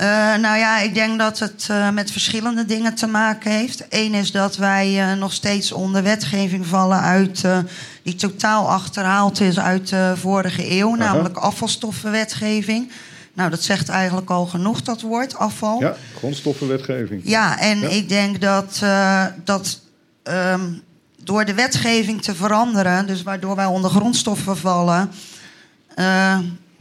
Uh, 0.00 0.36
nou 0.36 0.58
ja, 0.58 0.78
ik 0.78 0.94
denk 0.94 1.18
dat 1.18 1.38
het 1.38 1.68
uh, 1.70 1.90
met 1.90 2.10
verschillende 2.10 2.64
dingen 2.64 2.94
te 2.94 3.06
maken 3.06 3.50
heeft. 3.50 3.84
Eén 3.88 4.14
is 4.14 4.30
dat 4.30 4.56
wij 4.56 5.12
uh, 5.12 5.18
nog 5.18 5.32
steeds 5.32 5.72
onder 5.72 6.02
wetgeving 6.02 6.66
vallen 6.66 7.00
uit 7.00 7.44
die 8.02 8.14
totaal 8.14 8.70
achterhaald 8.70 9.40
is 9.40 9.58
uit 9.58 9.88
de 9.88 10.12
vorige 10.16 10.70
eeuw, 10.70 10.88
-huh. 10.88 10.98
namelijk 10.98 11.36
afvalstoffenwetgeving. 11.36 12.90
Nou, 13.32 13.50
dat 13.50 13.62
zegt 13.62 13.88
eigenlijk 13.88 14.30
al 14.30 14.46
genoeg, 14.46 14.82
dat 14.82 15.00
woord, 15.00 15.36
afval. 15.36 15.80
Ja, 15.80 15.96
grondstoffenwetgeving. 16.16 17.22
Ja, 17.24 17.58
en 17.58 17.80
ja. 17.80 17.88
ik 17.88 18.08
denk 18.08 18.40
dat, 18.40 18.82
dat 19.44 19.80
um, 20.22 20.82
door 21.24 21.44
de 21.44 21.54
wetgeving 21.54 22.22
te 22.22 22.34
veranderen, 22.34 23.06
dus 23.06 23.22
waardoor 23.22 23.56
wij 23.56 23.66
onder 23.66 23.90
grondstoffen 23.90 24.56
vallen 24.56 25.10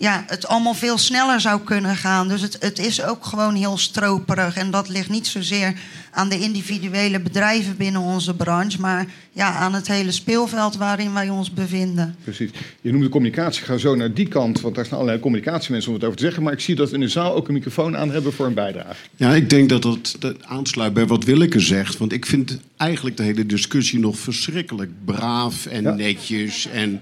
ja, 0.02 0.24
het 0.28 0.48
allemaal 0.48 0.74
veel 0.74 0.98
sneller 0.98 1.42
zou 1.42 1.62
kunnen 1.62 1.96
gaan. 1.96 2.28
Dus 2.28 2.42
het, 2.42 2.58
het 2.60 2.80
is 2.80 3.04
ook 3.04 3.26
gewoon 3.26 3.56
heel 3.56 3.78
stroperig. 3.78 4.56
En 4.56 4.72
dat 4.72 4.90
ligt 4.90 5.10
niet 5.10 5.28
zozeer 5.28 5.74
aan 6.12 6.30
de 6.30 6.40
individuele 6.40 7.20
bedrijven 7.20 7.78
binnen 7.78 8.02
onze 8.02 8.36
branche, 8.36 8.80
maar 8.80 9.06
ja, 9.32 9.54
aan 9.54 9.74
het 9.74 9.88
hele 9.88 10.12
speelveld 10.12 10.76
waarin 10.76 11.14
wij 11.14 11.30
ons 11.30 11.54
bevinden. 11.54 12.16
Precies. 12.24 12.50
Je 12.82 12.92
noemde 12.92 13.10
communicatie. 13.10 13.62
Ik 13.62 13.68
ga 13.68 13.78
zo 13.78 13.96
naar 13.96 14.14
die 14.14 14.28
kant, 14.28 14.62
want 14.62 14.76
daar 14.76 14.86
staan 14.86 14.98
allerlei 14.98 15.22
communicatiemensen 15.22 15.90
om 15.90 15.96
het 15.96 16.06
over 16.06 16.18
te 16.18 16.24
zeggen. 16.24 16.44
Maar 16.44 16.54
ik 16.54 16.60
zie 16.60 16.76
dat 16.76 16.90
we 16.90 16.96
in 16.96 17.02
de 17.02 17.08
zaal 17.08 17.36
ook 17.36 17.48
een 17.48 17.54
microfoon 17.54 17.98
aan 17.98 18.12
hebben 18.12 18.34
voor 18.34 18.46
een 18.46 18.54
bijdrage. 18.54 18.96
Ja, 19.16 19.34
ik 19.36 19.50
denk 19.50 19.70
dat 19.70 19.82
dat, 19.82 20.16
dat 20.20 20.46
aansluit 20.46 20.94
bij 20.94 21.08
wat 21.08 21.24
Willeke 21.24 21.60
zegt. 21.60 21.98
Want 21.98 22.12
ik 22.12 22.26
vind 22.26 22.60
eigenlijk 22.78 23.18
de 23.18 23.24
hele 23.24 23.46
discussie 23.46 24.00
nog 24.00 24.18
verschrikkelijk 24.18 24.92
braaf 25.06 25.66
en 25.66 25.84
ja. 25.84 25.94
netjes 25.94 26.68
en 26.68 27.02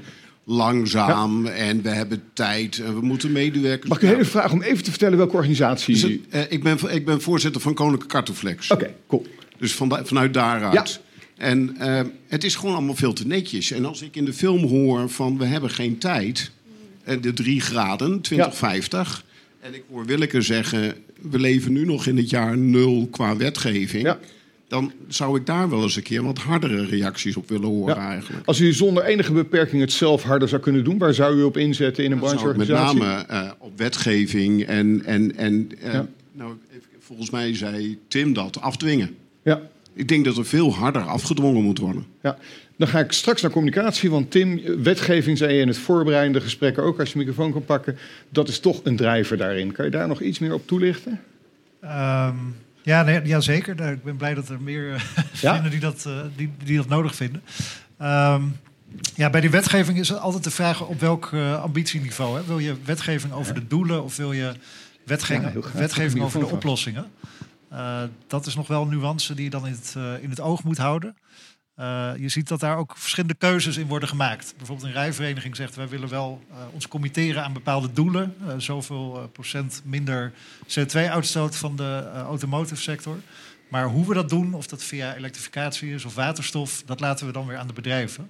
langzaam 0.49 1.45
ja. 1.45 1.51
en 1.51 1.81
we 1.81 1.89
hebben 1.89 2.23
tijd 2.33 2.79
en 2.79 2.95
we 2.95 3.01
moeten 3.01 3.31
medewerkers. 3.31 3.89
Mag 3.89 3.97
ik 3.97 4.03
een 4.03 4.09
hele 4.09 4.25
vraag 4.25 4.51
om 4.51 4.61
even 4.61 4.83
te 4.83 4.89
vertellen 4.89 5.17
welke 5.17 5.35
organisatie... 5.35 5.93
Dus 5.93 6.01
het, 6.01 6.19
uh, 6.31 6.41
ik, 6.49 6.63
ben, 6.63 6.77
ik 6.89 7.05
ben 7.05 7.21
voorzitter 7.21 7.61
van 7.61 7.73
Koninklijke 7.73 8.15
Cartoflex. 8.15 8.71
Oké, 8.71 8.83
okay, 8.83 8.95
cool. 9.07 9.25
Dus 9.57 9.73
van, 9.75 9.99
vanuit 10.03 10.33
daaruit. 10.33 10.73
Ja. 10.73 10.85
En 11.45 11.75
uh, 11.81 12.01
het 12.27 12.43
is 12.43 12.55
gewoon 12.55 12.75
allemaal 12.75 12.95
veel 12.95 13.13
te 13.13 13.27
netjes. 13.27 13.71
En 13.71 13.85
als 13.85 14.01
ik 14.01 14.15
in 14.15 14.25
de 14.25 14.33
film 14.33 14.67
hoor 14.67 15.09
van 15.09 15.37
we 15.37 15.45
hebben 15.45 15.69
geen 15.69 15.97
tijd... 15.97 16.51
en 17.03 17.21
de 17.21 17.33
drie 17.33 17.61
graden, 17.61 18.21
2050... 18.21 19.23
Ja. 19.61 19.67
en 19.67 19.73
ik 19.73 19.83
hoor 19.91 20.05
Willeke 20.05 20.41
zeggen... 20.41 20.93
we 21.21 21.39
leven 21.39 21.73
nu 21.73 21.85
nog 21.85 22.05
in 22.05 22.17
het 22.17 22.29
jaar 22.29 22.57
nul 22.57 23.07
qua 23.11 23.37
wetgeving... 23.37 24.03
Ja 24.03 24.19
dan 24.69 24.91
zou 25.07 25.39
ik 25.39 25.45
daar 25.45 25.69
wel 25.69 25.81
eens 25.81 25.95
een 25.95 26.03
keer 26.03 26.23
wat 26.23 26.37
hardere 26.37 26.85
reacties 26.85 27.35
op 27.35 27.49
willen 27.49 27.67
horen 27.67 27.95
ja. 27.95 28.09
eigenlijk. 28.09 28.45
Als 28.45 28.59
u 28.59 28.73
zonder 28.73 29.03
enige 29.03 29.33
beperking 29.33 29.81
het 29.81 29.91
zelf 29.91 30.23
harder 30.23 30.47
zou 30.47 30.61
kunnen 30.61 30.83
doen, 30.83 30.97
waar 30.97 31.13
zou 31.13 31.37
u 31.37 31.43
op 31.43 31.57
inzetten 31.57 32.03
in 32.03 32.11
een 32.11 32.19
brancheorganisatie? 32.19 32.99
Met 32.99 33.27
name 33.27 33.45
uh, 33.45 33.51
op 33.57 33.77
wetgeving 33.77 34.65
en, 34.65 35.05
en, 35.05 35.35
en 35.35 35.69
uh, 35.83 35.93
ja. 35.93 36.07
nou, 36.31 36.53
volgens 36.99 37.29
mij 37.29 37.55
zei 37.55 37.99
Tim 38.07 38.33
dat, 38.33 38.61
afdwingen. 38.61 39.15
Ja. 39.43 39.61
Ik 39.93 40.07
denk 40.07 40.25
dat 40.25 40.37
er 40.37 40.45
veel 40.45 40.73
harder 40.73 41.01
afgedwongen 41.01 41.63
moet 41.63 41.79
worden. 41.79 42.05
Ja. 42.21 42.37
Dan 42.77 42.87
ga 42.87 42.99
ik 42.99 43.11
straks 43.11 43.41
naar 43.41 43.51
communicatie, 43.51 44.09
want 44.09 44.31
Tim, 44.31 44.61
wetgeving 44.83 45.37
zei 45.37 45.53
je 45.53 45.61
in 45.61 45.67
het 45.67 45.77
voorbereidende 45.77 46.41
gesprek 46.41 46.77
ook, 46.77 46.99
als 46.99 47.11
je 47.11 47.17
microfoon 47.17 47.51
kan 47.51 47.65
pakken, 47.65 47.97
dat 48.29 48.47
is 48.47 48.59
toch 48.59 48.81
een 48.83 48.95
drijver 48.95 49.37
daarin. 49.37 49.71
Kan 49.71 49.85
je 49.85 49.91
daar 49.91 50.07
nog 50.07 50.21
iets 50.21 50.39
meer 50.39 50.53
op 50.53 50.67
toelichten? 50.67 51.21
Um... 51.83 52.55
Ja, 52.81 53.03
nee, 53.03 53.25
ja, 53.25 53.39
zeker. 53.39 53.91
Ik 53.91 54.03
ben 54.03 54.17
blij 54.17 54.33
dat 54.33 54.49
er 54.49 54.61
meer 54.61 54.85
ja? 55.41 55.53
vinden 55.53 55.71
die 55.71 55.79
dat, 55.79 56.05
uh, 56.07 56.21
die, 56.35 56.51
die 56.63 56.77
dat 56.77 56.87
nodig 56.87 57.15
vinden. 57.15 57.41
Um, 58.01 58.57
ja, 59.15 59.29
bij 59.29 59.41
die 59.41 59.49
wetgeving 59.49 59.99
is 59.99 60.09
het 60.09 60.19
altijd 60.19 60.43
de 60.43 60.51
vraag 60.51 60.81
op 60.81 60.99
welk 60.99 61.31
uh, 61.31 61.61
ambitieniveau. 61.61 62.37
Hè? 62.37 62.45
Wil 62.45 62.59
je 62.59 62.75
wetgeving 62.85 63.33
over 63.33 63.53
de 63.53 63.67
doelen 63.67 64.03
of 64.03 64.15
wil 64.15 64.31
je 64.31 64.53
wetgeving, 65.05 65.53
ja, 65.53 65.71
wetgeving 65.73 66.23
over 66.23 66.39
de 66.39 66.45
oplossingen? 66.45 67.05
dat 68.27 68.45
is 68.45 68.55
nog 68.55 68.67
wel 68.67 68.81
een 68.81 68.89
nuance 68.89 69.33
die 69.33 69.43
je 69.43 69.49
dan 69.49 69.67
in 69.67 69.71
het, 69.71 69.95
in 70.21 70.29
het 70.29 70.39
oog 70.39 70.63
moet 70.63 70.77
houden. 70.77 71.15
Uh, 71.79 72.11
je 72.17 72.29
ziet 72.29 72.47
dat 72.47 72.59
daar 72.59 72.77
ook 72.77 72.97
verschillende 72.97 73.35
keuzes 73.35 73.77
in 73.77 73.87
worden 73.87 74.09
gemaakt. 74.09 74.53
Bijvoorbeeld 74.57 74.87
een 74.87 74.93
rijvereniging 74.93 75.55
zegt 75.55 75.75
wij 75.75 75.87
willen 75.87 76.09
wel 76.09 76.43
uh, 76.51 76.57
ons 76.73 76.87
committeren 76.87 77.43
aan 77.43 77.53
bepaalde 77.53 77.93
doelen. 77.93 78.35
Uh, 78.41 78.53
zoveel 78.57 79.29
procent 79.33 79.81
minder 79.85 80.33
CO2-uitstoot 80.67 81.55
van 81.55 81.75
de 81.75 82.09
automotive 82.13 82.81
sector. 82.81 83.17
Maar 83.69 83.85
hoe 83.85 84.07
we 84.07 84.13
dat 84.13 84.29
doen, 84.29 84.53
of 84.53 84.67
dat 84.67 84.83
via 84.83 85.15
elektrificatie 85.15 85.93
is 85.93 86.05
of 86.05 86.15
waterstof, 86.15 86.83
dat 86.85 86.99
laten 86.99 87.25
we 87.25 87.31
dan 87.31 87.47
weer 87.47 87.57
aan 87.57 87.67
de 87.67 87.73
bedrijven. 87.73 88.29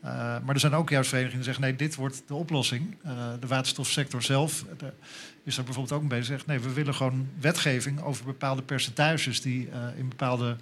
maar 0.00 0.54
er 0.54 0.60
zijn 0.60 0.74
ook 0.74 0.90
juist 0.90 1.08
verenigingen 1.08 1.44
die 1.44 1.52
zeggen 1.54 1.70
nee, 1.70 1.88
dit 1.88 1.94
wordt 1.94 2.22
de 2.26 2.34
oplossing. 2.34 2.96
de 3.40 3.46
waterstofsector 3.46 4.22
zelf 4.22 4.64
is 5.44 5.56
er 5.56 5.64
bijvoorbeeld 5.64 6.02
ook 6.02 6.10
mee 6.10 6.22
zegt 6.22 6.46
nee, 6.46 6.60
we 6.60 6.72
willen 6.72 6.94
gewoon 6.94 7.28
wetgeving 7.40 8.02
over 8.02 8.24
bepaalde 8.24 8.62
percentages 8.62 9.40
die 9.40 9.68
in 9.96 10.08
bepaalde 10.08 10.56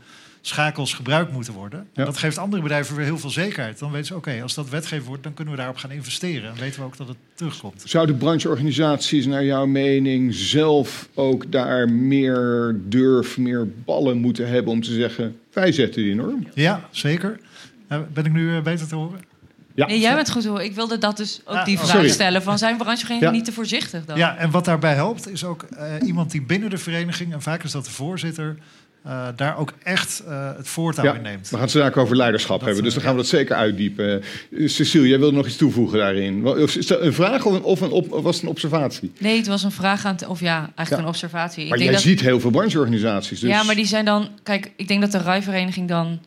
schakels 0.47 0.95
gebruikt 0.95 1.33
moeten 1.33 1.53
worden. 1.53 1.87
Ja. 1.93 2.05
Dat 2.05 2.17
geeft 2.17 2.39
andere 2.39 2.63
bedrijven 2.63 2.97
weer 2.97 3.05
heel 3.05 3.19
veel 3.19 3.31
zekerheid. 3.31 3.79
Dan 3.79 3.91
weten 3.91 4.07
ze, 4.07 4.17
oké, 4.17 4.29
okay, 4.29 4.43
als 4.43 4.55
dat 4.55 4.69
wetgever 4.69 5.07
wordt, 5.07 5.23
dan 5.23 5.35
kunnen 5.35 5.55
we 5.55 5.59
daarop 5.59 5.77
gaan 5.77 5.91
investeren. 5.91 6.51
En 6.51 6.59
weten 6.59 6.81
we 6.81 6.87
ook 6.87 6.97
dat 6.97 7.09
het 7.09 7.17
terugkomt. 7.35 7.83
Zouden 7.85 8.17
brancheorganisaties 8.17 9.27
naar 9.27 9.45
jouw 9.45 9.67
mening 9.67 10.35
zelf 10.35 11.09
ook 11.15 11.53
daar 11.53 11.91
meer 11.91 12.77
durf, 12.85 13.39
meer 13.39 13.69
ballen 13.85 14.19
moeten 14.19 14.49
hebben 14.49 14.73
om 14.73 14.83
te 14.83 14.93
zeggen, 14.93 15.37
wij 15.53 15.73
zetten 15.73 16.03
die 16.03 16.15
norm? 16.15 16.47
Ja, 16.55 16.89
zeker. 16.91 17.41
Uh, 17.89 17.99
ben 18.13 18.25
ik 18.25 18.33
nu 18.33 18.51
uh, 18.51 18.63
beter 18.63 18.89
te 18.89 18.95
horen? 18.95 19.21
Ja. 19.75 19.87
Nee, 19.87 20.01
jij 20.01 20.15
bent 20.15 20.31
goed 20.31 20.45
hoor. 20.45 20.63
Ik 20.63 20.75
wilde 20.75 20.99
dat 20.99 21.17
dus 21.17 21.41
ook 21.45 21.65
die 21.65 21.79
vraag 21.79 22.09
stellen. 22.09 22.43
Van 22.43 22.59
zijn 22.59 22.77
brancheverenigingen 22.77 23.33
ja. 23.33 23.39
niet 23.39 23.45
te 23.45 23.53
voorzichtig 23.53 24.05
dan? 24.05 24.19
Ja, 24.19 24.37
en 24.37 24.51
wat 24.51 24.65
daarbij 24.65 24.95
helpt 24.95 25.31
is 25.31 25.45
ook 25.45 25.67
uh, 25.73 26.07
iemand 26.07 26.31
die 26.31 26.43
binnen 26.43 26.71
de 26.71 26.79
vereniging... 26.79 27.33
en 27.33 27.43
vaak 27.43 27.63
is 27.63 27.71
dat 27.71 27.85
de 27.85 27.91
voorzitter 27.91 28.57
uh, 29.07 29.29
daar 29.37 29.59
ook 29.59 29.73
echt 29.83 30.23
uh, 30.29 30.51
het 30.57 30.69
voortouw 30.69 31.05
ja, 31.05 31.15
in 31.15 31.23
neemt. 31.23 31.43
We 31.43 31.55
gaan 31.55 31.61
het 31.61 31.71
straks 31.71 31.97
over 31.97 32.17
leiderschap 32.17 32.59
dat, 32.59 32.67
hebben, 32.67 32.85
dus 32.85 32.95
dan 32.95 33.03
gaan 33.03 33.13
we 33.13 33.21
dat 33.21 33.27
zeker 33.27 33.57
uitdiepen. 33.57 34.23
Uh, 34.51 34.69
Cecile, 34.69 35.09
jij 35.09 35.19
wilde 35.19 35.37
nog 35.37 35.47
iets 35.47 35.57
toevoegen 35.57 35.99
daarin. 35.99 36.47
Is 36.57 36.87
dat 36.87 37.01
een 37.01 37.13
vraag 37.13 37.45
of, 37.45 37.55
een, 37.55 37.63
of, 37.63 37.81
een 37.81 37.91
op, 37.91 38.09
was 38.09 38.35
het 38.35 38.45
een 38.45 38.51
observatie? 38.51 39.13
Nee, 39.19 39.37
het 39.37 39.47
was 39.47 39.63
een 39.63 39.71
vraag 39.71 40.05
aan, 40.05 40.17
of 40.29 40.41
ja, 40.41 40.59
eigenlijk 40.59 40.91
ja. 40.91 40.99
een 40.99 41.07
observatie. 41.07 41.69
Maar 41.69 41.79
ik 41.79 41.85
denk 41.85 41.91
jij 41.91 41.93
dat, 41.93 42.03
ziet 42.03 42.21
heel 42.21 42.41
veel 42.41 42.51
brancheorganisaties. 42.51 43.41
Dus... 43.41 43.51
Ja, 43.51 43.63
maar 43.63 43.75
die 43.75 43.87
zijn 43.87 44.05
dan, 44.05 44.29
kijk, 44.43 44.71
ik 44.77 44.89
denk 44.89 45.01
dat 45.01 45.13
de 45.13 45.19
rijvereniging 45.19 45.89
dan 45.89 46.21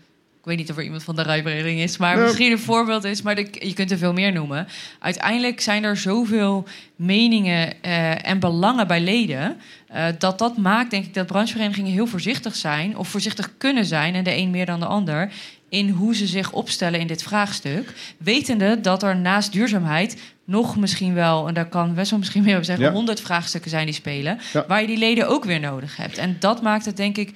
weet 0.48 0.58
niet 0.58 0.70
of 0.70 0.78
er 0.78 0.84
iemand 0.84 1.04
van 1.04 1.16
de 1.16 1.22
rijvereniging 1.22 1.80
is, 1.80 1.98
maar 1.98 2.18
misschien 2.18 2.52
een 2.52 2.60
voorbeeld 2.60 3.04
is. 3.04 3.22
Maar 3.22 3.36
de, 3.36 3.48
je 3.52 3.74
kunt 3.74 3.92
er 3.92 3.98
veel 3.98 4.14
meer 4.14 4.32
noemen. 4.32 4.68
Uiteindelijk 5.00 5.62
zijn 5.62 5.84
er 5.84 5.98
zoveel 5.98 6.68
meningen 6.96 7.74
uh, 7.86 8.28
en 8.28 8.40
belangen 8.40 8.88
bij 8.88 9.02
leden. 9.02 9.58
Uh, 9.96 10.06
dat 10.20 10.40
dat 10.40 10.58
maakt, 10.58 10.92
denk 10.92 11.06
ik, 11.06 11.14
dat 11.14 11.28
brancheverenigingen 11.28 11.92
heel 11.92 12.08
voorzichtig 12.08 12.56
zijn. 12.56 12.98
Of 12.98 13.08
voorzichtig 13.08 13.52
kunnen 13.58 13.86
zijn, 13.86 14.16
en 14.16 14.24
de 14.24 14.36
een 14.36 14.50
meer 14.50 14.66
dan 14.66 14.80
de 14.80 14.86
ander. 14.86 15.32
In 15.70 15.90
hoe 15.90 16.16
ze 16.16 16.28
zich 16.28 16.52
opstellen 16.52 17.00
in 17.00 17.08
dit 17.08 17.24
vraagstuk. 17.24 17.94
Wetende 18.18 18.82
dat 18.82 19.04
er 19.04 19.16
naast 19.16 19.52
duurzaamheid 19.52 20.22
nog 20.46 20.78
misschien 20.78 21.14
wel, 21.14 21.48
en 21.48 21.54
daar 21.54 21.70
kan 21.70 21.94
best 21.94 22.10
wel 22.10 22.20
misschien 22.20 22.44
meer 22.44 22.58
op 22.58 22.64
zeggen, 22.64 22.92
honderd 22.92 23.20
ja. 23.20 23.26
vraagstukken 23.26 23.70
zijn 23.70 23.86
die 23.86 23.94
spelen. 23.94 24.40
Ja. 24.54 24.66
Waar 24.68 24.82
je 24.82 24.88
die 24.88 24.98
leden 24.98 25.28
ook 25.28 25.46
weer 25.46 25.60
nodig 25.60 25.98
hebt. 25.98 26.18
En 26.18 26.36
dat 26.40 26.62
maakt 26.62 26.86
het, 26.86 26.98
denk 26.98 27.18
ik 27.18 27.34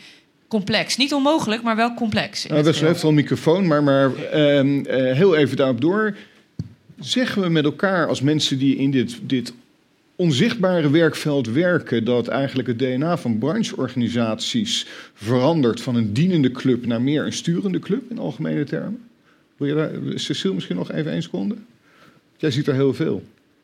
complex. 0.52 0.97
Niet 0.97 1.14
onmogelijk, 1.14 1.62
maar 1.62 1.76
wel 1.76 1.93
complex. 1.93 2.47
Nou, 2.47 2.64
heeft 2.64 2.82
wel 2.82 3.10
een 3.10 3.16
microfoon, 3.16 3.68
maar, 3.68 3.84
maar 3.84 4.12
uh, 4.34 4.64
uh, 4.64 4.84
heel 5.16 5.36
even 5.36 5.58
daarop 5.58 5.82
door. 5.82 6.16
Zeggen 6.99 7.41
we 7.41 7.49
met 7.49 7.64
elkaar 7.64 8.08
als 8.08 8.22
mensen 8.22 8.58
die 8.58 8.76
in 8.76 8.91
dit, 8.91 9.20
dit 9.24 9.54
onzichtbare 10.16 10.89
werkveld 10.89 11.47
werken 11.47 12.04
dat 12.06 12.28
eigenlijk 12.28 12.68
het 12.68 12.80
DNA 12.80 13.18
van 13.18 13.38
brancheorganisaties 13.38 14.88
verandert 15.14 15.82
van 15.82 15.95
een 15.95 16.14
dienende 16.14 16.52
club 16.52 16.86
naar 16.86 17.02
meer 17.02 17.26
een 17.26 17.34
sturende 17.34 17.80
club 17.80 18.12
in 18.12 18.20
algemene 18.20 18.64
termen? 18.64 19.02
Wil 19.58 19.68
je 19.68 19.74
daar, 19.76 20.20
Cecile, 20.20 20.54
misschien 20.54 20.76
nog 20.76 20.91
even 20.91 21.12
één 21.12 21.24
seconde? 21.24 21.56
Jij 22.38 22.52
ziet 22.52 22.68
er 22.68 22.74
heel 22.74 22.93
veel. 22.93 23.24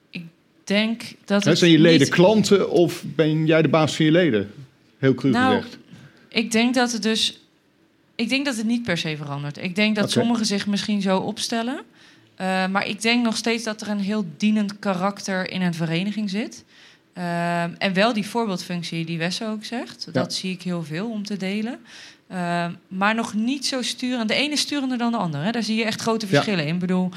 Ik 0.10 0.24
denk 0.64 1.02
dat 1.26 1.44
het 1.44 1.58
zijn 1.58 1.72
je 1.72 1.80
leden 1.80 2.00
niet- 2.00 2.10
klanten 2.10 2.70
of 2.70 3.04
ben 3.16 3.46
jij 3.46 3.62
de 3.62 3.68
baas 3.68 3.96
van 3.96 4.06
je 4.06 4.12
leden? 4.12 4.50
Heel 4.98 5.14
cru 5.14 5.30
Nou, 5.30 5.56
gezegd. 5.56 5.78
Ik 6.30 6.52
denk 6.52 6.74
dat 6.74 6.92
het 6.92 7.04
dus. 7.04 7.40
Ik 8.16 8.30
denk 8.30 8.46
dat 8.46 8.56
het 8.56 8.66
niet 8.66 8.84
per 8.84 8.98
se 8.98 9.18
verandert. 9.18 9.58
Ik 9.64 9.76
denk 9.76 9.96
dat 9.96 10.12
sommigen 10.12 10.46
zich 10.46 10.68
misschien 10.68 11.02
zo 11.02 11.18
opstellen. 11.18 11.82
Eh, 12.36 12.68
maar 12.68 12.88
ik 12.88 13.02
denk 13.02 13.24
nog 13.24 13.38
steeds 13.38 13.64
dat 13.64 13.82
er 13.82 13.90
een 13.90 14.00
heel 14.00 14.26
dienend 14.38 14.80
karakter 14.80 15.52
in 15.52 15.62
een 15.62 15.74
vereniging 15.74 16.30
zit. 16.30 16.64
Ehm, 17.14 17.70
en 17.78 17.94
wel 17.94 18.14
die 18.14 18.26
voorbeeldfunctie 18.28 19.06
die 19.06 19.18
Wesse 19.18 19.46
ook 19.46 19.66
zegt. 19.66 20.04
Ja. 20.06 20.12
Dat 20.12 20.34
zie 20.34 20.52
ik 20.52 20.62
heel 20.62 20.84
veel 20.84 21.10
om 21.10 21.24
te 21.26 21.38
delen. 21.38 21.80
Ehm, 22.28 22.72
maar 22.88 23.16
nog 23.16 23.34
niet 23.34 23.66
zo 23.66 23.82
sturend. 23.82 24.28
De 24.28 24.34
ene 24.36 24.54
is 24.54 24.60
sturender 24.60 24.98
dan 24.98 25.12
de 25.12 25.18
andere. 25.18 25.44
Hè. 25.44 25.52
Daar 25.52 25.64
zie 25.64 25.76
je 25.76 25.84
echt 25.84 26.02
grote 26.02 26.26
Ja. 26.26 26.32
verschillen 26.32 26.68
in. 26.68 26.74
Ik 26.74 26.80
bedoel, 26.80 27.10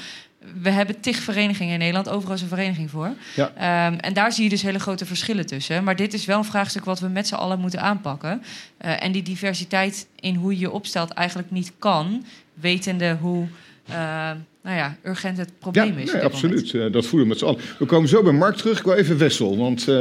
we 0.63 0.71
hebben 0.71 1.01
tig 1.01 1.17
verenigingen 1.17 1.73
in 1.73 1.79
Nederland. 1.79 2.09
Overal 2.09 2.35
is 2.35 2.43
een 2.43 2.49
vereniging 2.49 2.91
voor. 2.91 3.13
Ja. 3.37 3.53
Ehm, 3.55 3.99
en 3.99 4.13
daar 4.13 4.33
zie 4.33 4.45
je 4.45 4.51
dus 4.51 4.63
hele 4.63 4.79
grote 4.79 5.07
verschillen 5.07 5.47
tussen. 5.47 5.85
Maar 5.85 5.97
dit 5.97 6.15
is 6.15 6.25
wel 6.25 6.39
een 6.39 6.45
vraagstuk 6.45 6.85
wat 6.85 7.01
we 7.01 7.09
met 7.09 7.27
z'n 7.27 7.35
allen 7.35 7.61
moeten 7.61 7.81
aanpakken. 7.81 8.43
Eh, 8.77 9.05
en 9.05 9.13
die 9.13 9.23
diversiteit 9.23 10.07
in 10.21 10.35
hoe 10.35 10.53
je 10.53 10.59
je 10.59 10.71
opstelt 10.71 11.11
eigenlijk 11.11 11.51
niet 11.51 11.73
kan, 11.79 12.25
wetende 12.55 13.17
hoe 13.21 13.47
eh, 13.87 14.31
nou 14.63 14.77
ja, 14.77 14.97
urgent 15.05 15.37
het 15.37 15.59
probleem 15.59 15.99
ja, 15.99 16.03
is. 16.03 16.13
nee, 16.13 16.23
absoluut. 16.23 16.75
Eh, 16.75 16.93
dat 16.93 17.07
voelen 17.07 17.23
we 17.23 17.35
met 17.35 17.39
z'n 17.39 17.45
allen. 17.45 17.61
We 17.79 17.87
komen 17.87 18.09
zo 18.09 18.23
bij 18.23 18.33
Mark 18.33 18.57
terug. 18.57 18.79
Ik 18.79 18.85
wil 18.85 18.95
even 18.95 19.19
Wessel, 19.19 19.57
want 19.57 19.89
eh, 19.89 20.01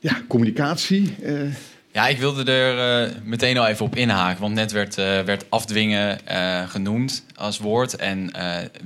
ja, 0.00 0.22
communicatie. 0.28 1.14
Ja, 1.96 2.06
ik 2.06 2.18
wilde 2.18 2.52
er 2.52 3.04
eh, 3.06 3.14
meteen 3.24 3.58
al 3.58 3.66
even 3.66 3.84
op 3.84 3.96
inhaken. 3.96 4.40
Want 4.40 4.54
net 4.54 4.72
werd, 4.72 4.98
eh, 4.98 5.20
werd 5.20 5.50
afdwingen 5.50 6.26
eh, 6.26 6.68
genoemd 6.68 7.24
als 7.34 7.58
woord. 7.58 7.96
En 7.96 8.30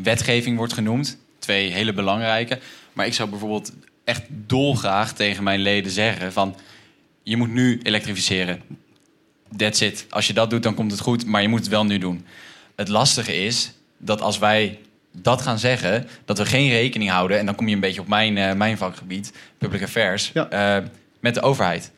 wetgeving 0.02 0.56
wordt 0.56 0.72
genoemd. 0.72 1.18
Twee 1.38 1.70
hele 1.70 1.92
belangrijke. 1.92 2.58
Maar 2.92 3.06
ik 3.06 3.14
zou 3.14 3.30
bijvoorbeeld 3.30 3.72
echt 4.04 4.22
dolgraag 4.28 5.12
tegen 5.12 5.42
mijn 5.42 5.60
leden 5.60 5.92
zeggen 5.92 6.32
van... 6.32 6.56
je 7.22 7.36
moet 7.36 7.50
nu 7.50 7.80
elektrificeren. 7.82 8.62
That's 9.56 9.80
it. 9.80 10.06
Als 10.10 10.26
je 10.26 10.32
dat 10.32 10.50
doet, 10.50 10.62
dan 10.62 10.74
komt 10.74 10.90
het 10.90 11.00
goed. 11.00 11.26
Maar 11.26 11.42
je 11.42 11.48
moet 11.48 11.60
het 11.60 11.68
wel 11.68 11.84
nu 11.84 11.98
doen. 11.98 12.26
Het 12.76 12.88
lastige 12.88 13.44
is 13.44 13.72
dat 13.98 14.20
als 14.20 14.38
wij 14.38 14.78
dat 15.12 15.42
gaan 15.42 15.58
zeggen... 15.58 16.08
dat 16.24 16.38
we 16.38 16.46
geen 16.46 16.68
rekening 16.68 17.10
houden... 17.10 17.38
en 17.38 17.46
dan 17.46 17.54
kom 17.54 17.68
je 17.68 17.74
een 17.74 17.80
beetje 17.80 18.00
op 18.00 18.08
mijn, 18.08 18.56
mijn 18.56 18.78
vakgebied, 18.78 19.32
public 19.58 19.82
affairs... 19.82 20.32
met 21.20 21.34
de 21.34 21.40
overheid. 21.40 21.90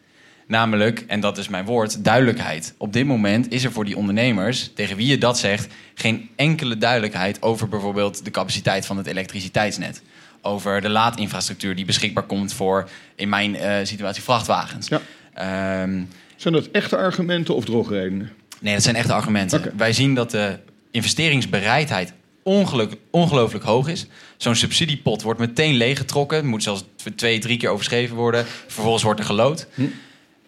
Namelijk, 0.47 1.05
en 1.07 1.21
dat 1.21 1.39
is 1.39 1.49
mijn 1.49 1.65
woord, 1.65 2.05
duidelijkheid. 2.05 2.75
Op 2.77 2.93
dit 2.93 3.07
moment 3.07 3.53
is 3.53 3.65
er 3.65 3.73
voor 3.73 3.85
die 3.85 3.97
ondernemers, 3.97 4.71
tegen 4.75 4.97
wie 4.97 5.07
je 5.07 5.19
dat 5.19 5.39
zegt, 5.39 5.73
geen 5.95 6.29
enkele 6.37 6.79
duidelijkheid 6.79 7.43
over 7.43 7.69
bijvoorbeeld 7.69 8.25
de 8.25 8.31
capaciteit 8.31 8.87
van 8.87 8.97
het 8.97 9.07
elektriciteitsnet. 9.07 10.03
Over 10.43 10.81
de 10.81 10.89
laadinfrastructuur 10.89 11.75
die 11.75 11.85
beschikbaar 11.85 12.25
komt 12.25 12.53
voor, 12.53 12.89
in 13.15 13.29
mijn 13.29 13.57
eh, 13.57 13.77
situatie, 13.83 14.23
vrachtwagens. 14.23 14.89
Ehm, 15.35 16.03
zijn 16.37 16.55
dat 16.55 16.71
echte 16.71 16.97
argumenten 16.97 17.55
of 17.55 17.65
drogredenen? 17.65 18.33
Nee, 18.61 18.75
dat 18.75 18.83
zijn 18.83 18.97
echte 18.97 19.13
argumenten. 19.13 19.73
Wij 19.77 19.93
zien 19.93 20.15
dat 20.15 20.31
de 20.31 20.59
investeringsbereidheid 20.91 22.13
ongeluk, 22.43 22.93
ongelooflijk 23.11 23.65
hoog 23.65 23.89
is. 23.89 24.07
Zo'n 24.37 24.55
subsidiepot 24.55 25.23
wordt 25.23 25.41
meteen 25.41 25.75
leeggetrokken. 25.75 26.47
Moet 26.47 26.63
zelfs 26.63 26.85
twee, 27.17 27.39
drie 27.39 27.57
keer 27.57 27.69
overschreven 27.69 28.17
worden. 28.17 28.45
Vervolgens 28.67 29.03
wordt 29.03 29.21
er 29.21 29.27
gelood. 29.27 29.67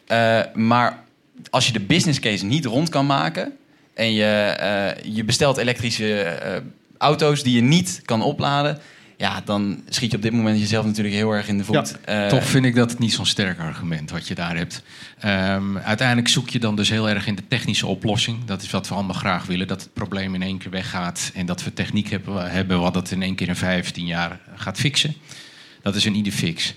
Eh, 0.07 0.41
maar 0.55 1.05
als 1.51 1.67
je 1.67 1.73
de 1.73 1.81
business 1.81 2.21
case 2.21 2.45
niet 2.45 2.65
rond 2.65 2.89
kan 2.89 3.07
maken... 3.07 3.53
en 3.95 4.13
je, 4.13 4.25
eh, 4.25 5.15
je 5.15 5.25
bestelt 5.25 5.57
elektrische 5.57 6.21
eh, 6.23 6.61
auto's 6.99 7.43
die 7.43 7.55
je 7.55 7.63
niet 7.63 8.03
kan 8.05 8.23
opladen... 8.23 8.79
ja, 9.17 9.43
dan 9.45 9.83
schiet 9.89 10.11
je 10.11 10.17
op 10.17 10.23
dit 10.23 10.33
moment 10.33 10.59
jezelf 10.59 10.85
natuurlijk 10.85 11.15
heel 11.15 11.33
erg 11.33 11.49
in 11.49 11.59
de 11.59 11.65
voet. 11.65 11.97
Eh, 12.05 12.27
Toch 12.27 12.45
vind 12.45 12.65
ik 12.65 12.75
dat 12.75 12.91
het 12.91 12.99
niet 12.99 13.13
zo'n 13.13 13.27
sterk 13.27 13.59
argument 13.59 14.11
wat 14.11 14.29
je 14.29 14.35
daar 14.35 14.57
hebt. 14.57 14.83
Ehm, 15.19 15.77
uiteindelijk 15.77 16.29
zoek 16.29 16.49
je 16.49 16.59
dan 16.59 16.77
dus 16.77 16.89
heel 16.91 17.09
erg 17.09 17.27
in 17.27 17.35
de 17.35 17.49
technische 17.49 17.87
oplossing. 17.87 18.45
Dat 18.45 18.63
is 18.63 18.71
wat 18.71 18.89
we 18.89 18.95
allemaal 18.95 19.15
graag 19.15 19.47
willen. 19.47 19.67
Dat 19.67 19.83
het 19.83 19.93
probleem 19.93 20.35
in 20.35 20.43
één 20.43 20.59
keer 20.59 20.71
weggaat. 20.71 21.31
En 21.35 21.47
dat 21.47 21.65
we 21.65 21.73
techniek 21.73 22.11
hebben, 22.11 22.51
hebben 22.51 22.81
wat 22.81 22.95
het 22.95 23.11
in 23.11 23.23
één 23.23 23.35
keer 23.35 23.49
in 23.49 23.57
15 23.57 24.07
jaar 24.07 24.41
gaat 24.55 24.79
fixen. 24.79 25.15
Dat 25.83 25.95
is 25.95 26.05
een 26.05 26.15
ieder 26.15 26.33
fix. 26.33 26.75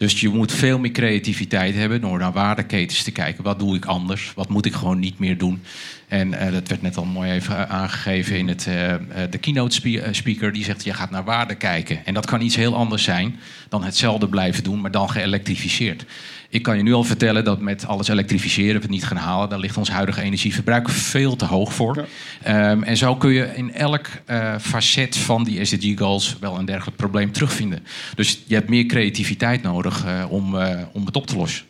Dus 0.00 0.20
je 0.20 0.28
moet 0.28 0.52
veel 0.52 0.78
meer 0.78 0.90
creativiteit 0.90 1.74
hebben 1.74 2.00
door 2.00 2.18
naar 2.18 2.32
waardeketens 2.32 3.02
te 3.02 3.10
kijken. 3.10 3.44
Wat 3.44 3.58
doe 3.58 3.76
ik 3.76 3.84
anders? 3.84 4.32
Wat 4.34 4.48
moet 4.48 4.66
ik 4.66 4.72
gewoon 4.74 4.98
niet 4.98 5.18
meer 5.18 5.38
doen? 5.38 5.62
En 6.08 6.34
eh, 6.34 6.52
dat 6.52 6.68
werd 6.68 6.82
net 6.82 6.96
al 6.96 7.04
mooi 7.04 7.30
even 7.30 7.68
aangegeven 7.68 8.36
in 8.36 8.48
het, 8.48 8.66
eh, 8.66 8.94
eh, 8.94 9.00
de 9.30 9.38
keynote 9.38 9.74
spe- 9.74 10.00
eh, 10.00 10.12
speaker. 10.12 10.52
Die 10.52 10.64
zegt, 10.64 10.84
je 10.84 10.94
gaat 10.94 11.10
naar 11.10 11.24
waarde 11.24 11.54
kijken. 11.54 12.06
En 12.06 12.14
dat 12.14 12.26
kan 12.26 12.40
iets 12.40 12.56
heel 12.56 12.76
anders 12.76 13.02
zijn 13.02 13.38
dan 13.68 13.84
hetzelfde 13.84 14.28
blijven 14.28 14.64
doen, 14.64 14.80
maar 14.80 14.90
dan 14.90 15.10
geëlektrificeerd. 15.10 16.04
Ik 16.52 16.62
kan 16.62 16.76
je 16.76 16.82
nu 16.82 16.92
al 16.92 17.04
vertellen 17.04 17.44
dat 17.44 17.60
met 17.60 17.86
alles 17.86 18.08
elektrificeren 18.08 18.74
we 18.74 18.80
het 18.80 18.90
niet 18.90 19.04
gaan 19.04 19.16
halen. 19.16 19.48
Daar 19.48 19.58
ligt 19.58 19.76
ons 19.76 19.90
huidige 19.90 20.22
energieverbruik 20.22 20.88
veel 20.88 21.36
te 21.36 21.44
hoog 21.44 21.74
voor. 21.74 22.06
Ehm, 22.42 22.82
en 22.82 22.96
zo 22.96 23.16
kun 23.16 23.30
je 23.30 23.50
in 23.54 23.72
elk 23.72 24.06
eh, 24.24 24.58
facet 24.58 25.16
van 25.16 25.44
die 25.44 25.64
SDG-goals 25.64 26.36
wel 26.40 26.58
een 26.58 26.64
dergelijk 26.64 26.96
probleem 26.96 27.32
terugvinden. 27.32 27.86
Dus 28.14 28.42
je 28.46 28.54
hebt 28.54 28.68
meer 28.68 28.86
creativiteit 28.86 29.62
nodig 29.62 30.04
eh, 30.04 30.24
om, 30.28 30.58
eh, 30.58 30.80
om 30.92 31.06
het 31.06 31.16
op 31.16 31.26
te 31.26 31.36
lossen. 31.36 31.64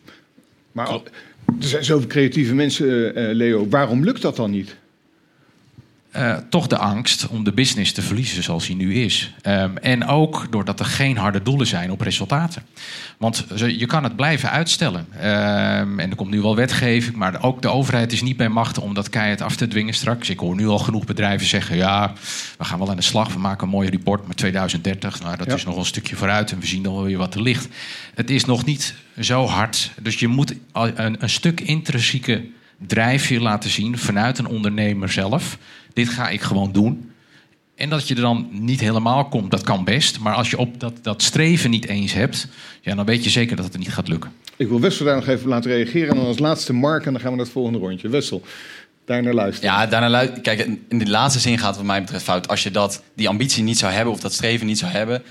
Maar 0.72 0.88
er 0.90 1.00
zijn 1.58 1.84
zoveel 1.84 2.08
creatieve 2.08 2.54
mensen, 2.54 3.12
Leo. 3.34 3.68
Waarom 3.68 4.04
lukt 4.04 4.22
dat 4.22 4.36
dan 4.36 4.50
niet? 4.50 4.76
Eh, 6.10 6.36
toch 6.48 6.66
de 6.66 6.76
angst 6.76 7.26
om 7.28 7.44
de 7.44 7.52
business 7.52 7.92
te 7.92 8.02
verliezen 8.02 8.42
zoals 8.42 8.66
die 8.66 8.76
nu 8.76 8.94
is. 8.94 9.32
Ehm, 9.42 9.76
en 9.76 10.06
ook 10.06 10.46
doordat 10.50 10.80
er 10.80 10.86
geen 10.86 11.16
harde 11.16 11.42
doelen 11.42 11.66
zijn 11.66 11.90
op 11.90 12.00
resultaten. 12.00 12.62
Want 13.18 13.44
je 13.56 13.86
kan 13.86 14.04
het 14.04 14.16
blijven 14.16 14.50
uitstellen. 14.50 15.06
Ehm, 15.20 15.98
en 16.00 16.10
er 16.10 16.16
komt 16.16 16.30
nu 16.30 16.40
wel 16.40 16.56
wetgeving, 16.56 17.16
maar 17.16 17.42
ook 17.42 17.62
de 17.62 17.68
overheid 17.68 18.12
is 18.12 18.22
niet 18.22 18.36
bij 18.36 18.48
machten 18.48 18.82
om 18.82 18.94
dat 18.94 19.08
keihard 19.10 19.40
af 19.40 19.56
te 19.56 19.68
dwingen 19.68 19.94
straks. 19.94 20.30
Ik 20.30 20.38
hoor 20.38 20.54
nu 20.54 20.66
al 20.66 20.78
genoeg 20.78 21.04
bedrijven 21.04 21.46
zeggen: 21.46 21.76
ja, 21.76 22.12
we 22.58 22.64
gaan 22.64 22.78
wel 22.78 22.90
aan 22.90 22.96
de 22.96 23.02
slag, 23.02 23.32
we 23.32 23.38
maken 23.38 23.64
een 23.64 23.72
mooi 23.72 23.90
rapport, 23.90 24.26
maar 24.26 24.34
2030, 24.34 25.22
nou, 25.22 25.36
dat 25.36 25.46
Ja. 25.46 25.54
is 25.54 25.64
nog 25.64 25.76
een 25.76 25.84
stukje 25.84 26.16
vooruit 26.16 26.52
en 26.52 26.60
we 26.60 26.66
zien 26.66 26.82
dan 26.82 26.94
wel 26.94 27.04
weer 27.04 27.18
wat 27.18 27.34
er 27.34 27.42
ligt. 27.42 27.68
Het 28.14 28.30
is 28.30 28.44
nog 28.44 28.64
niet 28.64 28.94
zo 29.20 29.46
hard, 29.46 29.90
dus 30.02 30.18
je 30.18 30.28
moet 30.28 30.54
een, 30.72 31.22
een 31.22 31.30
stuk 31.30 31.60
intrinsieke 31.60 32.44
drijfveer 32.86 33.40
laten 33.40 33.70
zien 33.70 33.98
vanuit 33.98 34.38
een 34.38 34.46
ondernemer 34.46 35.12
zelf. 35.12 35.58
Dit 35.92 36.08
ga 36.08 36.28
ik 36.28 36.40
gewoon 36.40 36.72
doen. 36.72 37.10
En 37.74 37.88
dat 37.88 38.08
je 38.08 38.14
er 38.14 38.20
dan 38.20 38.48
niet 38.50 38.80
helemaal 38.80 39.24
komt, 39.28 39.50
dat 39.50 39.62
kan 39.62 39.84
best. 39.84 40.18
Maar 40.18 40.34
als 40.34 40.50
je 40.50 40.58
op 40.58 40.80
dat, 40.80 40.92
dat 41.02 41.22
streven 41.22 41.70
niet 41.70 41.86
eens 41.86 42.12
hebt, 42.12 42.46
ja, 42.80 42.94
dan 42.94 43.04
weet 43.04 43.24
je 43.24 43.30
zeker 43.30 43.56
dat 43.56 43.64
het 43.64 43.78
niet 43.78 43.92
gaat 43.92 44.08
lukken. 44.08 44.32
Ik 44.56 44.68
wil 44.68 44.80
Wessel 44.80 45.04
daar 45.04 45.16
nog 45.16 45.26
even 45.26 45.48
laten 45.48 45.70
reageren. 45.70 46.08
En 46.08 46.16
dan 46.16 46.26
als 46.26 46.38
laatste 46.38 46.72
Mark 46.72 47.06
en 47.06 47.12
dan 47.12 47.20
gaan 47.20 47.30
we 47.30 47.36
naar 47.36 47.44
het 47.44 47.54
volgende 47.54 47.78
rondje. 47.78 48.08
Wessel, 48.08 48.42
daar 49.04 49.22
naar 49.22 49.34
luisteren. 49.34 49.70
Ja, 49.70 49.86
daarna 49.86 50.08
luid. 50.08 50.40
Kijk, 50.40 50.58
in 50.60 50.84
in 50.88 50.98
de 50.98 51.10
laatste 51.10 51.40
zin 51.40 51.58
gaat 51.58 51.66
het 51.66 51.76
wat 51.76 51.84
mij 51.84 52.00
betreft 52.00 52.24
fout. 52.24 52.48
Als 52.48 52.62
je 52.62 52.70
dat, 52.70 53.02
die 53.14 53.28
ambitie 53.28 53.62
niet 53.62 53.78
zou 53.78 53.92
hebben 53.92 54.12
of 54.12 54.20
dat 54.20 54.32
streven 54.32 54.66
niet 54.66 54.78
zou 54.78 54.92
hebben, 54.92 55.22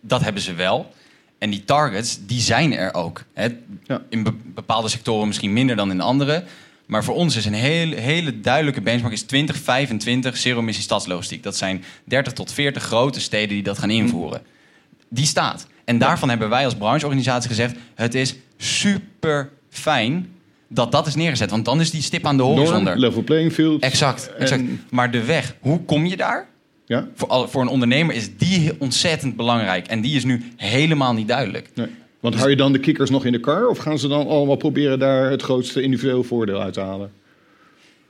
dat 0.00 0.20
hebben 0.22 0.42
ze 0.42 0.54
wel. 0.54 0.92
En 1.38 1.50
die 1.50 1.64
targets, 1.64 2.18
die 2.26 2.40
zijn 2.40 2.74
er 2.74 2.94
ook. 2.94 3.24
Hè? 3.34 3.48
In 4.08 4.22
be- 4.22 4.34
bepaalde 4.54 4.88
sectoren 4.88 5.26
misschien 5.26 5.52
minder 5.52 5.76
dan 5.76 5.90
in 5.90 6.00
andere. 6.00 6.44
Maar 6.88 7.04
voor 7.04 7.14
ons 7.14 7.36
is 7.36 7.44
een 7.44 7.52
hele, 7.52 7.96
hele 7.96 8.40
duidelijke 8.40 8.80
benchmark 8.80 9.12
is 9.12 9.22
2025 9.22 10.36
zero-emissie 10.36 10.84
stadslogistiek. 10.84 11.42
Dat 11.42 11.56
zijn 11.56 11.84
30 12.04 12.32
tot 12.32 12.52
40 12.52 12.82
grote 12.82 13.20
steden 13.20 13.48
die 13.48 13.62
dat 13.62 13.78
gaan 13.78 13.90
invoeren. 13.90 14.42
Die 15.08 15.26
staat. 15.26 15.66
En 15.84 15.98
daarvan 15.98 16.28
hebben 16.28 16.48
wij 16.48 16.64
als 16.64 16.74
brancheorganisatie 16.74 17.48
gezegd... 17.48 17.76
het 17.94 18.14
is 18.14 18.34
super 18.56 19.50
fijn 19.70 20.30
dat 20.68 20.92
dat 20.92 21.06
is 21.06 21.14
neergezet. 21.14 21.50
Want 21.50 21.64
dan 21.64 21.80
is 21.80 21.90
die 21.90 22.02
stip 22.02 22.26
aan 22.26 22.36
de 22.36 22.42
horizon. 22.42 22.84
Norm, 22.84 22.98
level 22.98 23.22
playing 23.22 23.52
field. 23.52 23.82
Exact, 23.82 24.30
exact. 24.38 24.62
Maar 24.90 25.10
de 25.10 25.24
weg, 25.24 25.56
hoe 25.60 25.80
kom 25.84 26.06
je 26.06 26.16
daar? 26.16 26.48
Ja? 26.86 27.08
Voor, 27.14 27.48
voor 27.48 27.62
een 27.62 27.68
ondernemer 27.68 28.14
is 28.14 28.36
die 28.36 28.72
ontzettend 28.78 29.36
belangrijk. 29.36 29.86
En 29.86 30.00
die 30.00 30.16
is 30.16 30.24
nu 30.24 30.52
helemaal 30.56 31.14
niet 31.14 31.28
duidelijk. 31.28 31.70
Nee. 31.74 31.88
Want 32.20 32.34
hou 32.34 32.50
je 32.50 32.56
dan 32.56 32.72
de 32.72 32.78
kikkers 32.78 33.10
nog 33.10 33.24
in 33.24 33.32
de 33.32 33.40
kar? 33.40 33.68
Of 33.68 33.78
gaan 33.78 33.98
ze 33.98 34.08
dan 34.08 34.26
allemaal 34.26 34.56
proberen 34.56 34.98
daar 34.98 35.30
het 35.30 35.42
grootste 35.42 35.82
individueel 35.82 36.24
voordeel 36.24 36.60
uit 36.60 36.72
te 36.72 36.80
halen? 36.80 37.12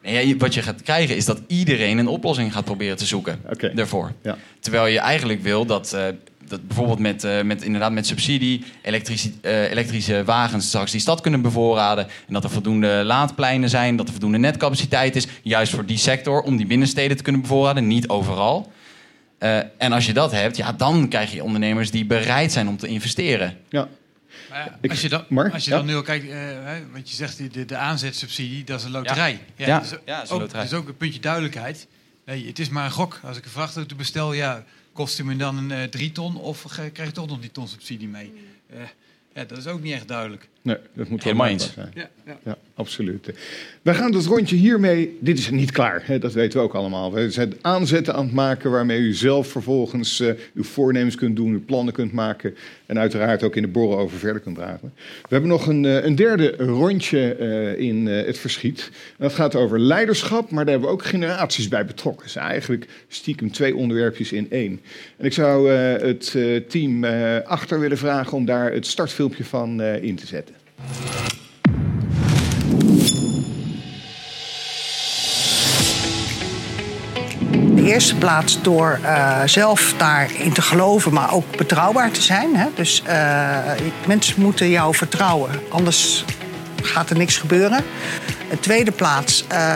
Ja, 0.03 0.37
wat 0.37 0.55
je 0.55 0.63
gaat 0.63 0.83
krijgen 0.83 1.17
is 1.17 1.25
dat 1.25 1.41
iedereen 1.47 1.99
een 1.99 2.07
oplossing 2.07 2.53
gaat 2.53 2.65
proberen 2.65 2.97
te 2.97 3.07
zoeken 3.07 3.41
daarvoor. 3.75 4.13
Ja. 4.23 4.39
Terwijl 4.61 4.87
je 4.87 4.99
eigenlijk 4.99 5.43
wil 5.43 5.67
dat, 5.67 5.93
eh, 5.93 6.05
dat 6.49 6.67
bijvoorbeeld 6.67 6.99
met, 6.99 7.25
eh, 7.25 7.43
met, 7.43 7.63
inderdaad 7.63 7.93
met 7.93 8.07
subsidie 8.07 8.65
elektrische, 8.83 9.31
eh, 9.41 9.71
elektrische 9.71 10.25
wagens 10.25 10.67
straks 10.67 10.91
die 10.91 11.01
stad 11.01 11.21
kunnen 11.21 11.43
bevoorraden. 11.43 12.07
En 12.27 12.33
dat 12.33 12.45
er 12.45 12.51
voldoende 12.51 13.03
laadpleinen 13.05 13.69
zijn, 13.69 13.97
dat 13.97 14.07
er 14.07 14.13
voldoende 14.13 14.39
netcapaciteit 14.39 15.17
is. 15.17 15.27
Juist 15.43 15.73
voor 15.73 15.87
die 15.87 15.99
sector 15.99 16.43
om 16.43 16.57
die 16.57 16.67
binnensteden 16.67 17.17
te 17.17 17.23
kunnen 17.23 17.41
bevoorraden, 17.41 17.87
niet 17.87 18.09
overal. 18.09 18.73
Eh, 19.39 19.59
en 19.79 19.93
als 19.93 20.07
je 20.07 20.13
dat 20.13 20.33
hebt, 20.33 20.57
ja, 20.57 20.73
dan 20.73 21.09
krijg 21.09 21.33
je 21.33 21.43
ondernemers 21.45 21.91
die 21.91 22.05
bereid 22.07 22.53
zijn 22.53 22.69
om 22.69 22.77
te 22.77 22.87
investeren. 22.87 23.57
Ja. 23.69 23.89
Maar 24.51 24.79
ja, 24.83 24.89
als 24.91 25.01
je 25.01 25.09
dan, 25.09 25.25
Mark? 25.29 25.53
als 25.53 25.65
je 25.65 25.71
Ja? 25.71 25.77
dan 25.77 25.87
nu 25.87 25.95
al 25.95 26.03
kijkt, 26.03 26.25
eh, 26.29 26.31
hè, 26.41 26.91
wat 26.93 27.11
je 27.11 27.15
zegt, 27.17 27.37
die- 27.37 27.49
de, 27.49 27.65
de 27.65 27.77
aanzetsubsidie, 27.77 28.65
dat 28.65 28.79
is 28.79 28.85
een 28.85 28.91
loterij. 28.91 29.41
Ja. 29.57 29.67
dat 29.79 29.85
is, 29.85 29.91
Ja, 29.91 29.97
dat 30.17 30.23
is 30.25 30.29
een 30.31 30.35
ook, 30.35 30.41
loterij. 30.41 30.63
dat 30.63 30.73
is 30.73 30.79
ook 30.79 30.89
een 30.89 30.97
puntje 30.97 31.21
duidelijkheid. 31.21 31.87
Nee, 32.27 32.47
het 32.47 32.59
is 32.59 32.69
maar 32.69 32.85
een 32.85 32.91
gok. 32.91 33.21
Als 33.25 33.37
ik 33.37 33.45
een 33.45 33.51
vrachtauto 33.51 33.97
bestel, 33.97 34.33
ja, 34.33 34.65
kost 34.93 35.17
hij 35.17 35.27
me 35.27 35.37
dan 35.37 35.57
een 35.57 35.71
eh, 35.71 35.83
drie 35.85 36.13
ton 36.13 36.37
of 36.37 36.63
ge- 36.63 36.91
krijg 36.91 37.09
ik 37.09 37.15
toch 37.15 37.27
nog 37.27 37.41
die 37.41 37.51
ton 37.51 37.69
subsidie 37.69 38.09
mee? 38.09 38.33
Eh, 38.71 38.79
ja, 39.35 39.45
dat 39.45 39.59
is 39.59 39.67
ook 39.67 39.83
niet 39.83 39.93
echt 39.93 40.09
duidelijk. 40.09 40.49
Nee, 40.63 40.77
dat 40.77 41.09
moet 41.09 41.23
wel 41.25 41.33
Helemaal 41.33 41.47
eens. 41.47 41.73
zijn. 41.73 41.91
Ja, 41.95 42.09
ja. 42.45 42.57
Absoluut. 42.79 43.33
We 43.83 43.95
gaan 43.95 44.15
het 44.15 44.25
rondje 44.25 44.57
hiermee. 44.57 45.19
Dit 45.21 45.39
is 45.39 45.51
niet 45.51 45.71
klaar, 45.71 46.03
hè, 46.05 46.19
dat 46.19 46.33
weten 46.33 46.59
we 46.59 46.65
ook 46.65 46.75
allemaal. 46.75 47.13
We 47.13 47.31
zijn 47.31 47.55
aanzetten 47.61 48.15
aan 48.15 48.25
het 48.25 48.35
maken 48.35 48.71
waarmee 48.71 49.01
u 49.01 49.13
zelf 49.13 49.49
vervolgens 49.49 50.21
eh, 50.21 50.29
uw 50.55 50.63
voornemens 50.63 51.15
kunt 51.15 51.37
doen, 51.37 51.53
uw 51.53 51.65
plannen 51.65 51.95
kunt 51.95 52.13
maken. 52.13 52.55
En 52.87 52.99
uiteraard 52.99 53.43
ook 53.43 53.57
in 53.57 53.63
de 53.63 53.69
borrel 53.69 53.99
over 53.99 54.19
verder 54.19 54.43
kunt 54.43 54.57
dragen. 54.57 54.93
We 54.97 55.29
hebben 55.29 55.51
nog 55.51 55.67
een, 55.67 55.85
eh, 55.85 56.05
een 56.05 56.15
derde 56.15 56.55
rondje 56.57 57.35
eh, 57.35 57.79
in 57.87 58.07
het 58.07 58.39
verschiet. 58.39 58.91
Dat 59.17 59.33
gaat 59.33 59.55
over 59.55 59.81
leiderschap, 59.81 60.51
maar 60.51 60.65
daar 60.65 60.73
hebben 60.73 60.89
we 60.91 60.95
ook 60.95 61.05
generaties 61.05 61.69
bij 61.69 61.85
betrokken. 61.85 62.23
Dus 62.25 62.37
eigenlijk 62.37 62.87
stiekem 63.09 63.53
twee 63.53 63.77
onderwerpjes 63.77 64.33
in 64.33 64.47
één. 64.51 64.81
En 65.17 65.25
ik 65.25 65.33
zou 65.33 65.71
het 65.71 66.37
team 66.69 67.05
achter 67.45 67.81
willen 67.81 67.99
vragen 67.99 68.37
om 68.37 68.45
daar 68.45 68.73
het 68.73 68.87
startfilmpje 68.87 69.45
van 69.45 69.83
in 69.83 70.17
te 70.17 70.27
zetten. 70.27 70.55
Eerste 77.89 78.17
plaats 78.17 78.63
door 78.63 78.99
eh, 79.03 79.41
zelf 79.45 79.95
daarin 79.97 80.53
te 80.53 80.63
geloven, 80.63 81.13
maar 81.13 81.33
ook 81.33 81.57
betrouwbaar 81.57 82.11
te 82.11 82.23
zijn. 82.23 82.57
Hè? 82.57 82.67
Dus 82.75 83.03
eh, 83.05 83.59
mensen 84.07 84.43
moeten 84.43 84.71
jou 84.71 84.95
vertrouwen, 84.95 85.51
anders 85.69 86.25
gaat 86.83 87.11
er 87.11 87.17
niks 87.17 87.37
gebeuren. 87.37 87.79
In 87.79 88.49
de 88.51 88.61
tweede 88.61 88.91
plaats 88.91 89.45
eh, 89.49 89.75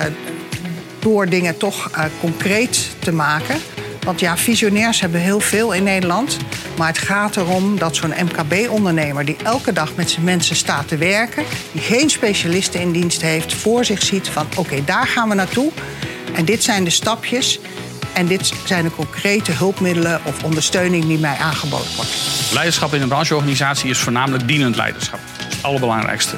door 0.99 1.29
dingen 1.29 1.57
toch 1.57 1.91
concreet 2.21 2.89
te 2.99 3.13
maken. 3.13 3.57
Want 4.05 4.21
ja, 4.21 4.37
visionairs 4.37 5.01
hebben 5.01 5.21
heel 5.21 5.41
veel 5.41 5.73
in 5.73 5.83
Nederland. 5.83 6.37
Maar 6.77 6.89
het 6.89 6.99
gaat 6.99 7.37
erom 7.37 7.79
dat 7.79 7.97
zo'n 7.97 8.15
MKB-ondernemer 8.25 9.25
die 9.25 9.37
elke 9.45 9.73
dag 9.73 9.95
met 9.95 10.11
zijn 10.11 10.25
mensen 10.25 10.57
staat 10.57 10.89
te 10.89 10.97
werken, 10.97 11.45
die 11.73 11.83
geen 11.83 12.11
specialisten 12.11 12.81
in 12.81 12.93
dienst 12.93 13.23
heeft, 13.23 13.55
voor 13.55 13.85
zich 13.85 14.03
ziet 14.03 14.29
van 14.29 14.47
oké, 14.57 14.85
daar 14.85 15.07
gaan 15.07 15.29
we 15.29 15.35
naartoe. 15.35 15.71
En 16.35 16.45
dit 16.45 16.63
zijn 16.63 16.85
de 16.85 16.91
stapjes. 16.91 17.61
En 18.15 18.27
dit 18.27 18.53
zijn 18.65 18.85
de 18.85 18.91
concrete 18.91 19.53
hulpmiddelen 19.53 20.21
of 20.25 20.45
ondersteuning 20.45 21.05
die 21.07 21.19
mij 21.19 21.37
aangeboden 21.37 21.95
wordt. 21.97 22.11
Leiderschap 22.53 22.95
in 22.95 23.03
een 23.03 23.09
brancheorganisatie 23.09 23.91
is 23.91 23.99
voornamelijk 23.99 24.49
dienend 24.49 24.77
leiderschap. 24.77 25.21
Dat 25.39 25.47
is 25.49 25.57
het 25.57 25.65
allerbelangrijkste. 25.65 26.37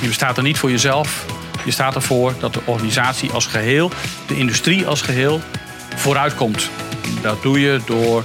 Je 0.00 0.06
bestaat 0.06 0.36
er 0.36 0.42
niet 0.42 0.58
voor 0.58 0.70
jezelf. 0.70 1.24
Je 1.64 1.70
staat 1.70 1.94
ervoor 1.94 2.34
dat 2.38 2.54
de 2.54 2.60
organisatie 2.64 3.30
als 3.30 3.46
geheel, 3.46 3.90
de 4.26 4.36
industrie 4.36 4.86
als 4.86 5.02
geheel, 5.02 5.40
vooruitkomt. 5.96 6.70
Dat 7.22 7.42
doe 7.42 7.60
je 7.60 7.80
door 7.86 8.24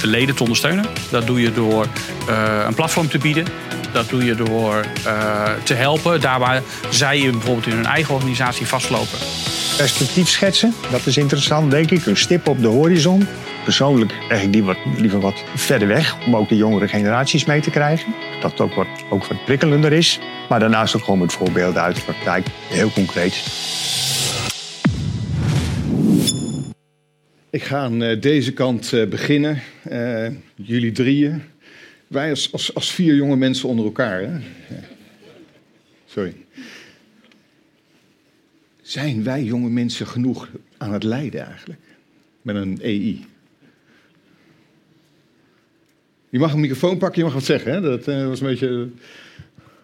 de 0.00 0.06
leden 0.06 0.34
te 0.34 0.42
ondersteunen. 0.42 0.86
Dat 1.10 1.26
doe 1.26 1.40
je 1.40 1.52
door 1.52 1.86
eh, 2.28 2.64
een 2.66 2.74
platform 2.74 3.08
te 3.08 3.18
bieden. 3.18 3.46
Dat 3.96 4.08
doe 4.08 4.24
je 4.24 4.34
door 4.34 4.84
eh, 5.04 5.52
te 5.62 5.74
helpen 5.74 6.20
daar 6.20 6.38
waar 6.38 6.62
zij 6.90 7.30
bijvoorbeeld 7.30 7.66
in 7.66 7.72
hun 7.72 7.86
eigen 7.86 8.14
organisatie 8.14 8.66
vastlopen. 8.66 9.18
Perspectief 9.76 10.28
schetsen, 10.28 10.74
dat 10.90 11.06
is 11.06 11.16
interessant, 11.16 11.70
denk 11.70 11.90
ik. 11.90 12.06
Een 12.06 12.16
stip 12.16 12.48
op 12.48 12.60
de 12.60 12.66
horizon. 12.66 13.26
Persoonlijk 13.64 14.12
leg 14.28 14.42
ik 14.42 14.52
die 14.52 14.64
wat, 14.64 14.76
liever 14.96 15.20
wat 15.20 15.44
verder 15.54 15.88
weg, 15.88 16.16
om 16.26 16.36
ook 16.36 16.48
de 16.48 16.56
jongere 16.56 16.88
generaties 16.88 17.44
mee 17.44 17.60
te 17.60 17.70
krijgen. 17.70 18.14
Dat 18.40 18.50
het 18.50 18.60
ook 18.60 18.74
wat, 18.74 18.86
ook 19.10 19.26
wat 19.26 19.44
prikkelender 19.44 19.92
is. 19.92 20.18
Maar 20.48 20.60
daarnaast 20.60 20.96
ook 20.96 21.04
gewoon 21.04 21.18
met 21.18 21.32
voorbeelden 21.32 21.82
uit 21.82 21.96
de 21.96 22.02
praktijk, 22.02 22.46
heel 22.68 22.90
concreet. 22.90 23.42
Ik 27.50 27.62
ga 27.62 27.78
aan 27.78 28.02
eh, 28.02 28.20
deze 28.20 28.52
kant 28.52 28.92
eh, 28.92 29.06
beginnen. 29.06 29.62
Eh, 29.82 30.26
jullie 30.54 30.92
drieën. 30.92 31.42
Wij 32.06 32.30
als, 32.30 32.52
als, 32.52 32.74
als 32.74 32.92
vier 32.92 33.14
jonge 33.14 33.36
mensen 33.36 33.68
onder 33.68 33.84
elkaar. 33.84 34.20
Hè? 34.20 34.38
Sorry. 36.06 36.34
Zijn 38.82 39.22
wij 39.24 39.42
jonge 39.44 39.68
mensen 39.68 40.06
genoeg 40.06 40.48
aan 40.78 40.92
het 40.92 41.02
leiden 41.02 41.46
eigenlijk? 41.46 41.80
Met 42.42 42.56
een 42.56 42.78
EI. 42.82 43.24
Je 46.30 46.38
mag 46.38 46.52
een 46.52 46.60
microfoon 46.60 46.98
pakken, 46.98 47.18
je 47.18 47.24
mag 47.24 47.34
wat 47.34 47.44
zeggen. 47.44 47.72
Hè? 47.72 47.80
Dat 47.80 48.08
eh, 48.08 48.26
was 48.26 48.40
een 48.40 48.46
beetje... 48.46 48.88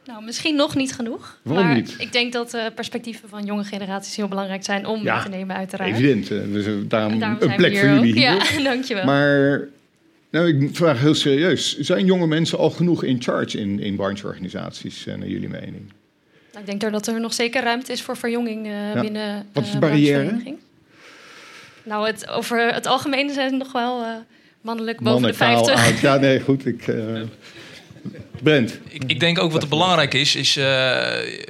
Nou, 0.07 0.25
misschien 0.25 0.57
nog 0.57 0.75
niet 0.77 0.93
genoeg. 0.95 1.41
Waarom 1.43 1.67
maar 1.67 1.75
niet? 1.75 1.95
ik 1.99 2.13
denk 2.13 2.33
dat 2.33 2.51
de 2.51 2.73
perspectieven 2.75 3.29
van 3.29 3.45
jonge 3.45 3.65
generaties 3.65 4.17
heel 4.17 4.29
belangrijk 4.29 4.65
zijn 4.65 4.87
om 4.87 5.03
Ja, 5.03 5.15
mee 5.15 5.23
te 5.23 5.29
nemen, 5.29 5.57
uiteraard. 5.57 5.91
Evident. 5.91 6.31
eh, 6.31 6.53
Dus 6.53 6.67
eh, 6.67 6.73
daarom, 6.89 7.13
En 7.13 7.19
daarom 7.19 7.51
een 7.51 7.57
plek 7.57 7.77
voor 7.79 7.89
jullie 7.89 7.99
ook. 7.99 8.43
hier. 8.43 8.59
Ja, 8.59 8.63
dankjewel. 8.71 9.05
Maar 9.05 9.61
nou, 10.33 10.49
ik 10.65 10.77
vraag 10.77 11.01
heel 11.01 11.15
serieus. 11.15 11.79
Zijn 11.79 12.05
jonge 12.05 12.27
mensen 12.27 12.59
al 12.59 12.71
genoeg 12.71 13.05
in 13.05 13.23
charge 13.23 13.59
in, 13.59 13.81
in 13.81 13.97
brancheorganisaties, 13.97 15.07
eh, 15.07 15.15
naar 15.15 15.29
jullie 15.29 15.49
mening? 15.49 15.93
Nou, 16.53 16.65
ik 16.65 16.67
denk 16.81 16.93
dat 16.93 17.07
er 17.07 17.21
nog 17.21 17.35
zeker 17.35 17.63
ruimte 17.63 17.93
is 17.93 18.03
voor 18.03 18.17
verjonging 18.17 18.67
eh, 18.67 18.73
Ja. 18.95 19.01
binnen 19.01 19.47
Wat 19.53 19.63
is 19.63 19.69
de 19.69 19.75
eh, 19.75 19.81
barrière? 19.81 20.13
branchevereniging. 20.19 20.57
Nou, 21.85 22.07
het, 22.07 22.29
over 22.29 22.75
het 22.75 22.87
algemeen 22.87 23.31
zijn 23.31 23.47
het 23.49 23.59
nog 23.59 23.73
wel 23.73 24.03
eh, 24.03 24.09
mannelijk 24.61 24.97
boven 25.01 25.13
Mannen, 25.13 25.31
de 25.31 25.37
kaal, 25.37 25.65
50. 25.65 25.87
oud. 25.87 25.99
Ja, 26.01 26.17
nee, 26.17 26.41
goed. 26.41 26.67
Ik, 26.67 26.87
eh, 26.89 27.21
Brent. 28.43 28.79
Ik, 28.89 29.03
ik 29.07 29.21
denk 29.21 29.39
ook 29.39 29.53
wat 29.53 29.63
er 29.63 29.69
belangrijk 29.69 30.15
is, 30.15 30.37
is 30.37 30.57
eh, 30.57 30.65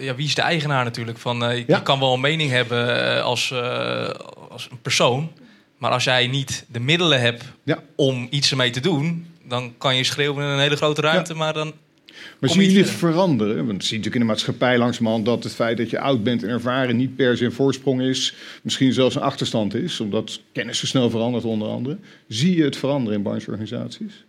ja, 0.05 0.14
wie 0.14 0.26
is 0.26 0.35
de 0.35 0.43
eigenaar 0.43 0.85
natuurlijk. 0.85 1.18
Van, 1.18 1.45
eh, 1.45 1.57
je, 1.59 1.64
Ja. 1.66 1.78
kan 1.78 1.99
wel 2.01 2.12
een 2.14 2.20
mening 2.20 2.51
hebben 2.51 3.22
als, 3.24 3.51
eh, 3.51 4.09
als 4.51 4.68
een 4.70 4.80
persoon. 4.83 5.30
Maar 5.83 5.91
als 5.91 6.05
jij 6.05 6.26
niet 6.26 6.64
de 6.68 6.80
middelen 6.80 7.20
hebt 7.20 7.45
Ja. 7.64 7.83
om 7.97 8.26
iets 8.30 8.51
ermee 8.51 8.70
te 8.70 8.80
doen... 8.80 9.26
dan 9.49 9.74
kan 9.78 9.97
je 9.97 10.05
schreeuwen 10.05 10.45
in 10.45 10.51
een 10.51 10.59
hele 10.59 10.76
grote 10.76 11.01
ruimte, 11.01 11.35
maar 11.35 11.53
dan... 11.53 11.72
Maar 12.39 12.51
zien 12.51 12.70
je 12.70 12.78
het 12.78 12.91
veranderen? 12.91 13.66
Want 13.66 13.83
je 13.83 13.89
ziet 13.89 13.97
natuurlijk 13.97 14.14
in 14.14 14.20
de 14.20 14.26
maatschappij 14.26 14.78
langzamerhand 14.78 15.24
dat 15.24 15.45
het 15.45 15.55
feit 15.55 15.76
dat 15.76 15.91
je 15.91 16.01
oud 16.01 16.22
bent 16.22 16.43
en 16.43 16.49
ervaren 16.49 16.97
niet 16.97 17.16
per 17.16 17.37
se 17.37 17.45
een 17.45 17.53
voorsprong 17.53 18.03
is. 18.03 18.35
Misschien 18.62 18.93
zelfs 18.93 19.14
een 19.14 19.22
achterstand 19.22 19.74
is, 19.74 20.01
omdat 20.01 20.41
kennis 20.53 20.78
zo 20.78 20.87
snel 20.87 21.11
verandert 21.11 21.45
onder 21.45 21.68
andere. 21.68 21.99
Zie 22.28 22.57
je 22.57 22.64
het 22.64 22.76
veranderen 22.76 23.18
in 23.18 23.24
brancheorganisaties? 23.24 24.24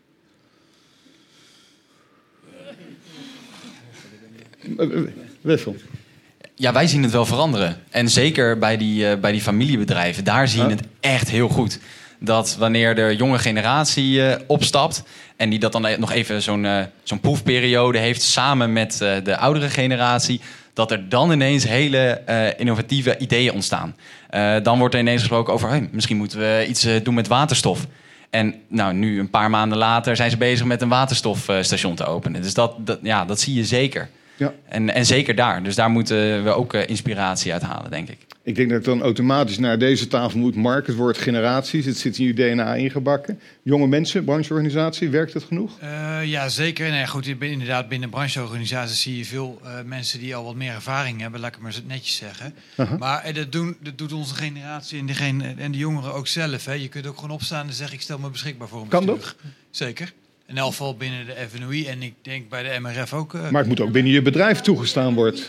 Eh, 4.77 4.95
eh, 4.95 5.03
Wessel. 5.41 5.75
Ja, 6.63 6.71
wij 6.71 6.87
zien 6.87 7.03
het 7.03 7.11
wel 7.11 7.25
veranderen. 7.25 7.77
En 7.89 8.09
zeker 8.09 8.57
bij 8.57 8.77
die, 8.77 9.09
eh, 9.09 9.19
bij 9.19 9.31
die 9.31 9.41
familiebedrijven, 9.41 10.23
daar 10.23 10.47
zie 10.47 10.61
je 10.61 10.69
het 10.69 10.83
echt 10.99 11.29
heel 11.29 11.47
goed. 11.47 11.79
Dat 12.19 12.55
wanneer 12.59 12.95
de 12.95 13.15
jonge 13.15 13.39
generatie 13.39 14.27
eh, 14.27 14.39
opstapt 14.47 15.03
en 15.35 15.49
die 15.49 15.59
dat 15.59 15.71
dan 15.71 15.87
nog 15.97 16.11
even 16.11 16.41
zo'n 16.41 16.65
eh, 16.65 16.83
zo'n 17.03 17.19
proefperiode 17.19 17.97
heeft 17.97 18.21
samen 18.21 18.73
met 18.73 18.97
de 19.23 19.37
oudere 19.37 19.69
generatie, 19.69 20.41
dat 20.73 20.91
er 20.91 21.09
dan 21.09 21.31
ineens 21.31 21.67
hele 21.67 22.21
innovatieve 22.57 23.17
ideeën 23.17 23.53
ontstaan. 23.53 23.95
Dan 24.63 24.79
wordt 24.79 24.93
er 24.93 24.99
ineens 24.99 25.21
gesproken 25.21 25.53
over, 25.53 25.69
hey, 25.69 25.89
misschien 25.91 26.17
moeten 26.17 26.39
we 26.39 26.65
iets 26.67 26.87
doen 27.03 27.13
met 27.13 27.27
waterstof. 27.27 27.85
En 28.29 28.55
nou, 28.67 28.93
nu 28.93 29.19
een 29.19 29.29
paar 29.29 29.49
maanden 29.49 29.77
later 29.77 30.15
zijn 30.15 30.29
ze 30.29 30.37
bezig 30.37 30.65
met 30.65 30.81
een 30.81 30.89
waterstofstation 30.89 31.95
te 31.95 32.05
openen. 32.05 32.41
Dus 32.41 32.53
dat, 32.53 32.87
dat, 32.87 32.99
ja, 33.01 33.25
dat 33.25 33.39
zie 33.39 33.53
je 33.53 33.65
zeker. 33.65 34.09
Ja. 34.35 34.53
En, 34.69 34.93
en 34.93 35.05
zeker 35.05 35.35
daar. 35.35 35.63
Dus 35.63 35.75
daar 35.75 35.89
moeten 35.89 36.43
we 36.43 36.49
ook 36.49 36.73
eh, 36.73 36.87
inspiratie 36.87 37.53
uit 37.53 37.61
halen, 37.61 37.91
denk 37.91 38.09
ik. 38.09 38.17
Ik 38.45 38.55
denk 38.55 38.69
dat 38.69 38.79
ik 38.79 38.85
dan 38.85 39.01
automatisch 39.01 39.59
naar 39.59 39.79
deze 39.79 40.07
tafel 40.07 40.39
moet. 40.39 40.55
Mark, 40.55 40.87
het 40.87 40.95
woord 40.95 41.17
generaties, 41.17 41.85
het 41.85 41.97
zit 41.97 42.17
in 42.17 42.25
je 42.25 42.33
DNA 42.33 42.75
ingebakken. 42.75 43.39
Jonge 43.61 43.87
mensen, 43.87 44.23
brancheorganisatie, 44.23 45.09
werkt 45.09 45.33
het 45.33 45.43
genoeg? 45.43 45.79
Eh, 45.79 46.19
ja, 46.23 46.49
zeker. 46.49 46.89
Nee, 46.89 47.07
goed, 47.07 47.27
inderdaad, 47.27 47.87
binnen 47.87 48.09
brancheorganisaties 48.09 49.01
zie 49.01 49.17
je 49.17 49.25
veel 49.25 49.59
eh, 49.63 49.71
mensen 49.85 50.19
die 50.19 50.35
al 50.35 50.43
wat 50.43 50.55
meer 50.55 50.73
ervaring 50.73 51.21
hebben, 51.21 51.39
laat 51.39 51.55
ik 51.55 51.61
maar 51.61 51.73
netjes 51.87 52.15
zeggen. 52.15 52.53
Maar 52.99 53.33
dat, 53.33 53.51
doen, 53.51 53.77
dat 53.79 53.97
doet 53.97 54.13
onze 54.13 54.35
generatie 54.35 54.99
en, 54.99 55.05
degene, 55.05 55.53
en 55.57 55.71
de 55.71 55.77
jongeren 55.77 56.13
ook 56.13 56.27
zelf. 56.27 56.65
Hè. 56.65 56.73
Je 56.73 56.87
kunt 56.87 57.07
ook 57.07 57.15
gewoon 57.15 57.35
opstaan 57.35 57.67
en 57.67 57.73
zeggen, 57.73 57.95
ik 57.95 58.01
stel 58.01 58.19
me 58.19 58.29
beschikbaar 58.29 58.67
voor 58.67 58.81
een 58.81 58.87
Kan 58.87 59.05
bestuur. 59.05 59.35
Zeker. 59.71 60.13
In 60.47 60.57
elk 60.57 60.69
geval 60.69 60.95
binnen 60.97 61.25
de 61.25 61.33
FNOI 61.53 61.85
en 61.87 62.01
ik 62.01 62.13
denk 62.21 62.49
bij 62.49 62.63
de 62.63 62.79
MRF 62.79 63.13
ook. 63.13 63.33
eh. 63.33 63.49
Maar 63.49 63.59
het 63.59 63.69
moet 63.69 63.79
ook 63.79 63.91
binnen 63.91 64.11
je 64.11 64.21
bedrijf 64.21 64.59
toegestaan 64.59 65.13
worden. 65.13 65.39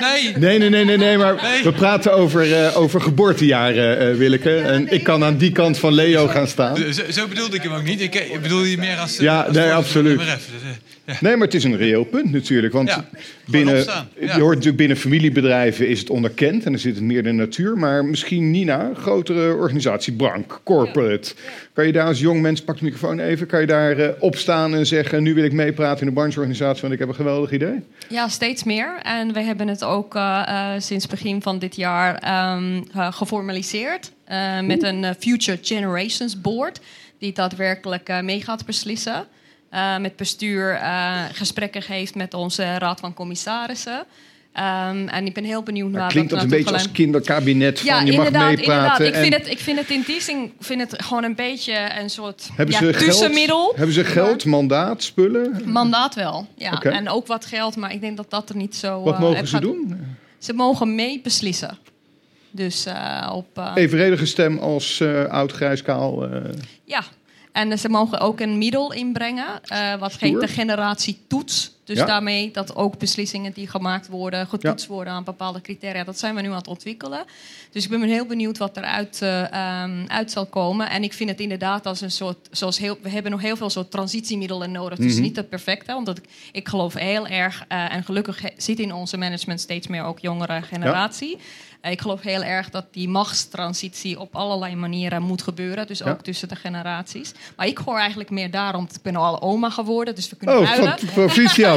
Nee. 0.00 0.36
Nee, 0.38 0.58
nee, 0.58 0.68
nee, 0.70 0.84
nee, 0.84 0.96
nee 0.96 1.16
maar 1.18 1.34
we 1.64 1.72
praten 1.72 2.12
over, 2.12 2.52
eh, 2.64 2.76
over 2.76 3.00
geboortejaren, 3.00 3.98
eh 3.98 4.14
Willeke. 4.16 4.56
en 4.58 4.92
ik 4.92 5.04
kan 5.04 5.24
aan 5.24 5.36
die 5.36 5.52
kant 5.52 5.78
van 5.78 5.92
Leo 5.92 6.26
gaan 6.26 6.46
staan. 6.48 6.76
Zo, 6.76 7.02
zo 7.10 7.26
bedoelde 7.28 7.56
ik 7.56 7.62
hem 7.62 7.72
ook 7.72 7.82
niet. 7.84 8.00
Ik, 8.00 8.14
ik 8.14 8.40
bedoel 8.42 8.62
je 8.64 8.78
meer 8.78 8.96
als, 8.96 9.16
Ja, 9.16 9.40
als 9.42 9.56
nee, 9.56 9.72
absoluut. 9.72 10.16
MRF. 10.16 10.28
Dus, 10.52 10.62
ja. 11.04 11.16
Nee, 11.20 11.36
maar 11.36 11.46
het 11.46 11.54
is 11.56 11.64
een 11.64 11.76
reëel 11.76 12.04
punt 12.04 12.32
natuurlijk. 12.32 12.72
Want 12.72 12.88
Ja, 12.88 13.08
binnen, 13.46 13.74
opstaan, 13.76 14.08
ja. 14.20 14.34
je 14.34 14.40
hoort 14.40 14.50
natuurlijk 14.54 14.76
binnen 14.76 14.96
familiebedrijven 14.96 15.88
is 15.88 15.98
het 15.98 16.10
onderkend 16.10 16.64
en 16.64 16.70
dan 16.70 16.80
zit 16.80 16.94
het 16.94 17.04
meer 17.04 17.16
in 17.18 17.24
de 17.24 17.32
natuur. 17.32 17.78
Maar 17.78 18.04
misschien 18.04 18.50
Nina, 18.50 18.90
grotere 18.96 19.54
organisatie, 19.54 20.12
Brank, 20.12 20.60
corporate. 20.64 21.34
Kan 21.74 21.86
je 21.86 21.92
daar 21.92 22.06
als 22.06 22.20
jong 22.20 22.40
mens, 22.40 22.62
pak 22.62 22.78
de 22.78 22.84
microfoon 22.84 23.20
even, 23.20 23.46
kan 23.56 23.66
je 23.66 23.94
daar 23.96 23.98
eh, 23.98 24.22
opstaan 24.22 24.74
en 24.74 24.86
zeggen... 24.86 25.22
nu 25.22 25.34
wil 25.34 25.44
ik 25.44 25.52
meepraten 25.52 26.00
in 26.00 26.06
de 26.06 26.12
brancheorganisatie, 26.12 26.80
want 26.80 26.92
ik 26.92 26.98
heb 26.98 27.08
een 27.08 27.14
geweldig 27.14 27.52
idee? 27.52 27.84
Ja, 28.08 28.28
steeds 28.28 28.64
meer. 28.64 28.98
En 29.02 29.32
we 29.32 29.40
hebben 29.40 29.68
het 29.68 29.84
ook 29.84 30.14
uh, 30.14 30.42
uh, 30.48 30.72
sinds 30.78 31.06
begin 31.06 31.42
van 31.42 31.58
dit 31.58 31.76
jaar 31.76 32.12
um, 32.56 32.84
geformaliseerd... 32.92 34.12
met 34.64 34.82
een 34.82 35.14
Future 35.18 35.58
Generations 35.62 36.40
Board... 36.40 36.80
die 37.18 37.32
daadwerkelijk 37.32 38.22
mee 38.22 38.42
gaat 38.42 38.66
beslissen... 38.66 39.26
met 40.00 40.16
bestuur 40.16 40.80
gesprekken 41.32 41.82
geeft 41.82 42.14
met 42.14 42.34
onze 42.34 42.78
raad 42.78 43.00
van 43.00 43.14
commissarissen... 43.14 44.04
Um, 44.58 45.08
en 45.08 45.26
ik 45.26 45.34
ben 45.34 45.44
heel 45.44 45.62
benieuwd 45.62 45.90
naar. 45.90 46.08
Klinkt 46.08 46.30
dat, 46.30 46.40
dat 46.40 46.50
een 46.50 46.56
beetje 46.56 46.72
als 46.72 46.92
kinderkabinet? 46.92 47.78
Van, 47.78 47.88
ja, 47.88 48.00
je 48.00 48.12
inderdaad. 48.12 48.42
mag 48.42 48.56
meepraten. 48.56 49.04
inderdaad. 49.04 49.24
Ik, 49.24 49.32
vind 49.32 49.34
het, 49.34 49.52
ik 49.52 49.58
vind 49.58 49.78
het 49.78 49.90
in 49.90 50.02
die 50.06 50.20
zin 50.20 50.52
vind 50.60 50.80
het 50.80 51.02
gewoon 51.02 51.24
een 51.24 51.34
beetje 51.34 51.90
een 51.98 52.10
soort 52.10 52.48
hebben 52.54 52.74
ja, 52.74 52.92
ze 52.92 52.98
tussenmiddel. 52.98 53.64
Geld, 53.64 53.76
hebben 53.76 53.94
ze 53.94 54.04
geld, 54.04 54.44
mandaat, 54.44 55.02
spullen? 55.02 55.62
Mandaat 55.64 56.14
wel, 56.14 56.46
ja. 56.54 56.72
Okay. 56.72 56.92
En 56.92 57.08
ook 57.08 57.26
wat 57.26 57.46
geld, 57.46 57.76
maar 57.76 57.92
ik 57.92 58.00
denk 58.00 58.16
dat 58.16 58.30
dat 58.30 58.48
er 58.48 58.56
niet 58.56 58.76
zo. 58.76 59.02
Wat 59.02 59.14
uh, 59.14 59.20
mogen 59.20 59.46
ze 59.46 59.54
gaat... 59.54 59.62
doen? 59.62 60.16
Ze 60.38 60.52
mogen 60.52 60.94
mee 60.94 61.20
beslissen. 61.22 61.78
Dus 62.50 62.86
uh, 62.86 63.30
op. 63.32 63.58
Uh... 63.58 63.72
Evenredige 63.74 64.26
stem 64.26 64.58
als 64.58 65.02
oud 65.28 65.52
grijskaal. 65.52 66.28
Ja, 66.84 67.02
en 67.52 67.78
ze 67.78 67.88
mogen 67.88 68.20
ook 68.20 68.40
een 68.40 68.58
middel 68.58 68.92
inbrengen, 68.92 69.60
wat 69.98 70.16
heet 70.18 70.40
de 70.40 70.48
generatie 70.48 71.18
toets. 71.28 71.74
Dus 71.86 71.98
ja. 71.98 72.04
daarmee 72.04 72.50
dat 72.50 72.76
ook 72.76 72.98
beslissingen 72.98 73.52
die 73.52 73.68
gemaakt 73.68 74.08
worden, 74.08 74.46
getoetst 74.46 74.86
ja. 74.86 74.92
worden 74.92 75.12
aan 75.12 75.24
bepaalde 75.24 75.60
criteria. 75.60 76.04
Dat 76.04 76.18
zijn 76.18 76.34
we 76.34 76.40
nu 76.40 76.48
aan 76.48 76.56
het 76.56 76.68
ontwikkelen. 76.68 77.24
Dus 77.70 77.84
ik 77.84 77.90
ben 77.90 78.02
heel 78.02 78.26
benieuwd 78.26 78.58
wat 78.58 78.76
eruit 78.76 79.20
uh, 79.22 79.82
um, 79.82 80.04
uit 80.08 80.30
zal 80.30 80.46
komen. 80.46 80.90
En 80.90 81.02
ik 81.02 81.12
vind 81.12 81.30
het 81.30 81.40
inderdaad 81.40 81.86
als 81.86 82.00
een 82.00 82.10
soort, 82.10 82.48
zoals 82.50 82.78
heel, 82.78 82.98
we 83.02 83.08
hebben 83.08 83.30
nog 83.30 83.40
heel 83.40 83.56
veel 83.56 83.70
soort 83.70 83.90
transitiemiddelen 83.90 84.72
nodig. 84.72 84.98
Dus 84.98 85.18
niet 85.18 85.36
het 85.36 85.48
perfecte, 85.48 85.94
omdat 85.94 86.18
ik, 86.18 86.24
ik 86.52 86.68
geloof 86.68 86.94
heel 86.94 87.26
erg, 87.26 87.64
uh, 87.72 87.94
en 87.94 88.04
gelukkig 88.04 88.42
zit 88.56 88.78
in 88.78 88.92
onze 88.92 89.16
management 89.16 89.60
steeds 89.60 89.86
meer 89.86 90.02
ook 90.02 90.18
jongere 90.18 90.62
generatie. 90.62 91.38
Uh, 91.82 91.90
ik 91.90 92.00
geloof 92.00 92.22
heel 92.22 92.42
erg 92.42 92.70
dat 92.70 92.84
die 92.90 93.08
machtstransitie 93.08 94.20
op 94.20 94.36
allerlei 94.36 94.76
manieren 94.76 95.22
moet 95.22 95.42
gebeuren. 95.42 95.86
Dus 95.86 96.02
ook 96.02 96.16
Ja. 96.16 96.22
tussen 96.22 96.48
de 96.48 96.56
generaties. 96.56 97.32
Maar 97.56 97.66
ik 97.66 97.78
hoor 97.78 97.98
eigenlijk 97.98 98.30
meer 98.30 98.50
daarom, 98.50 98.88
ik 98.94 99.02
ben 99.02 99.16
al 99.16 99.42
oma 99.42 99.70
geworden, 99.70 100.14
dus 100.14 100.28
we 100.28 100.36
kunnen 100.36 100.58
Oh, 100.58 100.66
huilen. 100.66 100.98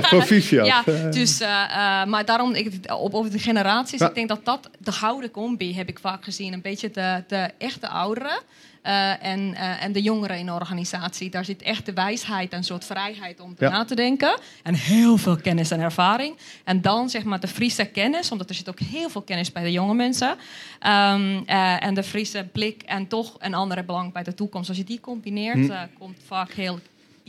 proficiat, 0.18 0.84
proficiat. 0.84 1.06
ja, 1.06 1.10
dus, 1.12 1.40
eh, 1.40 1.64
eh, 2.02 2.08
maar 2.08 2.26
daarom, 2.26 2.54
ik, 2.54 2.92
op, 2.92 3.14
over 3.14 3.32
de 3.32 3.40
generaties, 3.40 4.02
ik 4.02 4.16
denk 4.16 4.28
dat 4.28 4.46
dat, 4.46 4.70
de 4.80 4.92
gouden 4.92 5.32
combi 5.32 5.76
heb 5.76 5.88
ik 5.90 6.00
vaak 6.00 6.24
gezien. 6.24 6.54
Een 6.54 6.62
beetje 6.62 6.92
de, 6.92 7.24
de 7.28 7.52
echte 7.58 7.88
ouderen 7.88 8.40
eh, 8.82 9.24
en, 9.26 9.56
en 9.56 9.92
de 9.92 10.02
jongeren 10.02 10.38
in 10.38 10.46
de 10.46 10.52
organisatie. 10.52 11.30
Daar 11.30 11.46
zit 11.46 11.62
echt 11.62 11.86
de 11.86 11.94
wijsheid 11.94 12.52
en 12.52 12.58
een 12.58 12.64
soort 12.64 12.86
vrijheid 12.86 13.40
om 13.40 13.56
te 13.56 13.64
Ja. 13.66 13.72
na 13.72 13.86
te 13.86 13.96
denken. 13.96 14.40
En 14.64 14.74
heel 14.74 15.18
veel 15.18 15.36
kennis 15.38 15.72
en 15.72 15.80
ervaring. 15.80 16.38
En 16.64 16.82
dan 16.82 17.10
zeg 17.10 17.24
maar 17.24 17.40
de 17.40 17.48
Friese 17.48 17.86
kennis, 17.86 18.32
omdat 18.32 18.50
er 18.50 18.56
zit 18.56 18.70
ook 18.70 18.80
heel 18.80 19.10
veel 19.10 19.22
kennis 19.22 19.52
bij 19.52 19.64
de 19.64 19.72
jonge 19.72 19.94
mensen. 19.94 20.36
Ehm, 20.80 21.40
eh, 21.46 21.84
en 21.86 21.94
de 21.94 22.04
Friese 22.04 22.48
blik 22.52 22.82
en 22.86 23.08
toch 23.08 23.36
een 23.40 23.54
andere 23.54 23.84
belang 23.84 24.14
bij 24.14 24.24
de 24.24 24.34
toekomst. 24.34 24.70
Als 24.70 24.78
je 24.78 24.84
die 24.84 25.00
combineert, 25.00 25.68
Hm. 25.68 25.86
komt 26.00 26.18
vaak 26.28 26.52
heel 26.52 26.80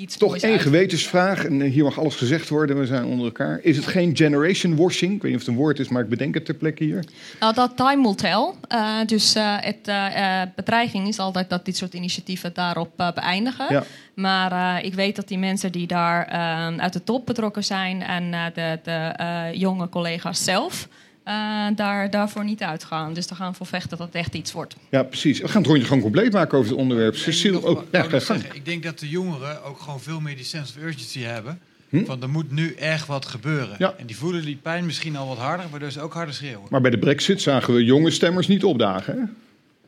iets 0.00 0.16
Toch 0.16 0.36
één 0.36 0.52
uit. 0.52 0.60
gewetensvraag, 0.60 1.44
en 1.44 1.60
hier 1.60 1.84
mag 1.84 1.98
alles 1.98 2.14
gezegd 2.14 2.48
worden, 2.48 2.78
we 2.78 2.86
zijn 2.86 3.04
onder 3.04 3.26
elkaar. 3.26 3.60
Is 3.62 3.76
het 3.76 3.86
geen 3.86 4.16
generation 4.16 4.76
washing? 4.76 5.14
Ik 5.14 5.22
weet 5.22 5.30
niet 5.30 5.40
of 5.40 5.46
het 5.46 5.54
een 5.56 5.60
woord 5.60 5.78
is, 5.78 5.88
maar 5.88 6.02
ik 6.02 6.08
bedenk 6.08 6.34
het 6.34 6.44
ter 6.44 6.54
plekke 6.54 6.84
hier. 6.84 7.04
Nou, 7.40 7.54
dat 7.54 7.76
time 7.76 8.02
will 8.02 8.14
tell. 8.14 8.52
Eh, 8.68 8.96
dus 9.06 9.34
eh, 9.34 9.56
het 9.60 9.88
eh, 9.88 10.40
eh, 10.42 10.48
bedreiging 10.56 11.08
is 11.08 11.18
altijd 11.18 11.50
dat 11.50 11.64
dit 11.64 11.76
soort 11.76 11.94
initiatieven 11.94 12.50
daarop 12.54 12.92
eh, 12.96 13.12
beëindigen. 13.12 13.66
Ja. 13.68 13.84
Maar 14.14 14.78
eh, 14.78 14.84
ik 14.84 14.94
weet 14.94 15.16
dat 15.16 15.28
die 15.28 15.38
mensen 15.38 15.72
die 15.72 15.86
daar 15.86 16.26
eh, 16.26 16.76
uit 16.76 16.92
de 16.92 17.04
top 17.04 17.26
betrokken 17.26 17.64
zijn 17.64 18.02
en 18.02 18.34
eh, 18.34 18.44
de, 18.54 18.78
de 18.82 18.90
eh, 19.16 19.54
jonge 19.54 19.88
collega's 19.88 20.44
zelf 20.44 20.88
eh, 21.22 21.66
daar, 21.74 22.10
daarvoor 22.10 22.44
niet 22.44 22.62
uitgaan. 22.62 23.12
Dus 23.12 23.26
daar 23.26 23.38
gaan 23.38 23.50
we 23.50 23.56
voor 23.56 23.66
vechten 23.66 23.98
dat 23.98 24.06
het 24.06 24.16
echt 24.16 24.34
iets 24.34 24.52
wordt. 24.52 24.76
Ja, 24.88 25.02
precies. 25.02 25.40
We 25.40 25.48
gaan 25.48 25.60
het 25.60 25.66
rondje 25.70 25.86
gewoon 25.86 26.02
compleet 26.02 26.32
maken 26.32 26.58
over 26.58 26.70
het 26.70 26.80
onderwerp. 26.80 27.16
Cecile, 27.16 27.64
ook. 27.64 27.84
Ja, 27.92 28.02
ga 28.02 28.34
ik 28.52 28.64
denk 28.64 28.82
dat 28.82 28.98
de 28.98 29.08
jongeren 29.08 29.64
ook 29.64 29.80
gewoon 29.80 30.00
veel 30.00 30.20
meer 30.20 30.36
die 30.36 30.44
sense 30.44 30.78
of 30.78 30.84
urgency 30.84 31.20
hebben. 31.20 31.60
Hm? 31.88 32.04
Van 32.04 32.22
er 32.22 32.28
moet 32.28 32.50
nu 32.50 32.74
echt 32.74 33.06
wat 33.06 33.26
gebeuren. 33.26 33.74
Ja. 33.78 33.94
En 33.98 34.06
die 34.06 34.16
voelen 34.16 34.44
die 34.44 34.56
pijn 34.62 34.86
misschien 34.86 35.16
al 35.16 35.28
wat 35.28 35.38
harder, 35.38 35.66
waardoor 35.70 35.90
ze 35.90 36.00
ook 36.00 36.12
harder 36.12 36.34
schreeuwen. 36.34 36.66
Maar 36.70 36.80
bij 36.80 36.90
de 36.90 36.98
brexit 36.98 37.42
zagen 37.42 37.74
we 37.74 37.84
jonge 37.84 38.10
stemmers 38.10 38.46
niet 38.46 38.64
opdagen. 38.64 39.14
Hè? 39.18 39.22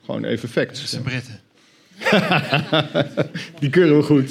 Gewoon 0.04 0.24
even 0.24 0.48
facts. 0.48 0.80
Dat 0.80 0.88
zijn 0.88 1.02
Britten. 1.02 1.40
Die 3.60 3.70
keuren 3.70 3.96
we 3.96 4.02
goed. 4.02 4.30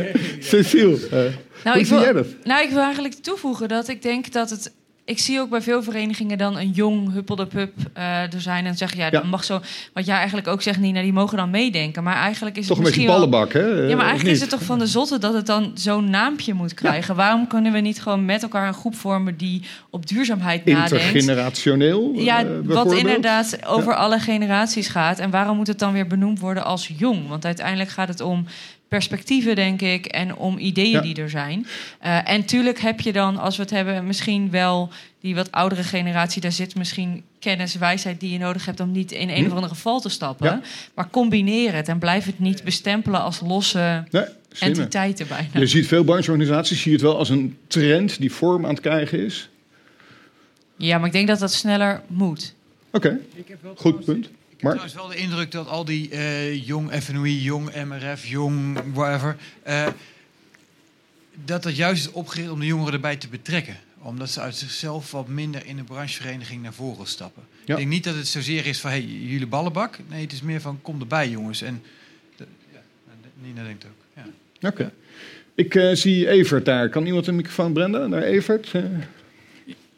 Cecile, 0.50 0.94
eh, 1.06 1.10
Nou, 1.10 1.32
hoe 1.62 1.78
ik 1.78 1.86
zie 1.86 1.94
wil, 1.94 2.00
jij 2.04 2.12
dat? 2.12 2.26
nou, 2.44 2.64
ik 2.64 2.70
wil 2.70 2.82
eigenlijk 2.82 3.14
toevoegen 3.14 3.68
dat 3.68 3.88
ik 3.88 4.02
denk 4.02 4.32
dat 4.32 4.50
het. 4.50 4.72
Ik 5.04 5.18
zie 5.18 5.40
ook 5.40 5.50
bij 5.50 5.62
veel 5.62 5.82
verenigingen 5.82 6.38
dan 6.38 6.56
een 6.56 6.70
jong 6.70 7.12
huppelde 7.12 7.46
pup 7.46 7.72
eh, 7.92 8.04
er 8.34 8.40
zijn 8.40 8.66
en 8.66 8.76
zeggen 8.76 8.98
ja, 8.98 9.10
dat 9.10 9.22
Ja. 9.22 9.28
mag 9.28 9.44
zo. 9.44 9.60
Wat 9.92 10.06
jij 10.06 10.16
eigenlijk 10.16 10.46
ook 10.48 10.62
zegt, 10.62 10.78
Nina, 10.78 11.00
die 11.02 11.12
mogen 11.12 11.36
dan 11.36 11.50
meedenken. 11.50 12.02
Maar 12.02 12.14
eigenlijk 12.16 12.56
is 12.56 12.66
Toch 12.66 12.78
een 12.78 12.84
het 12.84 12.94
beetje 12.94 13.08
misschien 13.08 13.20
wel- 13.30 13.30
ballenbak, 13.30 13.80
hè? 13.82 13.86
Ja, 13.88 13.96
maar 13.96 14.04
eigenlijk 14.06 14.34
is 14.34 14.40
het 14.40 14.50
toch 14.50 14.62
van 14.62 14.78
de 14.78 14.86
zotte 14.86 15.18
dat 15.18 15.34
het 15.34 15.46
dan 15.46 15.70
zo'n 15.74 16.10
naampje 16.10 16.54
moet 16.54 16.74
krijgen. 16.74 17.14
Waarom 17.16 17.46
kunnen 17.46 17.72
we 17.72 17.78
niet 17.78 18.02
gewoon 18.02 18.24
met 18.24 18.42
elkaar 18.42 18.66
een 18.66 18.74
groep 18.74 18.94
vormen 18.94 19.36
die 19.36 19.62
op 19.90 20.06
duurzaamheid 20.06 20.64
nadenkt? 20.64 20.92
Intergenerationeel? 20.92 22.12
Ja, 22.14 22.38
eh, 22.38 22.44
wat 22.46 22.62
bijvoorbeeld? 22.66 22.96
inderdaad 22.98 23.66
over 23.66 23.90
Ja. 23.92 23.98
alle 23.98 24.18
generaties 24.18 24.88
gaat. 24.88 25.18
En 25.18 25.30
waarom 25.30 25.56
moet 25.56 25.66
het 25.66 25.78
dan 25.78 25.92
weer 25.92 26.06
benoemd 26.06 26.38
worden 26.40 26.64
als 26.64 26.90
jong? 26.98 27.28
Want 27.28 27.44
uiteindelijk 27.44 27.90
gaat 27.90 28.08
het 28.08 28.20
om 28.20 28.46
perspectieven, 28.96 29.54
denk 29.54 29.80
ik, 29.82 30.06
en 30.06 30.36
om 30.36 30.58
ideeën 30.58 30.90
Ja. 30.90 31.00
die 31.00 31.14
er 31.16 31.30
zijn. 31.30 31.66
Eh, 31.98 32.28
en 32.30 32.44
tuurlijk 32.44 32.78
heb 32.80 33.00
je 33.00 33.12
dan, 33.12 33.36
als 33.38 33.56
we 33.56 33.62
het 33.62 33.70
hebben, 33.70 34.06
misschien 34.06 34.50
wel 34.50 34.90
die 35.20 35.34
wat 35.34 35.52
oudere 35.52 35.82
generatie. 35.82 36.40
Daar 36.40 36.52
zit 36.52 36.74
misschien 36.74 37.22
kennis, 37.38 37.74
wijsheid 37.74 38.20
die 38.20 38.30
je 38.32 38.38
nodig 38.38 38.66
hebt 38.66 38.80
om 38.80 38.92
niet 38.92 39.12
in 39.12 39.28
een 39.28 39.44
Hm. 39.44 39.46
of 39.50 39.52
andere 39.56 39.74
val 39.74 40.00
te 40.00 40.08
stappen. 40.08 40.46
Ja. 40.46 40.60
Maar 40.94 41.10
combineer 41.10 41.74
het 41.74 41.88
en 41.88 41.98
blijf 41.98 42.24
het 42.24 42.38
niet 42.38 42.64
bestempelen 42.64 43.20
als 43.22 43.40
losse 43.40 44.04
Nee, 44.10 44.24
entiteiten 44.58 45.28
bijna. 45.28 45.48
Je 45.60 45.66
ziet 45.66 45.86
veel 45.86 46.04
brancheorganisaties, 46.04 46.80
zie 46.80 46.90
je 46.90 46.96
het 46.96 47.06
wel 47.06 47.16
als 47.18 47.28
een 47.28 47.56
trend 47.66 48.20
die 48.20 48.32
vorm 48.32 48.64
aan 48.64 48.70
het 48.70 48.80
krijgen 48.80 49.24
is. 49.24 49.48
Ja, 50.76 50.96
maar 50.98 51.06
ik 51.06 51.12
denk 51.12 51.28
dat 51.28 51.38
dat 51.38 51.52
sneller 51.52 52.02
moet. 52.06 52.54
Oké, 52.92 53.18
goed 53.74 54.04
punt. 54.04 54.28
Ik 54.62 54.68
heb 54.68 54.86
trouwens 54.88 54.94
wel 54.94 55.08
de 55.08 55.16
indruk 55.16 55.50
dat 55.50 55.68
al 55.68 55.84
die 55.84 56.10
eh, 56.10 56.66
jong 56.66 56.92
FNOI, 57.02 57.42
jong 57.42 57.84
MRF, 57.84 58.26
jong 58.26 58.78
whatever... 58.92 59.36
eh, 59.62 59.86
dat 61.44 61.62
dat 61.62 61.76
juist 61.76 62.06
is 62.06 62.12
opgericht 62.12 62.50
om 62.50 62.60
de 62.60 62.66
jongeren 62.66 62.92
erbij 62.92 63.16
te 63.16 63.28
betrekken. 63.28 63.76
Omdat 63.98 64.30
ze 64.30 64.40
uit 64.40 64.56
zichzelf 64.56 65.10
wat 65.10 65.28
minder 65.28 65.66
in 65.66 65.76
de 65.76 65.82
branchevereniging 65.84 66.62
naar 66.62 66.72
voren 66.72 67.06
stappen. 67.06 67.42
Ja. 67.64 67.72
Ik 67.74 67.76
denk 67.76 67.88
niet 67.88 68.04
dat 68.04 68.14
het 68.14 68.26
zozeer 68.28 68.66
is 68.66 68.80
van, 68.80 68.90
hey, 68.90 69.02
jullie 69.02 69.46
ballenbak. 69.46 69.98
Nee, 70.08 70.22
het 70.22 70.32
is 70.32 70.42
meer 70.42 70.60
van, 70.60 70.78
kom 70.82 71.00
erbij 71.00 71.28
jongens. 71.30 71.62
En 71.62 71.82
de- 72.36 72.46
ja, 72.72 72.78
Nina 73.42 73.62
denkt 73.64 73.84
ook. 73.84 74.24
Ja. 74.60 74.68
Oké. 74.68 74.92
Ik 75.54 75.74
eh, 75.74 75.94
zie 75.94 76.28
Evert 76.28 76.64
daar. 76.64 76.88
Kan 76.88 77.06
iemand 77.06 77.26
een 77.26 77.36
microfoon, 77.36 77.72
Brenda? 77.72 78.06
Naar 78.06 78.22
Evert? 78.22 78.72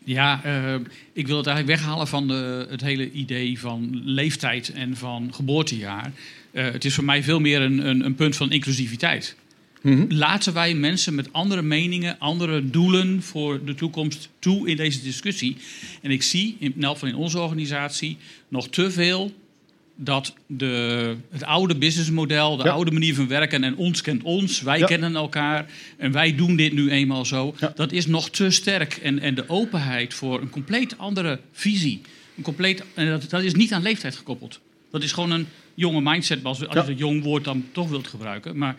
Ja, 0.04 0.44
eh, 0.44 0.74
ik 1.12 1.26
wil 1.26 1.36
het 1.36 1.46
eigenlijk 1.46 1.78
weghalen 1.78 2.06
van 2.06 2.28
de, 2.28 2.66
het 2.70 2.80
hele 2.80 3.10
idee 3.10 3.58
van 3.58 4.02
leeftijd 4.04 4.72
en 4.72 4.96
van 4.96 5.34
geboortejaar. 5.34 6.12
Eh, 6.50 6.64
het 6.64 6.84
is 6.84 6.94
voor 6.94 7.04
mij 7.04 7.22
veel 7.22 7.40
meer 7.40 7.60
een, 7.60 7.88
een, 7.88 8.04
een 8.04 8.14
punt 8.14 8.36
van 8.36 8.50
inclusiviteit. 8.50 9.36
mhm. 9.82 10.04
Laten 10.08 10.52
wij 10.52 10.74
mensen 10.74 11.14
met 11.14 11.32
andere 11.32 11.62
meningen, 11.62 12.18
andere 12.18 12.70
doelen 12.70 13.22
voor 13.22 13.64
de 13.64 13.74
toekomst 13.74 14.28
toe 14.38 14.68
in 14.68 14.76
deze 14.76 15.02
discussie. 15.02 15.56
En 16.02 16.10
ik 16.10 16.22
zie, 16.22 16.56
in 16.58 16.74
elk 16.80 16.98
van 16.98 17.08
in 17.08 17.16
onze 17.16 17.38
organisatie, 17.38 18.16
nog 18.48 18.68
te 18.68 18.90
veel 18.90 19.32
dat 19.96 20.34
de, 20.46 21.16
het 21.30 21.44
oude 21.44 21.76
businessmodel, 21.76 22.56
de 22.56 22.64
Ja. 22.64 22.70
oude 22.70 22.90
manier 22.90 23.14
van 23.14 23.28
werken 23.28 23.64
en 23.64 23.76
ons 23.76 24.00
kent 24.00 24.22
ons, 24.22 24.60
wij 24.60 24.78
Ja. 24.78 24.86
kennen 24.86 25.14
elkaar 25.16 25.66
en 25.96 26.12
wij 26.12 26.34
doen 26.34 26.56
dit 26.56 26.72
nu 26.72 26.90
eenmaal 26.90 27.24
zo, 27.24 27.54
Ja. 27.60 27.72
dat 27.74 27.92
is 27.92 28.06
nog 28.06 28.30
te 28.30 28.50
sterk. 28.50 28.96
En, 28.96 29.18
en 29.18 29.34
de 29.34 29.48
openheid 29.48 30.14
voor 30.14 30.40
een 30.40 30.50
compleet 30.50 30.98
andere 30.98 31.40
visie, 31.52 32.00
een 32.36 32.42
compleet, 32.42 32.82
en 32.94 33.06
dat, 33.08 33.30
dat 33.30 33.42
is 33.42 33.54
niet 33.54 33.72
aan 33.72 33.82
leeftijd 33.82 34.16
gekoppeld. 34.16 34.60
Dat 34.90 35.02
is 35.02 35.12
gewoon 35.12 35.30
een 35.30 35.46
jonge 35.74 36.00
mindset, 36.00 36.44
als, 36.44 36.58
je 36.58 36.66
het 36.68 36.98
jong 36.98 37.22
woord 37.22 37.44
dan 37.44 37.64
toch 37.72 37.88
wilt 37.88 38.06
gebruiken. 38.08 38.58
Maar 38.58 38.74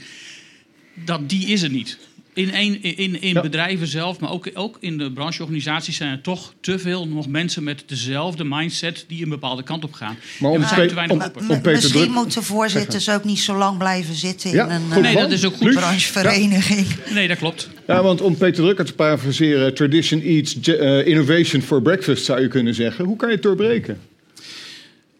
dat, 0.94 1.30
die 1.30 1.48
is 1.48 1.62
er 1.62 1.70
niet. 1.70 1.98
In, 2.36 2.50
een, 2.54 2.84
in, 2.84 3.22
in 3.22 3.34
Ja. 3.34 3.42
bedrijven 3.42 3.88
zelf, 3.88 4.20
maar 4.20 4.32
ook, 4.32 4.50
ook 4.54 4.78
in 4.80 4.98
de 4.98 5.12
brancheorganisaties 5.12 5.96
zijn 5.96 6.12
er 6.12 6.22
toch 6.22 6.54
te 6.62 6.80
veel 6.80 7.08
nog 7.08 7.28
mensen 7.28 7.64
met 7.64 7.84
dezelfde 7.88 8.44
mindset 8.44 9.06
die 9.08 9.24
een 9.24 9.30
bepaalde 9.30 9.64
kant 9.64 9.84
op 9.84 9.94
gaan. 9.94 10.18
Maar 10.40 10.50
om 10.50 10.56
En 10.56 10.62
we 10.62 10.68
zijn 10.68 10.80
Pe- 10.82 10.88
te 10.88 10.94
weinig 10.96 11.16
om- 11.18 11.22
open. 11.24 11.42
om 11.42 11.48
Peter 11.48 11.72
Misschien 11.72 12.02
Druk- 12.02 12.14
moeten 12.14 12.44
voorzitters 12.44 13.10
ook 13.10 13.24
niet 13.24 13.40
zo 13.40 13.58
lang 13.58 13.78
blijven 13.78 14.16
zitten 14.16 14.52
Ja, 14.52 14.66
in 14.66 14.72
een 14.72 14.82
goed 14.82 14.96
eh, 14.96 15.02
Nee, 15.02 15.16
dat 15.16 15.32
is 15.32 15.46
ook 15.46 15.56
goed. 15.56 15.74
branchevereniging. 15.74 16.88
Nee, 17.14 17.28
dat 17.28 17.38
klopt. 17.38 17.70
Ja, 17.88 18.04
want 18.04 18.22
om 18.22 18.38
Peter 18.38 18.64
Drucker 18.64 18.86
te 18.86 18.94
parafraseren, 18.94 19.74
tradition 19.74 20.22
eats 20.22 20.60
eh, 20.62 21.08
innovation 21.08 21.62
for 21.62 21.82
breakfast 21.82 22.26
zou 22.26 22.42
je 22.42 22.48
kunnen 22.48 22.74
zeggen. 22.76 23.06
Hoe 23.06 23.16
kan 23.16 23.28
je 23.30 23.34
het 23.34 23.44
doorbbreken? 23.44 24.00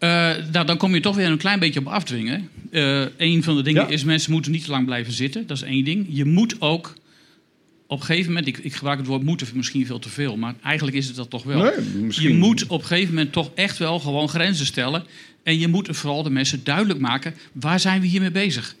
Uh, 0.00 0.10
nou, 0.52 0.66
dan 0.66 0.76
kom 0.76 0.94
je 0.94 1.00
toch 1.00 1.16
weer 1.16 1.26
een 1.26 1.38
klein 1.38 1.58
beetje 1.58 1.80
op 1.80 1.86
afdwingen. 1.86 2.48
Uh, 2.70 3.04
een 3.16 3.42
van 3.42 3.56
de 3.56 3.62
dingen 3.62 3.88
is, 3.88 4.04
mensen 4.04 4.32
moeten 4.32 4.52
niet 4.52 4.64
te 4.64 4.70
lang 4.70 4.86
blijven 4.86 5.12
zitten. 5.12 5.46
Dat 5.46 5.56
is 5.56 5.62
één 5.62 5.84
ding. 5.84 6.06
Je 6.08 6.24
moet 6.24 6.56
ook 6.60 6.94
op 7.86 8.00
een 8.00 8.06
gegeven 8.06 8.32
moment, 8.32 8.46
ik, 8.46 8.58
ik 8.58 8.74
gebruik 8.74 8.98
het 8.98 9.06
woord 9.06 9.22
moeten 9.22 9.46
misschien 9.54 9.86
veel 9.86 9.98
te 9.98 10.08
veel, 10.08 10.36
maar 10.36 10.54
eigenlijk 10.62 10.96
is 10.96 11.06
het 11.06 11.16
dat 11.16 11.30
toch 11.30 11.42
wel. 11.42 11.62
Nee, 11.62 11.80
misschien... 11.80 12.28
Je 12.28 12.34
moet 12.34 12.66
op 12.66 12.80
een 12.80 12.86
gegeven 12.86 13.14
moment 13.14 13.32
toch 13.32 13.50
echt 13.54 13.78
wel 13.78 14.00
gewoon 14.00 14.28
grenzen 14.28 14.66
stellen. 14.66 15.04
En 15.42 15.58
je 15.58 15.68
moet 15.68 15.88
vooral 15.90 16.22
de 16.22 16.30
mensen 16.30 16.64
duidelijk 16.64 17.00
maken, 17.00 17.34
waar 17.52 17.80
zijn 17.80 18.00
we 18.00 18.06
hiermee 18.06 18.30
bezig? 18.30 18.74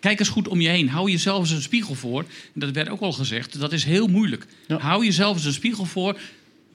Kijk 0.00 0.18
eens 0.18 0.28
goed 0.28 0.48
om 0.48 0.60
je 0.60 0.68
heen. 0.68 0.88
Hou 0.88 1.10
jezelf 1.10 1.40
eens 1.40 1.50
een 1.50 1.62
spiegel 1.62 1.94
voor. 1.94 2.24
Dat 2.52 2.70
werd 2.70 2.88
ook 2.88 3.00
al 3.00 3.12
gezegd. 3.12 3.60
Dat 3.60 3.72
is 3.72 3.84
heel 3.84 4.06
moeilijk. 4.06 4.46
Hou 4.68 5.04
jezelf 5.04 5.36
eens 5.36 5.44
een 5.44 5.52
spiegel 5.52 5.84
voor. 5.84 6.18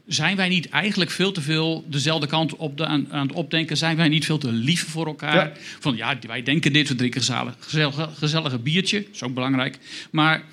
Zijn 0.08 0.36
wij 0.36 0.50
niet 0.50 0.70
eigenlijk 0.70 1.12
veel 1.12 1.32
te 1.32 1.42
veel 1.42 1.86
dezelfde 1.88 2.28
kant 2.28 2.56
op 2.56 2.78
de, 2.78 2.86
aan, 2.86 3.08
aan, 3.12 3.28
het 3.28 3.36
opdenken? 3.36 3.78
Zijn 3.78 3.98
wij 3.98 4.08
niet 4.08 4.26
veel 4.26 4.38
te 4.38 4.52
lief 4.52 4.88
voor 4.88 5.06
elkaar? 5.06 5.58
Van 5.80 5.96
ja, 5.96 6.18
wij 6.28 6.44
denken 6.44 6.74
dit, 6.74 6.88
we 6.88 6.96
drinken 6.96 7.20
gezellig, 7.20 7.56
gezellige, 7.60 8.10
gezellige 8.14 8.60
biertje. 8.60 9.02
Dat 9.02 9.14
is 9.14 9.24
ook 9.24 9.34
belangrijk. 9.34 9.78
Maar 10.12 10.44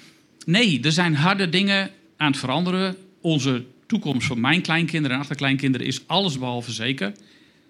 nee, 0.47 0.80
er 0.82 0.93
zijn 0.93 1.14
harde 1.14 1.49
dingen 1.49 1.90
aan 2.16 2.30
het 2.30 2.40
veranderen. 2.40 2.97
Onze 3.20 3.64
toekomst 3.86 4.26
voor 4.26 4.38
mijn 4.38 4.62
kleinkinderen 4.62 5.16
en 5.16 5.22
achterkleinkinderen 5.22 5.86
is 5.86 6.01
allesbehalve 6.07 6.72
zeker. 6.72 7.12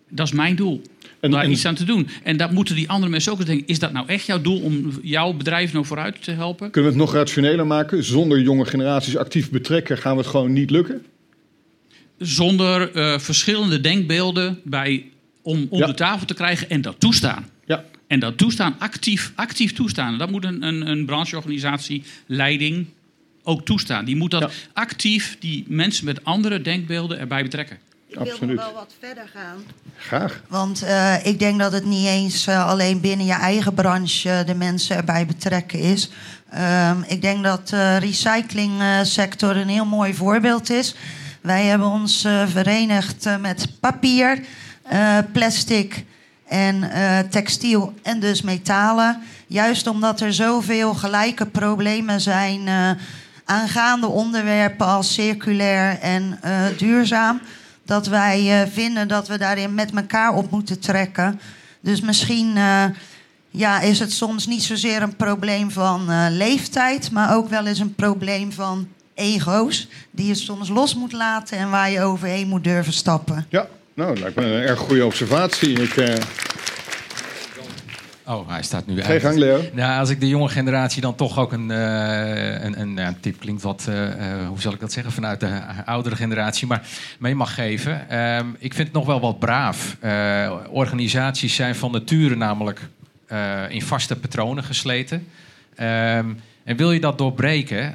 Dat 0.09 0.27
is 0.27 0.33
mijn 0.33 0.57
doel. 0.57 0.83
En, 1.21 1.31
daar 1.31 1.49
iets 1.49 1.65
aan 1.65 1.75
te 1.75 1.85
doen. 1.85 2.09
En 2.23 2.37
dat 2.37 2.51
moeten 2.51 2.75
die 2.75 2.89
andere 2.89 3.11
mensen 3.11 3.33
ook 3.33 3.39
eens 3.39 3.47
denken. 3.47 3.67
Is 3.67 3.79
dat 3.79 3.93
nou 3.93 4.09
echt 4.09 4.27
jouw 4.27 4.41
doel 4.41 4.61
om 4.61 4.91
jouw 5.03 5.33
bedrijf 5.33 5.73
nou 5.73 5.85
vooruit 5.85 6.23
te 6.23 6.31
helpen? 6.31 6.71
Kunnen 6.71 6.93
we 6.93 6.97
het 6.99 7.07
nog 7.07 7.15
rationeler 7.15 7.67
maken? 7.67 8.05
Zonder 8.05 8.41
jonge 8.41 8.65
generaties 8.65 9.17
actief 9.17 9.51
betrekken 9.51 9.99
gaan 9.99 10.13
we 10.13 10.21
het 10.21 10.31
gewoon 10.31 10.53
niet 10.53 10.71
lukken? 10.71 11.05
Zonder 12.19 12.97
uh, 12.97 13.19
verschillende 13.19 13.81
denkbeelden 13.81 14.61
bij, 14.65 15.05
om 15.43 15.67
om 15.71 15.81
de 15.81 15.95
tafel 15.95 16.27
te 16.27 16.35
krijgen 16.35 16.71
en 16.71 16.81
dat 16.81 17.01
toestaan. 17.01 17.47
En 18.13 18.21
dat 18.21 18.39
toestaan, 18.39 18.75
actief, 18.79 19.33
actief 19.35 19.73
toestaan. 19.73 20.19
Dat 20.19 20.31
moet 20.31 20.45
een, 20.45 20.63
een, 20.63 20.89
een 20.89 21.05
brancheorganisatie, 21.07 22.05
leiding 22.27 22.87
ook 23.43 23.65
toestaan. 23.65 24.05
Die 24.05 24.17
moet 24.17 24.31
dat 24.31 24.53
actief, 24.73 25.37
die 25.41 25.65
mensen 25.69 26.05
met 26.05 26.25
andere 26.25 26.63
denkbeelden 26.63 27.19
erbij 27.19 27.43
betrekken. 27.43 27.79
Ik 28.09 28.19
wil 28.19 28.49
nog 28.49 28.57
wel 28.57 28.73
wat 28.73 28.95
verder 29.01 29.29
gaan. 29.35 29.59
Graag. 29.97 30.43
Want 30.49 30.83
uh, 30.83 31.27
ik 31.27 31.39
denk 31.39 31.59
dat 31.59 31.73
het 31.73 31.85
niet 31.85 32.07
eens 32.07 32.49
uh, 32.49 32.67
alleen 32.67 33.01
binnen 33.01 33.27
je 33.27 33.33
eigen 33.33 33.75
branche 33.75 34.29
uh, 34.29 34.47
de 34.47 34.55
mensen 34.55 34.97
erbij 34.97 35.27
betrekken 35.27 35.79
is. 35.79 36.11
Ehm, 36.51 37.03
ik 37.07 37.23
denk 37.23 37.45
dat 37.45 37.69
de 37.69 37.97
recyclingsector 37.97 39.57
een 39.57 39.69
heel 39.69 39.87
mooi 39.87 40.15
voorbeeld 40.15 40.71
is. 40.71 40.95
Wij 41.41 41.65
hebben 41.65 41.89
ons 41.89 42.21
verenigd 42.47 43.39
met 43.41 43.67
papier, 43.81 44.41
plastic 45.33 46.05
en 46.53 46.91
textiel 47.31 47.95
en 48.03 48.21
dus 48.21 48.43
metalen. 48.43 49.23
Juist 49.47 49.87
omdat 49.87 50.21
er 50.21 50.33
zoveel 50.33 50.95
gelijke 50.95 51.47
problemen 51.47 52.21
zijn 52.21 52.69
aangaande 53.45 54.07
onderwerpen 54.07 54.87
als 54.87 55.15
circulair 55.15 55.99
en 56.01 56.41
duurzaam 56.77 57.41
dat 57.85 58.07
wij 58.07 58.69
vinden 58.73 59.09
dat 59.09 59.29
we 59.29 59.39
daarin 59.39 59.75
met 59.75 59.91
elkaar 59.95 60.35
op 60.35 60.51
moeten 60.51 60.81
trekken. 60.81 61.41
Dus 61.81 62.01
misschien 62.01 62.59
ja, 63.51 63.81
is 63.81 63.99
het 63.99 64.13
soms 64.13 64.47
niet 64.47 64.63
zozeer 64.63 65.03
een 65.03 65.17
probleem 65.17 65.71
van 65.71 66.29
leeftijd, 66.31 67.11
maar 67.11 67.35
ook 67.37 67.49
wel 67.49 67.67
eens 67.67 67.79
een 67.79 67.95
probleem 67.95 68.53
van 68.53 68.89
ego's. 69.15 69.89
Die 70.11 70.27
je 70.27 70.35
soms 70.35 70.69
los 70.69 70.95
moet 70.95 71.13
laten 71.13 71.59
en 71.59 71.71
waar 71.71 71.91
je 71.91 72.03
overheen 72.03 72.49
moet 72.49 72.65
durven 72.65 72.93
stappen. 72.93 73.47
Ja, 73.49 73.67
nou, 73.95 74.09
dat 74.09 74.19
lijkt 74.19 74.37
me 74.37 74.45
een 74.45 74.63
erg 74.63 74.79
goede 74.79 75.05
observatie. 75.05 75.83
Ik, 75.83 75.95
Oh, 78.27 78.49
hij 78.49 78.63
staat 78.63 78.87
nu 78.87 79.03
Geen 79.03 79.21
gang, 79.21 79.37
Leo. 79.37 79.61
Nou, 79.73 79.99
als 79.99 80.11
ik 80.11 80.21
de 80.21 80.29
jonge 80.29 80.49
generatie 80.49 81.03
dan 81.03 81.15
toch 81.15 81.39
ook 81.39 81.53
een, 81.53 81.71
uh, 81.71 82.63
een, 82.63 82.81
een, 82.81 82.97
een, 82.99 83.21
tip 83.21 83.41
klinkt 83.41 83.63
wat, 83.63 83.87
uh, 83.89 84.49
hoe 84.49 84.61
zal 84.61 84.73
ik 84.73 84.81
dat 84.81 84.93
zeggen, 84.93 85.13
vanuit 85.13 85.41
de 85.41 85.61
oudere 85.85 86.17
generatie, 86.17 86.67
maar 86.67 86.87
mee 87.19 87.35
mag 87.35 87.55
geven. 87.55 88.19
Um, 88.19 88.57
ik 88.59 88.75
vind 88.75 88.89
het 88.89 88.97
nog 88.97 89.07
wel 89.07 89.21
wat 89.21 89.39
braaf. 89.39 89.97
Uh, 90.05 90.53
organisaties 90.71 91.55
zijn 91.55 91.75
van 91.75 91.93
nature 91.93 92.37
namelijk 92.37 92.81
in 93.69 93.83
vaste 93.83 94.17
patronen 94.17 94.65
gesleten. 94.65 95.27
Um, 95.81 96.41
en 96.65 96.77
wil 96.77 96.93
je 96.93 97.01
dat 97.01 97.19
doorbreken, 97.19 97.95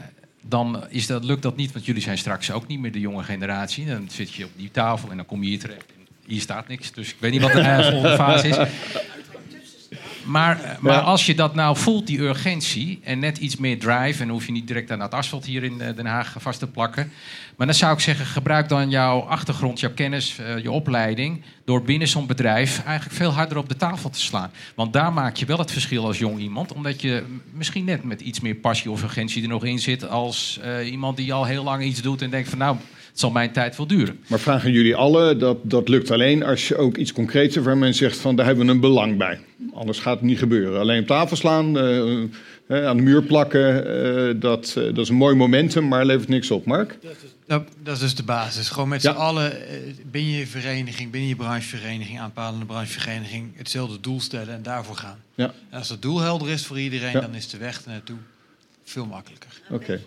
dan 0.50 0.84
is 0.90 1.08
dat, 1.08 1.24
lukt 1.24 1.42
dat 1.42 1.56
niet, 1.56 1.72
want 1.72 1.86
jullie 1.86 2.02
zijn 2.02 2.18
straks 2.18 2.52
ook 2.52 2.68
niet 2.68 2.80
meer 2.80 2.92
de 2.92 3.00
jonge 3.00 3.24
generatie. 3.24 3.86
Dan 3.86 4.08
zit 4.10 4.34
je 4.34 4.46
op 4.46 4.52
die 4.56 4.72
tafel 4.72 5.10
en 5.10 5.18
dan 5.18 5.26
kom 5.26 5.44
je 5.44 5.50
hier 5.50 5.60
terecht. 5.60 5.86
Hier 6.26 6.42
staat 6.42 6.68
niks, 6.68 6.92
dus 6.92 7.10
ik 7.10 7.16
weet 7.20 7.32
niet 7.32 7.42
wat 7.42 7.52
de 7.52 7.64
volgende 7.92 8.16
fase 8.16 8.48
is. 8.48 8.58
Maar, 10.28 10.78
maar 10.80 11.00
als 11.00 11.26
je 11.26 11.36
dat 11.36 11.56
nou 11.56 11.78
voelt, 11.78 12.08
die 12.08 12.20
urgentie, 12.20 13.00
en 13.04 13.20
net 13.20 13.38
iets 13.38 13.56
meer 13.56 13.80
drive, 13.80 14.24
en 14.24 14.30
hoef 14.30 14.46
je 14.46 14.52
niet 14.52 14.68
direct 14.68 14.92
aan 14.92 15.00
het 15.00 15.14
asfalt 15.14 15.46
hier 15.46 15.64
in 15.64 15.78
Den 15.78 16.06
Haag 16.06 16.36
vast 16.38 16.60
te 16.60 16.68
plakken. 16.68 17.12
Maar 17.58 17.68
dan 17.68 17.76
zou 17.76 17.94
ik 17.94 18.00
zeggen, 18.00 18.26
gebruik 18.26 18.70
dan 18.70 18.90
jouw 18.90 19.20
achtergrond, 19.20 19.80
jouw 19.80 19.94
kennis, 19.94 20.38
uh, 20.40 20.64
je 20.64 20.72
opleiding, 20.72 21.42
door 21.66 21.82
binnen 21.82 22.08
zo'n 22.08 22.28
bedrijf 22.28 22.84
eigenlijk 22.86 23.16
veel 23.18 23.32
harder 23.32 23.58
op 23.58 23.70
de 23.70 23.76
tafel 23.76 24.10
te 24.10 24.20
slaan. 24.20 24.52
Want 24.76 24.94
daar 24.94 25.14
maak 25.14 25.36
je 25.36 25.46
wel 25.46 25.58
het 25.58 25.72
verschil 25.72 26.06
als 26.06 26.18
jong 26.18 26.40
iemand, 26.40 26.74
omdat 26.74 27.02
je 27.02 27.24
misschien 27.52 27.86
net 27.86 28.04
met 28.04 28.22
iets 28.22 28.40
meer 28.40 28.56
passie 28.56 28.92
of 28.92 29.04
urgentie 29.04 29.44
er 29.44 29.50
nog 29.50 29.66
in 29.66 29.80
zit 29.80 30.10
als 30.10 30.60
uh, 30.66 30.92
iemand 30.92 31.18
die 31.18 31.34
al 31.34 31.46
heel 31.46 31.64
lang 31.64 31.84
iets 31.84 32.02
doet 32.02 32.22
en 32.22 32.30
denkt 32.30 32.50
van 32.50 32.58
nou 32.58 32.78
het 33.18 33.26
zal 33.26 33.36
mijn 33.36 33.52
tijd 33.52 33.78
wel 33.78 33.88
duren. 33.88 34.20
Maar 34.28 34.40
vragen 34.40 34.72
jullie 34.72 34.96
alle, 34.96 35.38
dat, 35.38 35.58
dat 35.64 35.90
lukt 35.90 36.12
alleen 36.12 36.44
als 36.44 36.68
je 36.68 36.78
ook 36.78 36.98
iets 36.98 37.14
concreets 37.14 37.54
hebt 37.54 37.66
waar 37.66 37.78
men 37.78 37.94
zegt 37.94 38.18
van 38.18 38.36
daar 38.36 38.46
hebben 38.46 38.66
we 38.66 38.72
een 38.72 38.80
belang 38.80 39.18
bij. 39.18 39.40
Anders 39.74 40.00
gaat 40.00 40.14
het 40.14 40.24
niet 40.24 40.38
gebeuren. 40.38 40.80
Alleen 40.80 41.02
op 41.02 41.08
tafel 41.08 41.36
slaan, 41.36 41.78
uh, 41.78 42.86
aan 42.88 42.98
de 42.98 43.04
muur 43.04 43.24
plakken, 43.24 43.88
uh, 43.88 44.42
dat, 44.42 44.76
uh, 44.78 44.84
dat 44.84 44.98
is 44.98 45.10
een 45.10 45.16
mooi 45.16 45.36
momentum, 45.36 45.88
maar 45.88 46.06
levert 46.06 46.30
niks 46.30 46.52
op. 46.52 46.66
Mark? 46.66 46.98
Nou, 47.48 47.64
dat 47.84 47.94
is 47.96 48.00
dus 48.00 48.16
de 48.16 48.24
basis. 48.24 48.70
Gewoon 48.70 48.90
met 48.90 49.02
ja. 49.02 49.12
z'n 49.12 49.18
allen 49.18 49.54
binnen 50.12 50.34
je 50.34 50.48
vereniging, 50.48 51.12
binnen 51.12 51.30
je 51.30 51.36
branchevereniging, 51.36 52.20
aanpalende 52.20 52.66
branchevereniging, 52.66 53.58
hetzelfde 53.58 54.00
doel 54.00 54.22
stellen 54.22 54.54
en 54.54 54.64
daarvoor 54.64 54.96
gaan. 54.96 55.18
Ja. 55.36 55.54
En 55.70 55.78
als 55.78 55.88
dat 55.88 56.02
doel 56.02 56.20
helder 56.20 56.50
is 56.50 56.66
voor 56.66 56.80
iedereen, 56.80 57.12
ja. 57.12 57.20
dan 57.20 57.36
is 57.36 57.50
de 57.50 57.58
weg 57.58 57.86
naartoe 57.86 58.18
veel 58.84 59.06
makkelijker. 59.06 59.62
Oké. 59.70 59.84
Okay. 59.84 60.02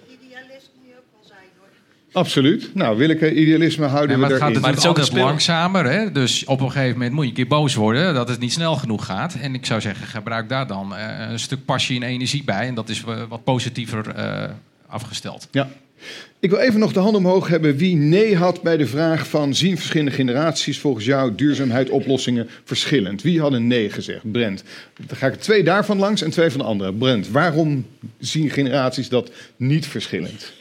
Absoluut. 2.12 2.70
Nou, 2.74 2.96
willeke 2.96 3.34
idealisme 3.34 3.86
houden 3.86 4.10
ja, 4.10 4.16
maar 4.16 4.28
we 4.28 4.34
het 4.34 4.42
erin. 4.42 4.54
Gaat, 4.54 4.62
maar 4.62 4.70
het 4.70 4.80
is 4.80 4.86
ook 4.86 4.98
wat 4.98 5.12
langzamer. 5.12 5.84
Hè? 5.84 6.12
Dus 6.12 6.44
op 6.44 6.60
een 6.60 6.70
gegeven 6.70 6.92
moment 6.92 7.12
moet 7.12 7.22
je 7.22 7.28
een 7.28 7.36
keer 7.36 7.46
boos 7.46 7.74
worden 7.74 8.14
dat 8.14 8.28
het 8.28 8.40
niet 8.40 8.52
snel 8.52 8.76
genoeg 8.76 9.04
gaat. 9.04 9.34
En 9.40 9.54
ik 9.54 9.66
zou 9.66 9.80
zeggen, 9.80 10.06
gebruik 10.06 10.48
daar 10.48 10.66
dan 10.66 10.92
uh, 10.92 11.30
een 11.30 11.38
stuk 11.38 11.64
passie 11.64 12.00
en 12.00 12.08
energie 12.08 12.44
bij. 12.44 12.66
En 12.66 12.74
dat 12.74 12.88
is 12.88 13.04
wat 13.28 13.44
positiever 13.44 14.14
uh, 14.16 14.44
afgesteld. 14.86 15.48
Ja. 15.50 15.68
Ik 16.38 16.50
wil 16.50 16.58
even 16.58 16.80
nog 16.80 16.92
de 16.92 17.00
hand 17.00 17.16
omhoog 17.16 17.48
hebben 17.48 17.76
wie 17.76 17.96
nee 17.96 18.36
had 18.36 18.62
bij 18.62 18.76
de 18.76 18.86
vraag 18.86 19.28
van... 19.28 19.54
zien 19.54 19.76
verschillende 19.76 20.10
generaties 20.10 20.78
volgens 20.78 21.04
jou 21.04 21.34
duurzaamheid 21.34 21.90
oplossingen 21.90 22.48
verschillend? 22.64 23.22
Wie 23.22 23.40
had 23.40 23.52
een 23.52 23.66
nee 23.66 23.90
gezegd? 23.90 24.32
Brent. 24.32 24.64
Dan 25.06 25.16
ga 25.16 25.26
ik 25.26 25.34
twee 25.34 25.64
daarvan 25.64 25.98
langs 25.98 26.22
en 26.22 26.30
twee 26.30 26.50
van 26.50 26.60
de 26.60 26.66
andere. 26.66 26.92
Brent, 26.92 27.28
waarom 27.28 27.86
zien 28.18 28.50
generaties 28.50 29.08
dat 29.08 29.30
niet 29.56 29.86
verschillend? 29.86 30.52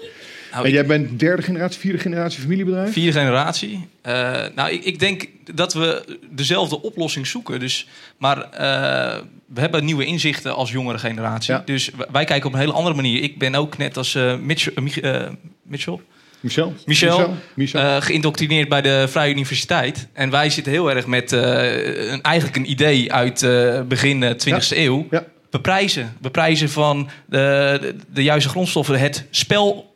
Nou, 0.51 0.65
en 0.65 0.71
jij 0.71 0.85
bent 0.85 1.19
derde 1.19 1.41
generatie, 1.41 1.79
vierde 1.79 1.97
generatie 1.97 2.41
familiebedrijf? 2.41 2.93
Vierde 2.93 3.19
generatie. 3.19 3.87
Uh, 4.07 4.13
nou, 4.55 4.71
ik, 4.71 4.83
ik, 4.83 4.99
denk 4.99 5.27
dat 5.53 5.73
we 5.73 6.17
dezelfde 6.31 6.81
oplossing 6.81 7.27
zoeken. 7.27 7.59
Dus, 7.59 7.87
maar 8.17 8.37
uh, 8.37 9.17
we 9.45 9.59
hebben 9.59 9.85
nieuwe 9.85 10.05
inzichten 10.05 10.55
als 10.55 10.71
jongere 10.71 10.97
generatie. 10.97 11.53
Ja. 11.53 11.61
Dus 11.65 11.91
wij 12.11 12.25
kijken 12.25 12.47
op 12.47 12.53
een 12.53 12.59
hele 12.59 12.73
andere 12.73 12.95
manier. 12.95 13.23
Ik 13.23 13.37
ben 13.37 13.55
ook 13.55 13.77
net 13.77 13.97
als 13.97 14.15
uh, 14.15 14.35
Mitchell, 14.37 14.73
Mitchell? 14.81 15.19
Michel, 15.63 16.01
Michel, 16.41 16.73
Michel, 16.85 17.35
Michel. 17.53 18.01
geïndoctrineerd 18.01 18.69
bij 18.69 18.81
de 18.81 19.05
Vrije 19.09 19.33
Universiteit. 19.33 20.07
En 20.13 20.29
wij 20.29 20.49
zitten 20.49 20.71
heel 20.71 20.91
erg 20.91 21.05
met 21.05 21.31
een, 21.31 22.21
eigenlijk 22.21 22.55
een 22.55 22.69
idee 22.69 23.13
uit 23.13 23.39
begin 23.87 24.23
20e 24.23 24.45
ja. 24.45 24.59
eeuw. 24.69 25.07
Ja. 25.11 25.25
Beprijzen. 25.49 26.13
Beprijzen 26.21 26.69
van 26.69 27.09
de, 27.25 27.77
de, 27.81 27.95
de 28.13 28.23
juiste 28.23 28.49
grondstoffen, 28.49 28.99
het 28.99 29.25
spel 29.29 29.89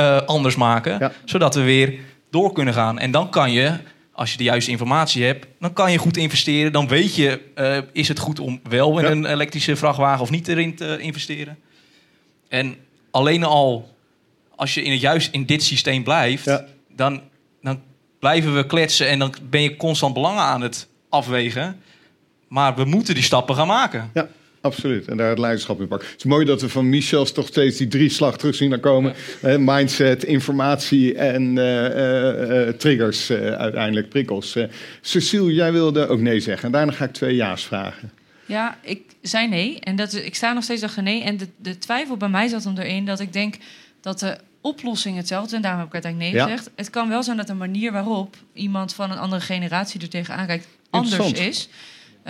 uh, 0.00 0.20
anders 0.20 0.56
maken. 0.56 0.96
Ja. 0.98 1.12
Zodat 1.24 1.54
we 1.54 1.62
weer 1.62 1.94
door 2.30 2.52
kunnen 2.52 2.74
gaan. 2.74 2.98
En 2.98 3.10
dan 3.10 3.30
kan 3.30 3.52
je, 3.52 3.72
als 4.12 4.32
je 4.32 4.36
de 4.36 4.44
juiste 4.44 4.70
informatie 4.70 5.24
hebt, 5.24 5.46
dan 5.60 5.72
kan 5.72 5.92
je 5.92 5.98
goed 5.98 6.16
investeren. 6.16 6.72
Dan 6.72 6.88
weet 6.88 7.14
je, 7.14 7.40
uh, 7.56 7.78
is 7.92 8.08
het 8.08 8.18
goed 8.18 8.40
om 8.40 8.60
wel 8.68 8.98
in 8.98 9.04
ja. 9.04 9.10
een 9.10 9.24
elektrische 9.24 9.76
vrachtwagen 9.76 10.22
of 10.22 10.30
niet 10.30 10.48
erin 10.48 10.74
te 10.74 10.98
investeren. 10.98 11.58
En 12.48 12.76
alleen 13.10 13.44
al 13.44 13.98
als 14.60 14.74
je 14.74 14.82
in 14.82 14.92
het 14.92 15.00
juist 15.00 15.32
in 15.32 15.44
dit 15.44 15.62
systeem 15.62 16.02
blijft, 16.02 16.44
ja. 16.44 16.64
dan, 16.96 17.20
dan 17.62 17.80
blijven 18.18 18.56
we 18.56 18.66
kletsen 18.66 19.08
en 19.08 19.18
dan 19.18 19.34
ben 19.42 19.62
je 19.62 19.76
constant 19.76 20.14
belangen 20.14 20.42
aan 20.42 20.60
het 20.60 20.88
afwegen. 21.08 21.82
Maar 22.48 22.74
we 22.74 22.84
moeten 22.84 23.14
die 23.14 23.22
stappen 23.22 23.54
gaan 23.54 23.66
maken. 23.66 24.10
Ja. 24.14 24.28
Absoluut. 24.60 25.08
En 25.08 25.16
daar 25.16 25.28
het 25.28 25.38
leiderschap 25.38 25.80
in 25.80 25.88
pakken. 25.88 26.08
Het 26.08 26.18
is 26.18 26.24
mooi 26.24 26.44
dat 26.44 26.60
we 26.60 26.68
van 26.68 26.88
Michels 26.88 27.32
toch 27.32 27.46
steeds 27.46 27.76
die 27.76 27.88
drie 27.88 28.08
slag 28.08 28.38
terug 28.38 28.54
zien 28.54 28.80
komen. 28.80 29.14
Mindset, 29.58 30.24
informatie 30.24 31.14
en 31.14 31.58
eh, 31.58 31.86
eh, 31.86 32.68
eh, 32.68 32.74
triggers 32.74 33.30
uiteindelijk, 33.30 34.08
prikkels. 34.08 34.56
Cecile, 35.00 35.54
jij 35.54 35.72
wilde 35.72 36.08
ook 36.08 36.20
nee 36.20 36.40
zeggen. 36.40 36.64
En 36.64 36.72
daarna 36.72 36.92
ga 36.92 37.04
ik 37.04 37.12
twee 37.12 37.34
ja's 37.34 37.64
vragen. 37.64 38.10
Ja, 38.46 38.78
ik 38.82 39.02
zei 39.22 39.48
nee. 39.48 39.80
En 39.80 39.96
dat, 39.96 40.14
ik 40.14 40.34
sta 40.34 40.52
nog 40.52 40.64
steeds 40.64 40.82
achter 40.82 41.02
nee. 41.02 41.22
En 41.22 41.36
de, 41.36 41.48
de 41.56 41.78
twijfel 41.78 42.16
bij 42.16 42.28
mij 42.28 42.48
zat 42.48 42.64
hem 42.64 42.76
erin 42.76 43.04
dat 43.04 43.20
ik 43.20 43.32
denk 43.32 43.54
dat 44.00 44.18
de 44.18 44.36
oplossing 44.60 45.16
hetzelfde 45.16 45.48
is. 45.48 45.52
En 45.52 45.62
daarom 45.62 45.80
heb 45.80 45.88
ik 45.88 45.94
uiteindelijk 45.94 46.32
nee 46.32 46.42
Ja. 46.42 46.48
gezegd. 46.48 46.70
Het 46.76 46.90
kan 46.90 47.08
wel 47.08 47.22
zijn 47.22 47.36
dat 47.36 47.46
de 47.46 47.54
manier 47.54 47.92
waarop 47.92 48.36
iemand 48.52 48.94
van 48.94 49.10
een 49.10 49.18
andere 49.18 49.42
generatie 49.42 50.00
er 50.00 50.08
tegenaan 50.08 50.46
kijkt 50.46 50.66
anders 50.90 51.32
is. 51.32 51.68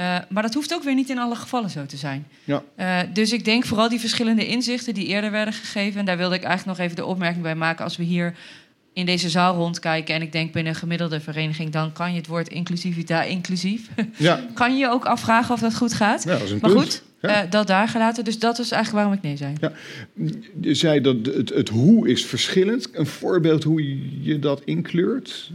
Eh, 0.01 0.17
maar 0.29 0.43
dat 0.43 0.55
hoeft 0.55 0.75
ook 0.75 0.83
weer 0.83 0.95
niet 0.95 1.11
in 1.11 1.19
alle 1.19 1.35
gevallen 1.35 1.71
zo 1.71 1.87
te 1.87 1.97
zijn. 1.97 2.27
Ja. 2.45 2.63
Eh, 2.75 2.99
dus 3.13 3.33
ik 3.33 3.45
denk 3.45 3.65
vooral 3.65 3.89
die 3.89 4.01
verschillende 4.01 4.47
inzichten 4.47 4.95
die 4.95 5.07
eerder 5.07 5.31
werden 5.31 5.55
gegeven. 5.55 6.01
En 6.01 6.05
daar 6.07 6.17
wilde 6.17 6.35
ik 6.35 6.43
eigenlijk 6.43 6.79
nog 6.79 6.87
even 6.87 6.97
de 7.03 7.05
opmerking 7.11 7.43
bij 7.43 7.55
maken. 7.55 7.85
Als 7.85 7.97
we 7.97 8.03
hier 8.03 8.35
in 8.93 9.07
deze 9.07 9.29
zaal 9.31 9.55
rondkijken. 9.55 10.15
en 10.15 10.23
ik 10.23 10.33
denk 10.33 10.53
binnen 10.53 10.73
een 10.73 10.79
gemiddelde 10.79 11.21
vereniging. 11.21 11.71
dan 11.71 11.93
kan 11.93 12.11
je 12.13 12.17
het 12.17 12.27
woord 12.27 12.49
inclusiviteit 12.49 13.31
inclusief. 13.31 13.89
Ja. 14.17 14.41
kan 14.55 14.73
je 14.73 14.79
je 14.79 14.89
ook 14.91 15.05
afvragen 15.05 15.55
of 15.55 15.61
dat 15.61 15.77
goed 15.77 15.93
gaat. 15.95 16.25
Ja, 16.25 16.39
dat 16.39 16.61
maar 16.61 16.71
goed, 16.71 17.03
Ja. 17.21 17.29
eh, 17.43 17.51
dat 17.51 17.67
daar 17.67 17.89
gelaten. 17.89 18.25
Dus 18.25 18.39
dat 18.39 18.59
is 18.59 18.71
eigenlijk 18.71 19.05
waarom 19.05 19.13
ik 19.13 19.23
nee 19.23 19.37
zei. 19.37 19.53
Ja. 19.61 19.73
Je 20.61 20.75
zei 20.75 21.01
dat 21.01 21.17
het, 21.27 21.49
het 21.49 21.69
hoe 21.69 22.09
is 22.09 22.27
verschillend. 22.27 22.89
Een 22.93 23.07
voorbeeld 23.07 23.65
hoe 23.65 24.23
je 24.23 24.39
dat 24.39 24.63
inkleurt? 24.65 25.51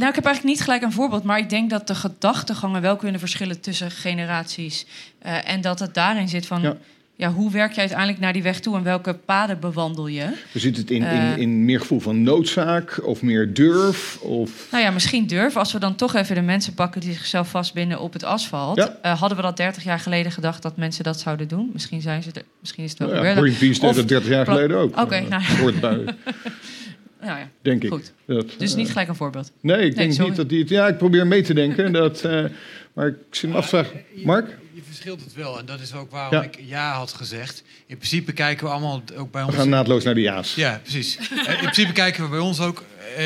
Nou, 0.00 0.08
ik 0.12 0.14
heb 0.14 0.24
eigenlijk 0.24 0.56
niet 0.56 0.64
gelijk 0.64 0.82
een 0.82 0.92
voorbeeld, 0.92 1.22
maar 1.24 1.38
ik 1.38 1.50
denk 1.50 1.70
dat 1.70 1.86
de 1.86 1.94
gedachtegangen 1.94 2.82
wel 2.82 2.96
kunnen 2.96 3.20
verschillen 3.20 3.60
tussen 3.60 3.90
generaties. 3.90 4.86
Eh, 5.18 5.50
en 5.50 5.60
dat 5.60 5.78
het 5.78 5.94
daarin 5.94 6.28
zit 6.28 6.46
van, 6.46 6.62
ja. 6.62 6.76
Ja. 7.16 7.32
hoe 7.32 7.50
werk 7.50 7.72
je 7.72 7.80
uiteindelijk 7.80 8.18
naar 8.18 8.32
die 8.32 8.42
weg 8.42 8.60
toe 8.60 8.76
en 8.76 8.82
welke 8.82 9.14
paden 9.14 9.60
bewandel 9.60 10.06
je? 10.06 10.26
Zit 10.54 10.76
het 10.76 10.90
in, 10.90 11.02
Eh. 11.04 11.30
in, 11.32 11.38
in 11.38 11.64
meer 11.64 11.80
gevoel 11.80 12.00
van 12.00 12.22
noodzaak 12.22 13.00
of 13.06 13.22
meer 13.22 13.54
durf? 13.54 14.18
Of... 14.20 14.66
Nou 14.70 14.84
ja, 14.84 14.90
misschien 14.90 15.26
durf. 15.26 15.56
Als 15.56 15.72
we 15.72 15.78
dan 15.78 15.94
toch 15.96 16.14
even 16.14 16.34
de 16.34 16.40
mensen 16.40 16.74
pakken 16.74 17.00
die 17.00 17.12
zichzelf 17.12 17.48
vastbinden 17.48 18.00
op 18.00 18.12
het 18.12 18.24
asfalt. 18.24 18.76
Ja. 18.76 18.96
Eh, 19.02 19.18
hadden 19.18 19.36
we 19.36 19.42
dat 19.44 19.56
30 19.56 19.84
jaar 19.84 19.98
geleden 20.00 20.32
gedacht 20.32 20.62
dat 20.62 20.76
mensen 20.76 21.04
dat 21.04 21.20
zouden 21.20 21.48
doen? 21.48 21.70
Misschien, 21.72 22.00
zijn 22.00 22.22
ze 22.22 22.30
er, 22.32 22.42
misschien 22.60 22.84
is 22.84 22.90
het 22.90 22.98
wel 22.98 23.08
Nou 23.08 23.22
ja, 23.22 23.28
gebeurd. 23.28 23.46
Greenpeace 23.54 23.80
deed 23.80 23.90
Of- 23.90 23.96
dat 23.96 24.08
30 24.08 24.30
jaar 24.30 24.44
geleden 24.46 24.76
ook. 24.76 25.00
Oké, 25.00 25.14
Eh, 25.14 25.28
nou 25.28 25.42
nou 27.20 27.38
ja, 27.38 27.48
Denk 27.62 27.82
ik. 27.84 27.90
Goed. 27.90 28.12
Dat, 28.24 28.46
dus 28.58 28.70
eh, 28.70 28.76
niet 28.76 28.88
gelijk 28.88 29.08
een 29.08 29.14
voorbeeld. 29.14 29.52
Nee, 29.60 29.86
ik 29.86 29.96
denk 29.96 30.12
sorry. 30.12 30.28
niet 30.28 30.36
dat 30.36 30.48
die 30.48 30.60
het... 30.60 30.68
Ja, 30.68 30.88
ik 30.88 30.96
probeer 30.98 31.26
mee 31.26 31.42
te 31.42 31.54
denken. 31.54 31.92
dat, 31.92 32.24
eh, 32.24 32.44
maar 32.92 33.06
ik 33.06 33.16
zit 33.30 33.50
me 33.50 33.56
af 33.56 33.62
te 33.62 33.68
vragen. 33.68 34.00
Mark? 34.24 34.58
Je 34.72 34.82
verschilt 34.86 35.20
het 35.20 35.34
wel 35.34 35.58
en 35.58 35.66
dat 35.66 35.80
is 35.80 35.94
ook 35.94 36.10
waarom 36.10 36.34
Ja. 36.34 36.42
ik 36.42 36.58
ja 36.66 36.92
had 36.92 37.12
gezegd. 37.12 37.62
In 37.86 37.96
principe 37.96 38.32
kijken 38.32 38.64
we 38.66 38.72
allemaal 38.72 39.02
ook 39.16 39.30
bij 39.30 39.40
We 39.42 39.46
ons... 39.48 39.56
gaan 39.56 39.68
naadloos 39.68 40.04
naar 40.04 40.14
de 40.14 40.20
ja's. 40.20 40.54
Ja, 40.54 40.80
precies. 40.82 41.18
Eh, 41.46 41.52
in 41.52 41.58
principe 41.58 41.92
kijken 41.92 42.22
we 42.22 42.28
bij 42.28 42.38
ons 42.38 42.60
ook 42.60 42.84
eh, 43.16 43.24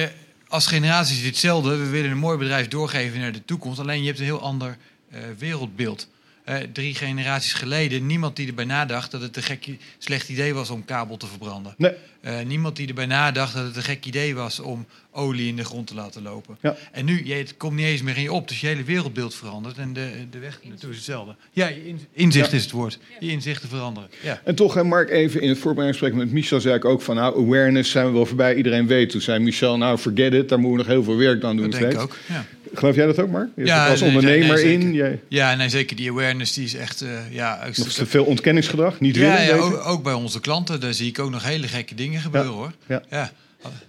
als 0.49 0.67
generaties 0.67 1.25
hetzelfde. 1.25 1.77
We 1.77 1.89
willen 1.89 2.11
een 2.11 2.19
mooi 2.19 2.39
bedrijf 2.39 2.69
doorgeven 2.69 3.21
naar 3.21 3.33
de 3.33 3.45
toekomst. 3.45 3.79
Alleen 3.79 4.01
je 4.01 4.07
hebt 4.07 4.19
een 4.19 4.25
heel 4.25 4.41
ander 4.41 4.77
eh, 5.11 5.21
wereldbeeld. 5.39 6.09
Eh, 6.45 6.57
drie 6.73 6.95
generaties 6.95 7.53
geleden, 7.53 8.07
niemand 8.07 8.37
die 8.37 8.47
erbij 8.49 8.65
nadacht 8.65 9.11
dat 9.11 9.21
het 9.21 9.37
een 9.37 9.43
gek, 9.43 9.67
slecht 9.99 10.29
idee 10.29 10.55
was 10.55 10.71
om 10.71 10.85
kabel 10.85 11.17
te 11.17 11.27
verbranden. 11.27 11.75
Nee. 11.79 11.93
Eh, 12.21 12.41
niemand 12.47 12.77
die 12.77 12.89
erbij 12.89 13.07
nadacht 13.07 13.55
dat 13.55 13.65
het 13.65 13.77
een 13.77 13.83
gek 13.83 14.05
idee 14.07 14.35
was 14.35 14.61
om 14.61 14.87
olie 15.11 15.49
in 15.49 15.57
de 15.57 15.65
grond 15.65 15.87
te 15.87 15.95
laten 15.95 16.23
lopen. 16.23 16.57
Ja. 16.61 16.77
En 16.93 17.05
nu, 17.05 17.27
je, 17.27 17.35
het 17.35 17.57
komt 17.57 17.77
niet 17.77 17.87
eens 17.87 18.03
meer 18.03 18.17
in 18.17 18.23
je 18.23 18.33
op, 18.33 18.49
dus 18.49 18.61
je 18.61 18.67
hele 18.67 18.83
wereldbeeld 18.85 19.35
verandert 19.35 19.79
en 19.79 19.93
de, 19.93 20.11
de 20.31 20.39
weg 20.39 20.61
naartoe 20.69 20.91
is 20.91 20.97
hetzelfde. 20.97 21.35
Ja, 21.53 21.69
in- 21.69 22.01
inzicht 22.13 22.51
Ja. 22.51 22.57
is 22.57 22.63
het 22.63 22.73
woord. 22.73 22.99
Je 23.21 23.31
inzichten 23.31 23.69
veranderen. 23.69 24.09
Ja. 24.23 24.41
En 24.45 24.55
toch, 24.55 24.75
hè, 24.75 24.85
Mark, 24.85 25.11
even 25.11 25.41
in 25.41 25.49
het 25.49 25.59
voorbereidingsgesprek 25.59 26.25
met 26.25 26.35
Michel 26.35 26.61
zei 26.61 26.75
ik 26.75 26.85
ook 26.85 27.03
van... 27.03 27.17
nou, 27.17 27.45
awareness 27.45 27.91
zijn 27.91 28.07
we 28.07 28.13
wel 28.13 28.27
voorbij, 28.27 28.55
iedereen 28.55 28.87
weet. 28.87 29.11
Toen 29.11 29.21
zei 29.21 29.39
Michel, 29.39 29.77
nou, 29.79 29.99
forget 29.99 30.33
it, 30.35 30.49
daar 30.49 30.59
moeten 30.59 30.77
we 30.79 30.83
nog 30.83 30.93
heel 30.93 31.05
veel 31.05 31.17
werk 31.17 31.45
aan 31.45 31.57
doen 31.57 31.71
Dat 31.71 31.81
denk 31.81 31.93
ik 31.93 32.01
ook, 32.01 32.17
ja. 32.29 32.45
Geloof 32.79 32.95
jij 32.95 33.07
dat 33.07 33.19
ook, 33.19 33.31
Mark? 33.31 33.49
Je 33.57 33.67
zit 33.67 33.75
als 33.75 34.01
nee, 34.01 34.09
ondernemer 34.09 34.55
nee, 34.55 34.73
in. 34.73 34.93
Jij, 34.93 35.21
Ja, 35.29 35.55
nee, 35.55 35.69
zeker. 35.69 35.97
Die 35.97 36.11
awareness 36.11 36.53
die 36.53 36.65
is 36.65 36.75
echt... 36.75 37.03
eh 37.03 37.09
ja, 37.31 37.65
nog 37.77 37.89
te 37.93 38.07
veel 38.07 38.25
ontkenningsgedrag, 38.25 39.01
niet 39.01 39.15
ja, 39.15 39.21
willen 39.21 39.43
ja, 39.43 39.53
weten? 39.53 39.63
ook, 39.63 39.87
ook 39.87 40.03
bij 40.03 40.13
onze 40.13 40.41
klanten, 40.41 40.81
daar 40.81 40.95
zie 40.95 41.09
ik 41.09 41.19
ook 41.19 41.31
nog 41.31 41.45
hele 41.45 41.69
gekke 41.69 41.95
dingen 41.95 42.21
gebeuren 42.21 42.53
hoor. 42.53 42.73
Ja. 42.87 43.03
Ja. 43.11 43.31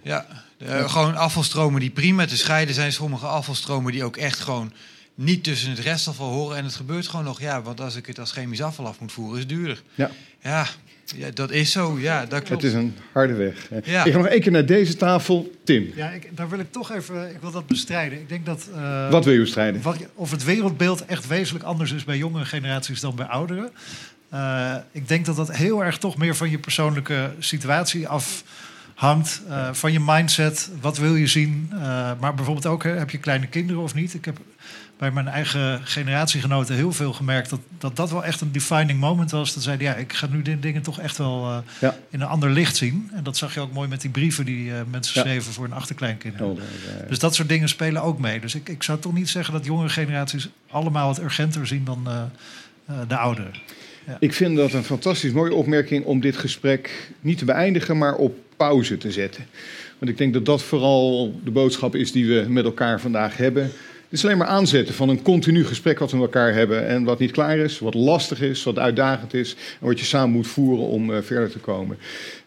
Ja. 0.02 0.26
Eh, 0.58 0.90
Gewoon 0.90 1.16
afvalstromen 1.16 1.80
die 1.80 1.90
prima 1.90 2.26
te 2.26 2.36
scheiden 2.36 2.74
zijn. 2.74 2.92
Sommige 2.92 3.26
afvalstromen 3.26 3.92
die 3.92 4.04
ook 4.04 4.16
echt 4.16 4.38
gewoon 4.38 4.72
niet 5.14 5.44
tussen 5.44 5.70
het 5.70 5.78
restafval 5.78 6.30
horen. 6.30 6.56
En 6.56 6.64
het 6.64 6.74
gebeurt 6.74 7.08
gewoon 7.08 7.24
nog, 7.24 7.40
ja, 7.40 7.62
want 7.62 7.80
als 7.80 7.96
ik 7.96 8.06
het 8.06 8.18
als 8.18 8.32
chemisch 8.32 8.62
afval 8.62 8.86
af 8.86 9.00
moet 9.00 9.12
voeren, 9.12 9.34
is 9.34 9.40
het 9.40 9.48
duurder. 9.48 9.82
Ja. 9.94 10.10
Ja, 10.42 10.66
ja 11.16 11.28
dat 11.34 11.50
is 11.50 11.72
zo. 11.72 11.98
Ja, 12.00 12.26
dat 12.26 12.42
klopt. 12.42 12.62
Het 12.62 12.70
is 12.72 12.78
een 12.78 12.94
harde 13.12 13.34
weg. 13.34 13.68
Ja. 13.84 14.04
Ik 14.04 14.12
ga 14.12 14.18
nog 14.18 14.26
één 14.26 14.40
keer 14.40 14.52
naar 14.52 14.66
deze 14.66 14.96
tafel. 14.96 15.50
Tim, 15.64 15.92
Ja, 15.96 16.10
ik, 16.10 16.36
daar 16.36 16.48
wil 16.48 16.58
ik 16.58 16.72
toch 16.72 16.92
even, 16.92 17.30
ik 17.30 17.40
wil 17.40 17.50
dat 17.50 17.66
bestrijden. 17.66 18.18
Ik 18.20 18.28
denk 18.28 18.46
dat... 18.46 18.68
eh, 18.74 19.10
wat 19.10 19.24
wil 19.24 19.34
je 19.34 19.40
bestrijden? 19.40 19.82
wat- 19.82 19.96
of 20.14 20.30
het 20.30 20.44
wereldbeeld 20.44 21.04
echt 21.04 21.26
wezenlijk 21.26 21.64
anders 21.64 21.92
is 21.92 22.04
bij 22.04 22.16
jongere 22.16 22.44
generaties 22.44 23.00
dan 23.00 23.14
bij 23.16 23.26
ouderen. 23.26 23.70
Eh, 24.28 24.74
ik 24.92 25.08
denk 25.08 25.24
dat 25.26 25.36
dat 25.36 25.56
heel 25.56 25.84
erg 25.84 25.98
toch 25.98 26.16
meer 26.16 26.36
van 26.36 26.50
je 26.50 26.58
persoonlijke 26.58 27.30
situatie 27.38 28.08
afhangt. 28.08 29.42
eh, 29.48 29.68
van 29.72 29.92
je 29.92 30.00
mindset, 30.00 30.70
wat 30.80 30.98
wil 30.98 31.14
je 31.16 31.26
zien. 31.26 31.68
Eh, 31.72 31.78
maar 32.20 32.34
bijvoorbeeld 32.34 32.66
ook, 32.66 32.82
hè, 32.82 32.90
heb 32.90 33.10
je 33.10 33.18
kleine 33.18 33.46
kinderen 33.46 33.82
of 33.82 33.94
niet? 33.94 34.14
Ik 34.14 34.24
heb 34.24 34.38
bij 34.98 35.10
mijn 35.10 35.28
eigen 35.28 35.80
generatiegenoten 35.84 36.74
heel 36.74 36.92
veel 36.92 37.12
gemerkt... 37.12 37.50
dat 37.50 37.60
dat, 37.78 37.96
dat 37.96 38.10
wel 38.10 38.24
echt 38.24 38.40
een 38.40 38.52
defining 38.52 39.00
moment 39.00 39.30
was. 39.30 39.54
Dat 39.54 39.62
zeiden, 39.62 39.86
ja, 39.86 39.94
ik 39.94 40.12
ga 40.12 40.26
nu 40.26 40.42
dit 40.42 40.62
dingen 40.62 40.82
toch 40.82 40.98
echt 41.00 41.16
wel 41.18 41.44
eh, 41.50 41.58
Ja. 41.80 41.96
in 42.10 42.20
een 42.20 42.26
ander 42.26 42.50
licht 42.50 42.76
zien. 42.76 43.10
En 43.14 43.22
dat 43.22 43.36
zag 43.36 43.54
je 43.54 43.60
ook 43.60 43.72
mooi 43.72 43.88
met 43.88 44.00
die 44.00 44.10
brieven 44.10 44.44
die 44.44 44.70
eh, 44.72 44.80
mensen 44.90 45.20
Ja. 45.20 45.26
schreven 45.26 45.52
voor 45.52 45.64
hun 45.64 45.72
achterkleinkinderen. 45.72 46.46
Oh, 46.46 46.58
Dus 47.08 47.18
dat 47.18 47.34
soort 47.34 47.48
dingen 47.48 47.68
spelen 47.68 48.02
ook 48.02 48.18
mee. 48.18 48.40
Dus 48.40 48.54
ik, 48.54 48.68
ik 48.68 48.82
zou 48.82 48.98
toch 48.98 49.12
niet 49.12 49.28
zeggen 49.28 49.52
dat 49.54 49.64
jongere 49.64 49.88
generaties 49.88 50.48
allemaal 50.70 51.08
het 51.08 51.18
urgenter 51.22 51.66
zien 51.66 51.84
dan 51.84 52.02
eh, 52.06 52.22
de 53.08 53.16
ouderen. 53.16 53.52
Ja. 54.06 54.16
Ik 54.20 54.32
vind 54.32 54.56
dat 54.56 54.72
een 54.72 54.84
fantastisch 54.84 55.32
mooie 55.32 55.54
opmerking 55.54 56.04
om 56.04 56.20
dit 56.20 56.36
gesprek 56.36 57.10
niet 57.20 57.38
te 57.38 57.44
beëindigen, 57.44 57.98
maar 57.98 58.14
op 58.14 58.36
pauze 58.56 58.96
te 58.98 59.12
zetten. 59.12 59.46
Want 59.98 60.10
ik 60.10 60.18
denk 60.18 60.32
dat 60.32 60.44
dat 60.44 60.62
vooral 60.62 61.34
de 61.44 61.50
boodschap 61.50 61.94
is 61.94 62.12
die 62.12 62.26
we 62.26 62.44
met 62.48 62.64
elkaar 62.64 63.00
vandaag 63.00 63.36
hebben. 63.36 63.70
Het 64.08 64.18
is 64.18 64.24
alleen 64.24 64.38
maar 64.38 64.46
aanzetten 64.46 64.94
van 64.94 65.08
een 65.08 65.22
continu 65.22 65.64
gesprek 65.64 65.98
wat 65.98 66.10
we 66.10 66.16
met 66.16 66.26
elkaar 66.26 66.54
hebben. 66.54 66.86
En 66.86 67.04
wat 67.04 67.18
niet 67.18 67.30
klaar 67.30 67.58
is, 67.58 67.78
wat 67.78 67.94
lastig 67.94 68.40
is, 68.40 68.62
wat 68.62 68.78
uitdagend 68.78 69.34
is. 69.34 69.56
En 69.80 69.86
wat 69.86 69.98
je 69.98 70.04
samen 70.04 70.30
moet 70.30 70.46
voeren 70.46 70.86
om 70.86 71.14
eh, 71.14 71.22
verder 71.22 71.50
te 71.50 71.58
komen. 71.58 71.98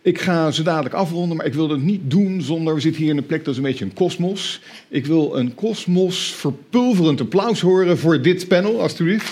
Ik 0.01 0.19
ga 0.19 0.51
zo 0.51 0.63
dadelijk 0.63 0.95
afronden, 0.95 1.37
maar 1.37 1.45
ik 1.45 1.53
wil 1.53 1.67
dat 1.67 1.79
niet 1.79 2.01
doen 2.03 2.41
zonder... 2.41 2.73
We 2.73 2.79
zitten 2.79 3.01
hier 3.01 3.11
in 3.11 3.17
een 3.17 3.25
plek 3.25 3.43
dat 3.45 3.53
is 3.53 3.59
een 3.59 3.65
beetje 3.65 3.85
een 3.85 3.93
kosmos. 3.93 4.61
Ik 4.87 5.05
wil 5.05 5.37
een 5.37 5.55
kosmos 5.55 6.33
verpulverend 6.35 7.21
applaus 7.21 7.61
horen 7.61 7.97
voor 7.97 8.21
dit 8.21 8.47
panel, 8.47 8.81
alstublieft. 8.81 9.29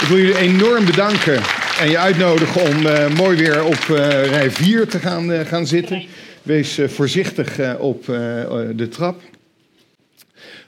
Ik 0.00 0.06
wil 0.08 0.18
jullie 0.18 0.38
enorm 0.38 0.84
bedanken 0.84 1.40
en 1.80 1.90
je 1.90 1.98
uitnodigen 1.98 2.62
om 2.62 2.86
eh, 2.86 3.16
mooi 3.16 3.36
weer 3.36 3.64
op 3.64 3.96
eh, 3.96 4.24
rij 4.24 4.50
4 4.50 4.88
te 4.88 4.98
gaan, 4.98 5.46
gaan 5.46 5.66
zitten. 5.66 6.02
Wees 6.42 6.78
voorzichtig 6.86 7.78
op 7.78 8.04
de 8.74 8.88
trap. 8.90 9.29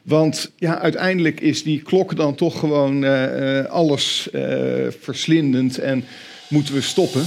Want 0.02 0.52
ja, 0.56 0.78
uiteindelijk 0.78 1.40
is 1.40 1.62
die 1.62 1.82
klok 1.82 2.16
dan 2.16 2.34
toch 2.34 2.58
gewoon 2.58 3.04
eh, 3.04 3.58
eh, 3.58 3.66
alles 3.66 4.30
eh, 4.30 4.86
verslindend 5.00 5.78
en 5.78 6.04
moeten 6.48 6.74
we 6.74 6.80
stoppen. 6.80 7.24